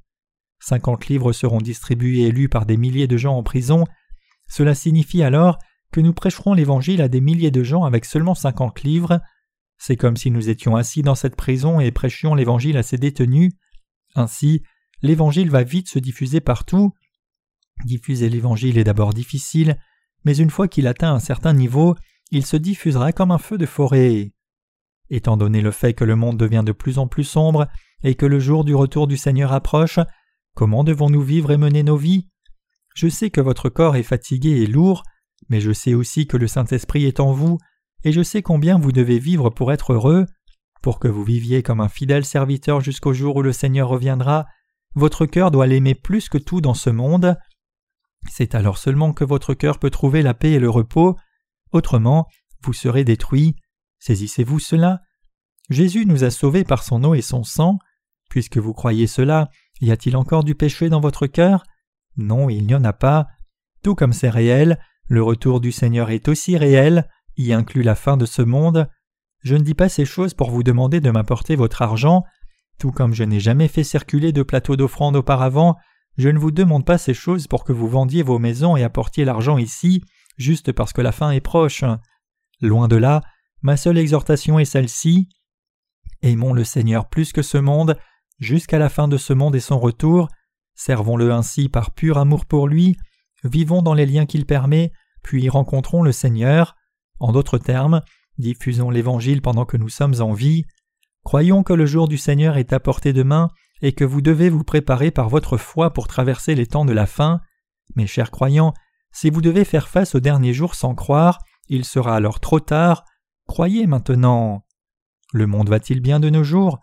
cinquante 0.60 1.08
livres 1.08 1.34
seront 1.34 1.60
distribués 1.60 2.24
et 2.24 2.32
lus 2.32 2.50
par 2.50 2.66
des 2.66 2.78
milliers 2.78 3.08
de 3.08 3.18
gens 3.18 3.36
en 3.36 3.44
prison, 3.44 3.86
cela 4.48 4.76
signifie 4.76 5.24
alors 5.24 5.58
que 5.92 6.02
nous 6.02 6.14
prêcherons 6.14 6.54
l'Évangile 6.54 7.02
à 7.02 7.08
des 7.08 7.22
milliers 7.22 7.52
de 7.52 7.64
gens 7.64 7.84
avec 7.84 8.06
seulement 8.06 8.36
cinquante 8.36 8.84
livres. 8.84 9.22
C'est 9.78 9.98
comme 9.98 10.18
si 10.18 10.32
nous 10.32 10.50
étions 10.50 10.76
assis 10.76 11.02
dans 11.02 11.16
cette 11.16 11.36
prison 11.36 11.80
et 11.80 11.92
prêchions 11.92 12.36
l'Évangile 12.36 12.78
à 12.78 12.84
ces 12.84 12.98
détenus. 12.98 13.54
Ainsi, 14.16 14.64
l'Évangile 15.02 15.50
va 15.50 15.64
vite 15.64 15.90
se 15.90 16.00
diffuser 16.00 16.40
partout. 16.40 16.94
Diffuser 17.86 18.30
l'Évangile 18.30 18.78
est 18.78 18.84
d'abord 18.84 19.14
difficile, 19.14 19.78
mais 20.26 20.38
une 20.38 20.50
fois 20.50 20.68
qu'il 20.68 20.88
atteint 20.88 21.14
un 21.14 21.20
certain 21.20 21.54
niveau, 21.54 21.96
il 22.32 22.46
se 22.46 22.58
diffusera 22.58 23.12
comme 23.12 23.32
un 23.32 23.38
feu 23.38 23.58
de 23.58 23.66
forêt. 23.66 24.34
Étant 25.10 25.38
donné 25.38 25.62
le 25.62 25.72
fait 25.72 25.94
que 25.94 26.06
le 26.06 26.16
monde 26.16 26.38
devient 26.38 26.64
de 26.66 26.72
plus 26.72 26.98
en 26.98 27.08
plus 27.08 27.24
sombre 27.24 27.68
et 28.04 28.16
que 28.16 28.26
le 28.26 28.40
jour 28.40 28.64
du 28.64 28.74
retour 28.74 29.08
du 29.08 29.18
Seigneur 29.18 29.52
approche, 29.52 30.00
comment 30.56 30.84
devons-nous 30.84 31.22
vivre 31.22 31.52
et 31.52 31.58
mener 31.58 31.84
nos 31.84 31.98
vies? 31.98 32.30
Je 32.96 33.08
sais 33.08 33.30
que 33.30 33.42
votre 33.42 33.70
corps 33.70 33.96
est 33.96 34.04
fatigué 34.04 34.62
et 34.62 34.68
lourd, 34.68 35.04
mais 35.50 35.60
je 35.60 35.72
sais 35.72 35.94
aussi 35.94 36.28
que 36.28 36.38
le 36.38 36.48
Saint-Esprit 36.48 37.06
est 37.06 37.20
en 37.20 37.34
vous, 37.34 37.58
et 38.04 38.12
je 38.12 38.24
sais 38.24 38.42
combien 38.42 38.78
vous 38.78 38.92
devez 38.92 39.20
vivre 39.20 39.50
pour 39.50 39.72
être 39.72 39.94
heureux. 39.94 40.26
Pour 40.82 41.00
que 41.00 41.08
vous 41.08 41.24
viviez 41.24 41.64
comme 41.64 41.80
un 41.80 41.90
fidèle 41.90 42.26
serviteur 42.26 42.82
jusqu'au 42.82 43.14
jour 43.14 43.38
où 43.38 43.42
le 43.42 43.54
Seigneur 43.54 43.90
reviendra, 43.90 44.46
votre 44.96 45.26
cœur 45.26 45.50
doit 45.50 45.68
l'aimer 45.68 45.96
plus 45.96 46.30
que 46.30 46.38
tout 46.38 46.62
dans 46.62 46.74
ce 46.74 46.90
monde. 46.90 47.38
C'est 48.30 48.56
alors 48.56 48.78
seulement 48.78 49.14
que 49.14 49.24
votre 49.24 49.54
cœur 49.54 49.80
peut 49.80 49.90
trouver 49.90 50.22
la 50.22 50.34
paix 50.34 50.52
et 50.54 50.60
le 50.60 50.70
repos, 50.70 51.18
autrement 51.72 52.28
vous 52.64 52.74
serez 52.74 53.04
détruit. 53.04 53.56
Saisissez-vous 54.00 54.60
cela. 54.60 55.02
Jésus 55.70 56.06
nous 56.06 56.24
a 56.24 56.30
sauvés 56.30 56.64
par 56.64 56.84
son 56.84 57.04
eau 57.04 57.14
et 57.14 57.22
son 57.22 57.44
sang. 57.44 57.80
Puisque 58.30 58.58
vous 58.58 58.74
croyez 58.74 59.08
cela, 59.08 59.50
y 59.82 59.92
a-t-il 59.92 60.16
encore 60.18 60.44
du 60.44 60.56
péché 60.56 60.90
dans 60.90 61.00
votre 61.00 61.28
cœur? 61.28 61.64
Non, 62.18 62.50
il 62.50 62.66
n'y 62.66 62.76
en 62.76 62.84
a 62.84 62.94
pas. 62.94 63.28
Tout 63.84 63.96
comme 63.96 64.14
c'est 64.14 64.30
réel, 64.30 64.80
le 65.08 65.22
retour 65.22 65.60
du 65.60 65.72
Seigneur 65.72 66.10
est 66.10 66.28
aussi 66.28 66.58
réel, 66.58 67.08
y 67.38 67.54
inclut 67.54 67.84
la 67.84 67.96
fin 67.96 68.18
de 68.18 68.26
ce 68.26 68.42
monde. 68.42 68.90
Je 69.42 69.56
ne 69.56 69.64
dis 69.64 69.74
pas 69.74 69.90
ces 69.90 70.06
choses 70.06 70.34
pour 70.34 70.50
vous 70.50 70.64
demander 70.64 71.02
de 71.02 71.12
m'apporter 71.12 71.56
votre 71.56 71.82
argent, 71.82 72.24
tout 72.80 72.92
comme 72.92 73.14
je 73.14 73.24
n'ai 73.24 73.40
jamais 73.40 73.68
fait 73.68 73.84
circuler 73.84 74.32
de 74.32 74.44
plateau 74.44 74.76
d'offrande 74.76 75.16
auparavant, 75.16 75.76
je 76.18 76.30
ne 76.30 76.40
vous 76.40 76.52
demande 76.52 76.86
pas 76.86 76.98
ces 76.98 77.14
choses 77.14 77.48
pour 77.48 77.64
que 77.64 77.74
vous 77.74 77.88
vendiez 77.88 78.24
vos 78.24 78.40
maisons 78.40 78.78
et 78.78 78.84
apportiez 78.84 79.26
l'argent 79.26 79.58
ici, 79.58 80.04
juste 80.38 80.72
parce 80.72 80.94
que 80.94 81.02
la 81.02 81.12
fin 81.12 81.32
est 81.32 81.42
proche. 81.42 81.84
Loin 82.62 82.88
de 82.88 82.96
là, 82.96 83.22
ma 83.62 83.78
seule 83.78 83.98
exhortation 83.98 84.60
est 84.60 84.66
celle-ci. 84.66 85.30
Aimons 86.22 86.54
le 86.54 86.64
Seigneur 86.64 87.10
plus 87.10 87.34
que 87.34 87.42
ce 87.42 87.58
monde, 87.58 87.98
jusqu'à 88.40 88.80
la 88.80 88.90
fin 88.90 89.08
de 89.08 89.18
ce 89.18 89.34
monde 89.34 89.56
et 89.56 89.60
son 89.60 89.80
retour, 89.80 90.30
servons-le 90.76 91.32
ainsi 91.32 91.68
par 91.70 91.92
pur 91.92 92.18
amour 92.18 92.46
pour 92.46 92.68
lui, 92.68 92.96
vivons 93.44 93.82
dans 93.82 93.94
les 93.94 94.06
liens 94.06 94.26
qu'il 94.26 94.46
permet, 94.46 94.92
puis 95.24 95.50
rencontrons 95.50 96.04
le 96.04 96.12
Seigneur. 96.12 96.76
En 97.20 97.32
d'autres 97.32 97.58
termes, 97.58 98.02
diffusons 98.38 98.90
l'Évangile 98.90 99.42
pendant 99.42 99.66
que 99.66 99.78
nous 99.78 99.90
sommes 99.90 100.22
en 100.22 100.34
vie. 100.34 100.66
Croyons 101.24 101.64
que 101.64 101.74
le 101.74 101.86
jour 101.86 102.08
du 102.08 102.18
Seigneur 102.18 102.58
est 102.58 102.74
à 102.74 102.80
portée 102.80 103.14
et 103.84 103.92
que 103.92 104.06
vous 104.06 104.22
devez 104.22 104.50
vous 104.50 104.64
préparer 104.64 105.12
par 105.12 105.30
votre 105.30 105.58
foi 105.58 105.92
pour 105.92 106.08
traverser 106.08 106.56
les 106.56 106.66
temps 106.66 106.86
de 106.86 106.94
la 106.94 107.06
fin. 107.06 107.42
Mes 107.96 108.08
chers 108.08 108.32
croyants, 108.32 108.74
si 109.12 109.30
vous 109.30 109.42
devez 109.42 109.66
faire 109.66 109.90
face 109.90 110.16
au 110.16 110.22
dernier 110.22 110.54
jour 110.54 110.74
sans 110.74 110.96
croire, 110.96 111.38
il 111.68 111.84
sera 111.84 112.16
alors 112.16 112.40
trop 112.40 112.62
tard. 112.62 113.04
Croyez 113.46 113.86
maintenant. 113.86 114.66
Le 115.34 115.48
monde 115.48 115.70
va-t-il 115.70 116.00
bien 116.00 116.22
de 116.22 116.30
nos 116.30 116.46
jours? 116.46 116.80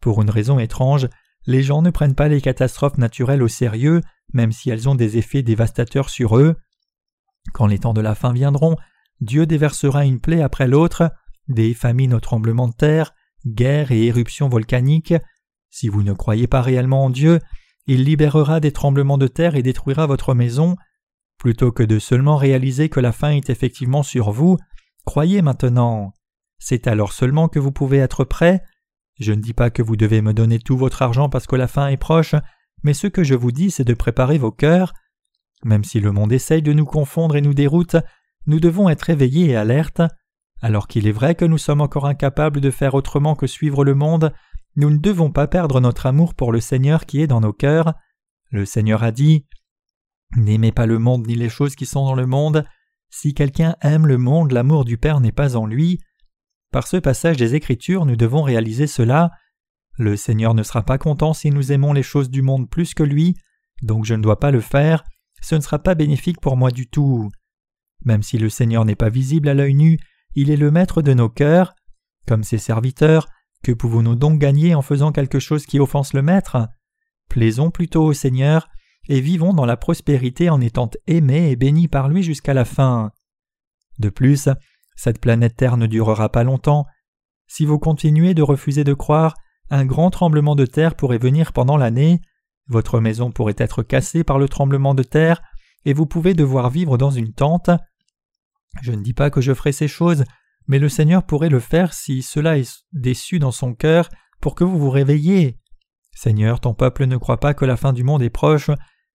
Pour 0.00 0.20
une 0.20 0.28
raison 0.28 0.58
étrange, 0.58 1.08
les 1.46 1.62
gens 1.62 1.80
ne 1.80 1.90
prennent 1.90 2.14
pas 2.14 2.28
les 2.28 2.42
catastrophes 2.42 2.98
naturelles 2.98 3.42
au 3.42 3.48
sérieux, 3.48 4.02
même 4.34 4.52
si 4.52 4.68
elles 4.68 4.86
ont 4.86 4.94
des 4.94 5.16
effets 5.16 5.42
dévastateurs 5.42 6.10
sur 6.10 6.36
eux. 6.36 6.56
Quand 7.54 7.66
les 7.66 7.78
temps 7.78 7.94
de 7.94 8.02
la 8.02 8.14
fin 8.14 8.34
viendront, 8.34 8.76
Dieu 9.22 9.46
déversera 9.46 10.04
une 10.04 10.20
plaie 10.20 10.42
après 10.42 10.68
l'autre, 10.68 11.10
des 11.48 11.72
famines 11.72 12.12
aux 12.12 12.20
tremblements 12.20 12.68
de 12.68 12.74
terre, 12.74 13.14
guerres 13.46 13.92
et 13.92 14.06
éruptions 14.06 14.50
volcaniques. 14.50 15.14
Si 15.74 15.88
vous 15.88 16.04
ne 16.04 16.12
croyez 16.12 16.46
pas 16.46 16.62
réellement 16.62 17.04
en 17.04 17.10
Dieu, 17.10 17.40
il 17.88 18.04
libérera 18.04 18.60
des 18.60 18.70
tremblements 18.70 19.18
de 19.18 19.26
terre 19.26 19.56
et 19.56 19.62
détruira 19.64 20.06
votre 20.06 20.32
maison. 20.32 20.76
Plutôt 21.36 21.72
que 21.72 21.82
de 21.82 21.98
seulement 21.98 22.36
réaliser 22.36 22.88
que 22.88 23.00
la 23.00 23.10
fin 23.10 23.30
est 23.30 23.50
effectivement 23.50 24.04
sur 24.04 24.30
vous, 24.30 24.56
croyez 25.04 25.42
maintenant. 25.42 26.12
C'est 26.60 26.86
alors 26.86 27.12
seulement 27.12 27.48
que 27.48 27.58
vous 27.58 27.72
pouvez 27.72 27.98
être 27.98 28.22
prêt. 28.22 28.62
Je 29.18 29.32
ne 29.32 29.40
dis 29.40 29.52
pas 29.52 29.70
que 29.70 29.82
vous 29.82 29.96
devez 29.96 30.22
me 30.22 30.32
donner 30.32 30.60
tout 30.60 30.76
votre 30.76 31.02
argent 31.02 31.28
parce 31.28 31.48
que 31.48 31.56
la 31.56 31.66
fin 31.66 31.88
est 31.88 31.96
proche, 31.96 32.36
mais 32.84 32.94
ce 32.94 33.08
que 33.08 33.24
je 33.24 33.34
vous 33.34 33.50
dis, 33.50 33.72
c'est 33.72 33.82
de 33.82 33.94
préparer 33.94 34.38
vos 34.38 34.52
cœurs. 34.52 34.92
Même 35.64 35.82
si 35.82 35.98
le 35.98 36.12
monde 36.12 36.32
essaye 36.32 36.62
de 36.62 36.72
nous 36.72 36.86
confondre 36.86 37.34
et 37.34 37.40
nous 37.40 37.52
déroute, 37.52 37.96
nous 38.46 38.60
devons 38.60 38.88
être 38.88 39.10
éveillés 39.10 39.48
et 39.48 39.56
alertes. 39.56 40.02
Alors 40.62 40.86
qu'il 40.86 41.08
est 41.08 41.12
vrai 41.12 41.34
que 41.34 41.44
nous 41.44 41.58
sommes 41.58 41.80
encore 41.80 42.06
incapables 42.06 42.60
de 42.60 42.70
faire 42.70 42.94
autrement 42.94 43.34
que 43.34 43.48
suivre 43.48 43.84
le 43.84 43.96
monde, 43.96 44.32
nous 44.76 44.90
ne 44.90 44.98
devons 44.98 45.30
pas 45.30 45.46
perdre 45.46 45.80
notre 45.80 46.06
amour 46.06 46.34
pour 46.34 46.52
le 46.52 46.60
Seigneur 46.60 47.06
qui 47.06 47.20
est 47.20 47.26
dans 47.26 47.40
nos 47.40 47.52
cœurs. 47.52 47.94
Le 48.50 48.64
Seigneur 48.66 49.02
a 49.02 49.12
dit 49.12 49.46
N'aimez 50.36 50.72
pas 50.72 50.86
le 50.86 50.98
monde 50.98 51.26
ni 51.26 51.34
les 51.34 51.48
choses 51.48 51.76
qui 51.76 51.86
sont 51.86 52.04
dans 52.04 52.14
le 52.14 52.26
monde. 52.26 52.64
Si 53.08 53.34
quelqu'un 53.34 53.76
aime 53.82 54.06
le 54.06 54.18
monde, 54.18 54.52
l'amour 54.52 54.84
du 54.84 54.98
Père 54.98 55.20
n'est 55.20 55.32
pas 55.32 55.56
en 55.56 55.66
lui. 55.66 56.00
Par 56.72 56.88
ce 56.88 56.96
passage 56.96 57.36
des 57.36 57.54
Écritures, 57.54 58.04
nous 58.04 58.16
devons 58.16 58.42
réaliser 58.42 58.88
cela. 58.88 59.30
Le 59.96 60.16
Seigneur 60.16 60.54
ne 60.54 60.64
sera 60.64 60.82
pas 60.82 60.98
content 60.98 61.34
si 61.34 61.50
nous 61.50 61.70
aimons 61.70 61.92
les 61.92 62.02
choses 62.02 62.30
du 62.30 62.42
monde 62.42 62.68
plus 62.68 62.94
que 62.94 63.04
lui, 63.04 63.36
donc 63.82 64.04
je 64.04 64.14
ne 64.14 64.22
dois 64.22 64.40
pas 64.40 64.50
le 64.50 64.60
faire, 64.60 65.04
ce 65.40 65.54
ne 65.54 65.60
sera 65.60 65.78
pas 65.78 65.94
bénéfique 65.94 66.40
pour 66.40 66.56
moi 66.56 66.72
du 66.72 66.88
tout. 66.88 67.30
Même 68.04 68.24
si 68.24 68.38
le 68.38 68.48
Seigneur 68.48 68.84
n'est 68.84 68.96
pas 68.96 69.08
visible 69.08 69.48
à 69.48 69.54
l'œil 69.54 69.74
nu, 69.74 69.98
il 70.34 70.50
est 70.50 70.56
le 70.56 70.72
maître 70.72 71.00
de 71.00 71.14
nos 71.14 71.28
cœurs. 71.28 71.74
Comme 72.26 72.42
ses 72.42 72.58
serviteurs, 72.58 73.28
que 73.64 73.72
pouvons-nous 73.72 74.14
donc 74.14 74.38
gagner 74.38 74.74
en 74.74 74.82
faisant 74.82 75.10
quelque 75.10 75.40
chose 75.40 75.66
qui 75.66 75.80
offense 75.80 76.12
le 76.12 76.22
Maître? 76.22 76.68
Plaisons 77.28 77.70
plutôt 77.70 78.04
au 78.04 78.12
Seigneur 78.12 78.68
et 79.08 79.20
vivons 79.20 79.54
dans 79.54 79.66
la 79.66 79.76
prospérité 79.76 80.50
en 80.50 80.60
étant 80.60 80.90
aimés 81.06 81.50
et 81.50 81.56
bénis 81.56 81.88
par 81.88 82.08
lui 82.08 82.22
jusqu'à 82.22 82.54
la 82.54 82.64
fin. 82.64 83.10
De 83.98 84.10
plus, 84.10 84.48
cette 84.96 85.20
planète 85.20 85.56
Terre 85.56 85.76
ne 85.76 85.86
durera 85.86 86.28
pas 86.28 86.44
longtemps. 86.44 86.86
Si 87.46 87.64
vous 87.64 87.78
continuez 87.78 88.34
de 88.34 88.42
refuser 88.42 88.84
de 88.84 88.94
croire, 88.94 89.34
un 89.70 89.86
grand 89.86 90.10
tremblement 90.10 90.54
de 90.54 90.66
terre 90.66 90.94
pourrait 90.94 91.18
venir 91.18 91.52
pendant 91.52 91.76
l'année, 91.76 92.20
votre 92.68 93.00
maison 93.00 93.30
pourrait 93.30 93.56
être 93.58 93.82
cassée 93.82 94.24
par 94.24 94.38
le 94.38 94.48
tremblement 94.48 94.94
de 94.94 95.02
terre, 95.02 95.42
et 95.86 95.94
vous 95.94 96.06
pouvez 96.06 96.34
devoir 96.34 96.70
vivre 96.70 96.98
dans 96.98 97.10
une 97.10 97.32
tente. 97.32 97.70
Je 98.82 98.92
ne 98.92 99.02
dis 99.02 99.14
pas 99.14 99.30
que 99.30 99.40
je 99.40 99.54
ferai 99.54 99.72
ces 99.72 99.88
choses, 99.88 100.24
mais 100.66 100.78
le 100.78 100.88
Seigneur 100.88 101.24
pourrait 101.24 101.50
le 101.50 101.60
faire 101.60 101.92
si 101.92 102.22
cela 102.22 102.58
est 102.58 102.84
déçu 102.92 103.38
dans 103.38 103.50
son 103.50 103.74
cœur 103.74 104.08
pour 104.40 104.54
que 104.54 104.64
vous 104.64 104.78
vous 104.78 104.90
réveilliez. 104.90 105.58
Seigneur, 106.14 106.60
ton 106.60 106.74
peuple 106.74 107.06
ne 107.06 107.16
croit 107.16 107.40
pas 107.40 107.54
que 107.54 107.64
la 107.64 107.76
fin 107.76 107.92
du 107.92 108.04
monde 108.04 108.22
est 108.22 108.30
proche. 108.30 108.70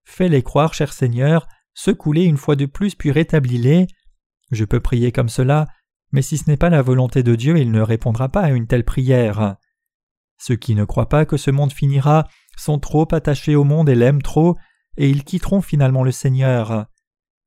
Fais-les 0.05 0.43
croire, 0.43 0.75
cher 0.75 0.93
Seigneur, 0.93 1.47
secoue-les 1.75 2.25
une 2.25 2.37
fois 2.37 2.57
de 2.57 2.67
plus 2.67 2.95
puis 2.95 3.13
rétablis-les. 3.13 3.87
Je 4.51 4.65
peux 4.65 4.81
prier 4.81 5.13
comme 5.13 5.29
cela, 5.29 5.67
mais 6.13 6.23
si 6.23 6.39
ce 6.39 6.51
n'est 6.51 6.57
pas 6.57 6.71
la 6.71 6.83
volonté 6.83 7.23
de 7.23 7.35
Dieu, 7.35 7.59
il 7.59 7.71
ne 7.71 7.81
répondra 7.81 8.29
pas 8.29 8.43
à 8.43 8.51
une 8.51 8.67
telle 8.67 8.85
prière. 8.85 9.57
Ceux 10.39 10.57
qui 10.57 10.75
ne 10.75 10.85
croient 10.85 11.09
pas 11.09 11.27
que 11.27 11.37
ce 11.37 11.51
monde 11.51 11.73
finira 11.73 12.27
sont 12.57 12.79
trop 12.79 13.07
attachés 13.13 13.57
au 13.57 13.65
monde 13.65 13.89
et 13.89 13.95
l'aiment 13.95 14.23
trop, 14.23 14.57
et 14.97 15.09
ils 15.09 15.25
quitteront 15.25 15.61
finalement 15.61 16.03
le 16.03 16.13
Seigneur. 16.13 16.87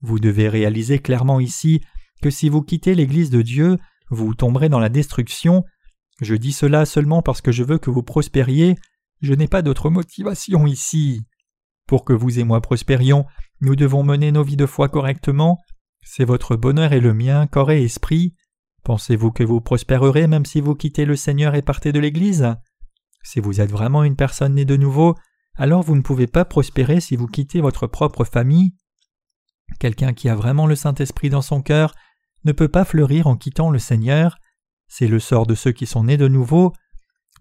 Vous 0.01 0.19
devez 0.19 0.49
réaliser 0.49 0.99
clairement 0.99 1.39
ici 1.39 1.81
que 2.21 2.29
si 2.29 2.49
vous 2.49 2.61
quittez 2.61 2.95
l'Église 2.95 3.29
de 3.29 3.41
Dieu, 3.41 3.77
vous 4.11 4.35
tomberez 4.35 4.69
dans 4.69 4.79
la 4.79 4.89
destruction. 4.89 5.63
Je 6.21 6.35
dis 6.35 6.51
cela 6.51 6.85
seulement 6.85 7.21
parce 7.21 7.41
que 7.41 7.51
je 7.51 7.63
veux 7.63 7.79
que 7.79 7.89
vous 7.89 8.03
prospériez, 8.03 8.75
je 9.21 9.33
n'ai 9.33 9.47
pas 9.47 9.61
d'autre 9.61 9.89
motivation 9.89 10.67
ici. 10.67 11.25
Pour 11.87 12.05
que 12.05 12.13
vous 12.13 12.37
et 12.37 12.43
moi 12.43 12.61
prospérions, 12.61 13.25
nous 13.61 13.75
devons 13.75 14.03
mener 14.03 14.31
nos 14.31 14.43
vies 14.43 14.57
de 14.57 14.65
foi 14.65 14.89
correctement. 14.89 15.57
C'est 16.03 16.25
votre 16.25 16.55
bonheur 16.55 16.93
et 16.93 16.99
le 16.99 17.13
mien, 17.13 17.47
corps 17.47 17.71
et 17.71 17.83
esprit. 17.83 18.35
Pensez-vous 18.83 19.31
que 19.31 19.43
vous 19.43 19.61
prospérerez 19.61 20.27
même 20.27 20.45
si 20.45 20.59
vous 20.59 20.75
quittez 20.75 21.05
le 21.05 21.15
Seigneur 21.15 21.55
et 21.55 21.61
partez 21.61 21.91
de 21.91 21.99
l'Église? 21.99 22.55
Si 23.23 23.39
vous 23.39 23.61
êtes 23.61 23.71
vraiment 23.71 24.03
une 24.03 24.15
personne 24.15 24.55
née 24.55 24.65
de 24.65 24.75
nouveau, 24.75 25.15
alors 25.55 25.83
vous 25.83 25.95
ne 25.95 26.01
pouvez 26.01 26.27
pas 26.27 26.43
prospérer 26.43 26.99
si 26.99 27.15
vous 27.15 27.27
quittez 27.27 27.61
votre 27.61 27.87
propre 27.87 28.25
famille. 28.25 28.73
Quelqu'un 29.79 30.13
qui 30.13 30.27
a 30.27 30.35
vraiment 30.35 30.67
le 30.67 30.75
Saint-Esprit 30.75 31.29
dans 31.29 31.41
son 31.41 31.61
cœur 31.61 31.93
ne 32.43 32.51
peut 32.51 32.67
pas 32.67 32.85
fleurir 32.85 33.27
en 33.27 33.35
quittant 33.35 33.69
le 33.69 33.79
Seigneur. 33.79 34.37
C'est 34.87 35.07
le 35.07 35.19
sort 35.19 35.45
de 35.45 35.55
ceux 35.55 35.71
qui 35.71 35.85
sont 35.85 36.05
nés 36.05 36.17
de 36.17 36.27
nouveau. 36.27 36.73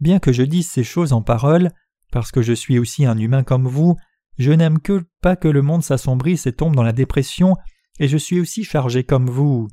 Bien 0.00 0.18
que 0.18 0.32
je 0.32 0.42
dise 0.42 0.70
ces 0.70 0.84
choses 0.84 1.12
en 1.12 1.22
parole, 1.22 1.70
parce 2.12 2.30
que 2.30 2.42
je 2.42 2.52
suis 2.52 2.78
aussi 2.78 3.06
un 3.06 3.18
humain 3.18 3.42
comme 3.42 3.66
vous, 3.66 3.96
je 4.38 4.52
n'aime 4.52 4.80
que 4.80 5.04
pas 5.20 5.36
que 5.36 5.48
le 5.48 5.62
monde 5.62 5.82
s'assombrisse 5.82 6.46
et 6.46 6.52
tombe 6.52 6.74
dans 6.74 6.82
la 6.82 6.92
dépression, 6.92 7.56
et 7.98 8.08
je 8.08 8.16
suis 8.16 8.40
aussi 8.40 8.64
chargé 8.64 9.04
comme 9.04 9.28
vous. 9.28 9.68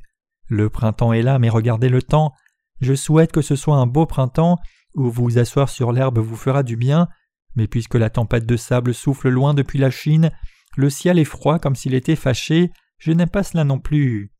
Le 0.46 0.68
printemps 0.68 1.12
est 1.12 1.22
là, 1.22 1.38
mais 1.38 1.48
regardez 1.48 1.88
le 1.88 2.02
temps. 2.02 2.32
Je 2.80 2.94
souhaite 2.94 3.32
que 3.32 3.42
ce 3.42 3.56
soit 3.56 3.76
un 3.76 3.86
beau 3.86 4.06
printemps, 4.06 4.58
où 4.94 5.10
vous 5.10 5.38
asseoir 5.38 5.68
sur 5.68 5.92
l'herbe 5.92 6.18
vous 6.18 6.36
fera 6.36 6.62
du 6.62 6.76
bien, 6.76 7.08
Mais 7.54 7.66
puisque 7.66 7.94
la 7.94 8.10
tempête 8.10 8.46
de 8.46 8.56
sable 8.56 8.94
souffle 8.94 9.30
loin 9.30 9.52
depuis 9.52 9.78
la 9.78 9.90
Chine, 9.90 10.30
le 10.76 10.90
ciel 10.90 11.18
est 11.18 11.24
froid 11.24 11.58
comme 11.58 11.74
s'il 11.74 11.94
était 11.94 12.14
fâché, 12.14 12.70
je 12.98 13.10
n'aime 13.10 13.30
pas 13.30 13.42
cela 13.42 13.64
non 13.64 13.80
plus. 13.80 14.30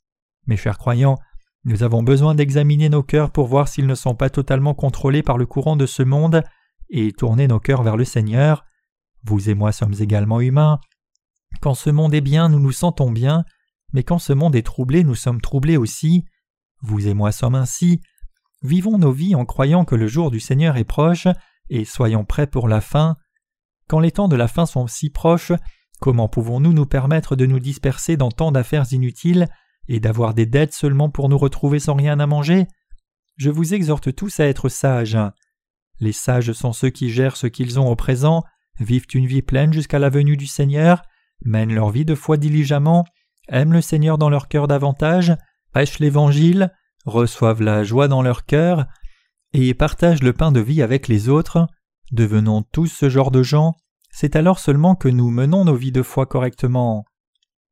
Mes 0.48 0.56
chers 0.56 0.78
croyants, 0.78 1.18
nous 1.64 1.82
avons 1.82 2.02
besoin 2.02 2.34
d'examiner 2.34 2.88
nos 2.88 3.02
cœurs 3.02 3.30
pour 3.30 3.46
voir 3.46 3.68
s'ils 3.68 3.86
ne 3.86 3.94
sont 3.94 4.14
pas 4.14 4.30
totalement 4.30 4.72
contrôlés 4.72 5.22
par 5.22 5.36
le 5.36 5.44
courant 5.44 5.76
de 5.76 5.84
ce 5.84 6.02
monde 6.02 6.42
et 6.88 7.12
tourner 7.12 7.46
nos 7.46 7.60
cœurs 7.60 7.82
vers 7.82 7.98
le 7.98 8.06
Seigneur. 8.06 8.64
Vous 9.24 9.50
et 9.50 9.54
moi 9.54 9.72
sommes 9.72 9.94
également 10.00 10.40
humains. 10.40 10.80
Quand 11.60 11.74
ce 11.74 11.90
monde 11.90 12.14
est 12.14 12.22
bien, 12.22 12.48
nous 12.48 12.60
nous 12.60 12.72
sentons 12.72 13.10
bien, 13.10 13.44
mais 13.92 14.04
quand 14.04 14.18
ce 14.18 14.32
monde 14.32 14.56
est 14.56 14.62
troublé, 14.62 15.04
nous 15.04 15.14
sommes 15.14 15.42
troublés 15.42 15.76
aussi. 15.76 16.24
Vous 16.80 17.08
et 17.08 17.14
moi 17.14 17.30
sommes 17.30 17.54
ainsi. 17.54 18.00
Vivons 18.62 18.96
nos 18.96 19.12
vies 19.12 19.34
en 19.34 19.44
croyant 19.44 19.84
que 19.84 19.96
le 19.96 20.06
jour 20.06 20.30
du 20.30 20.40
Seigneur 20.40 20.78
est 20.78 20.84
proche, 20.84 21.28
et 21.68 21.84
soyons 21.84 22.24
prêts 22.24 22.46
pour 22.46 22.68
la 22.68 22.80
fin. 22.80 23.16
Quand 23.86 24.00
les 24.00 24.12
temps 24.12 24.28
de 24.28 24.36
la 24.36 24.48
fin 24.48 24.64
sont 24.64 24.86
si 24.86 25.10
proches, 25.10 25.52
comment 26.00 26.28
pouvons-nous 26.28 26.72
nous 26.72 26.86
permettre 26.86 27.36
de 27.36 27.44
nous 27.44 27.60
disperser 27.60 28.16
dans 28.16 28.30
tant 28.30 28.50
d'affaires 28.50 28.90
inutiles 28.92 29.46
et 29.88 30.00
d'avoir 30.00 30.34
des 30.34 30.46
dettes 30.46 30.74
seulement 30.74 31.10
pour 31.10 31.28
nous 31.28 31.38
retrouver 31.38 31.78
sans 31.78 31.94
rien 31.94 32.20
à 32.20 32.26
manger? 32.26 32.66
Je 33.36 33.50
vous 33.50 33.74
exhorte 33.74 34.14
tous 34.14 34.40
à 34.40 34.46
être 34.46 34.68
sages. 34.68 35.18
Les 36.00 36.12
sages 36.12 36.52
sont 36.52 36.72
ceux 36.72 36.90
qui 36.90 37.10
gèrent 37.10 37.36
ce 37.36 37.46
qu'ils 37.46 37.80
ont 37.80 37.88
au 37.88 37.96
présent, 37.96 38.44
vivent 38.80 39.06
une 39.14 39.26
vie 39.26 39.42
pleine 39.42 39.72
jusqu'à 39.72 39.98
la 39.98 40.10
venue 40.10 40.36
du 40.36 40.46
Seigneur, 40.46 41.02
mènent 41.44 41.74
leur 41.74 41.90
vie 41.90 42.04
de 42.04 42.14
foi 42.14 42.36
diligemment, 42.36 43.04
aiment 43.48 43.72
le 43.72 43.80
Seigneur 43.80 44.18
dans 44.18 44.30
leur 44.30 44.48
cœur 44.48 44.68
davantage, 44.68 45.36
prêchent 45.72 45.98
l'Évangile, 45.98 46.72
reçoivent 47.04 47.62
la 47.62 47.84
joie 47.84 48.08
dans 48.08 48.22
leur 48.22 48.44
cœur, 48.44 48.86
et 49.52 49.72
partagent 49.74 50.22
le 50.22 50.32
pain 50.32 50.52
de 50.52 50.60
vie 50.60 50.82
avec 50.82 51.08
les 51.08 51.28
autres. 51.28 51.66
Devenons 52.12 52.62
tous 52.62 52.86
ce 52.86 53.08
genre 53.08 53.30
de 53.30 53.42
gens, 53.42 53.74
c'est 54.10 54.36
alors 54.36 54.58
seulement 54.58 54.94
que 54.94 55.08
nous 55.08 55.30
menons 55.30 55.64
nos 55.64 55.74
vies 55.74 55.92
de 55.92 56.02
foi 56.02 56.26
correctement. 56.26 57.04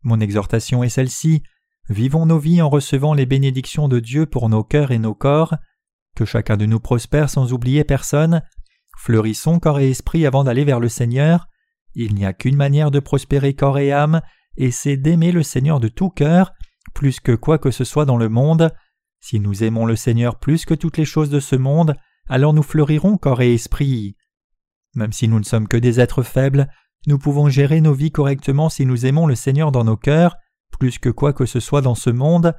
Mon 0.03 0.21
exhortation 0.21 0.85
est 0.85 0.89
celle-ci. 0.89 1.43
Vivons 1.89 2.27
nos 2.27 2.39
vies 2.39 2.63
en 2.63 2.69
recevant 2.69 3.15
les 3.15 3.27
bénédictions 3.27 3.89
de 3.89 4.01
Dieu 4.01 4.27
pour 4.27 4.49
nos 4.49 4.65
cœurs 4.65 4.91
et 4.91 4.99
nos 4.99 5.15
corps, 5.15 5.55
que 6.17 6.25
chacun 6.25 6.57
de 6.57 6.67
nous 6.67 6.81
prospère 6.81 7.31
sans 7.31 7.53
oublier 7.53 7.85
personne, 7.85 8.43
fleurissons 8.99 9.61
corps 9.61 9.79
et 9.79 9.91
esprit 9.91 10.27
avant 10.27 10.45
d'aller 10.45 10.65
vers 10.65 10.81
le 10.81 10.89
Seigneur, 10.89 11.47
il 11.95 12.15
n'y 12.15 12.27
a 12.27 12.33
qu'une 12.33 12.57
manière 12.57 12.91
de 12.91 13.01
prospérer 13.01 13.55
corps 13.55 13.79
et 13.79 13.93
âme, 13.93 14.21
et 14.57 14.71
c'est 14.71 14.97
d'aimer 14.97 15.33
le 15.33 15.43
Seigneur 15.43 15.81
de 15.81 15.89
tout 15.89 16.11
cœur, 16.11 16.53
plus 16.95 17.21
que 17.21 17.33
quoi 17.33 17.59
que 17.59 17.71
ce 17.71 17.85
soit 17.85 18.05
dans 18.05 18.19
le 18.19 18.29
monde. 18.29 18.71
Si 19.21 19.41
nous 19.41 19.65
aimons 19.65 19.87
le 19.87 19.97
Seigneur 19.97 20.39
plus 20.39 20.67
que 20.67 20.75
toutes 20.75 20.99
les 20.99 21.05
choses 21.05 21.31
de 21.31 21.41
ce 21.41 21.57
monde, 21.57 21.97
alors 22.29 22.53
nous 22.53 22.63
fleurirons 22.63 23.17
corps 23.17 23.41
et 23.41 23.55
esprit. 23.55 24.17
Même 24.95 25.13
si 25.13 25.27
nous 25.29 25.39
ne 25.39 25.45
sommes 25.45 25.69
que 25.69 25.77
des 25.77 26.01
êtres 26.01 26.23
faibles, 26.23 26.69
nous 27.07 27.19
pouvons 27.19 27.49
gérer 27.49 27.81
nos 27.81 27.95
vies 27.95 28.13
correctement 28.13 28.69
si 28.69 28.85
nous 28.85 29.07
aimons 29.07 29.27
le 29.27 29.35
Seigneur 29.35 29.73
dans 29.73 29.85
nos 29.85 29.97
cœurs, 29.97 30.37
plus 30.71 30.99
que 30.99 31.09
quoi 31.09 31.33
que 31.33 31.47
ce 31.47 31.61
soit 31.61 31.81
dans 31.81 31.95
ce 31.95 32.11
monde. 32.11 32.55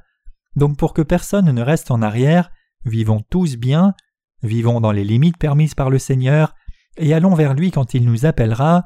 Donc 0.56 0.76
pour 0.76 0.94
que 0.94 1.02
personne 1.02 1.50
ne 1.50 1.62
reste 1.62 1.90
en 1.90 2.02
arrière, 2.02 2.50
vivons 2.84 3.22
tous 3.30 3.56
bien, 3.56 3.94
vivons 4.42 4.80
dans 4.80 4.92
les 4.92 5.04
limites 5.04 5.38
permises 5.38 5.74
par 5.74 5.90
le 5.90 5.98
Seigneur, 5.98 6.54
et 6.96 7.14
allons 7.14 7.34
vers 7.34 7.54
lui 7.54 7.70
quand 7.70 7.94
il 7.94 8.04
nous 8.04 8.26
appellera. 8.26 8.84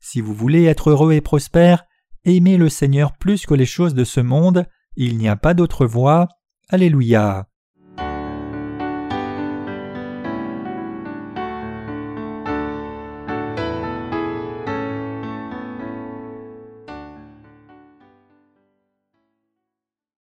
Si 0.00 0.20
vous 0.20 0.34
voulez 0.34 0.64
être 0.64 0.90
heureux 0.90 1.12
et 1.12 1.20
prospère, 1.20 1.84
aimez 2.24 2.56
le 2.56 2.68
Seigneur 2.68 3.16
plus 3.16 3.46
que 3.46 3.54
les 3.54 3.66
choses 3.66 3.94
de 3.94 4.04
ce 4.04 4.20
monde, 4.20 4.66
il 4.96 5.16
n'y 5.16 5.28
a 5.28 5.36
pas 5.36 5.54
d'autre 5.54 5.86
voie. 5.86 6.28
Alléluia. 6.68 7.51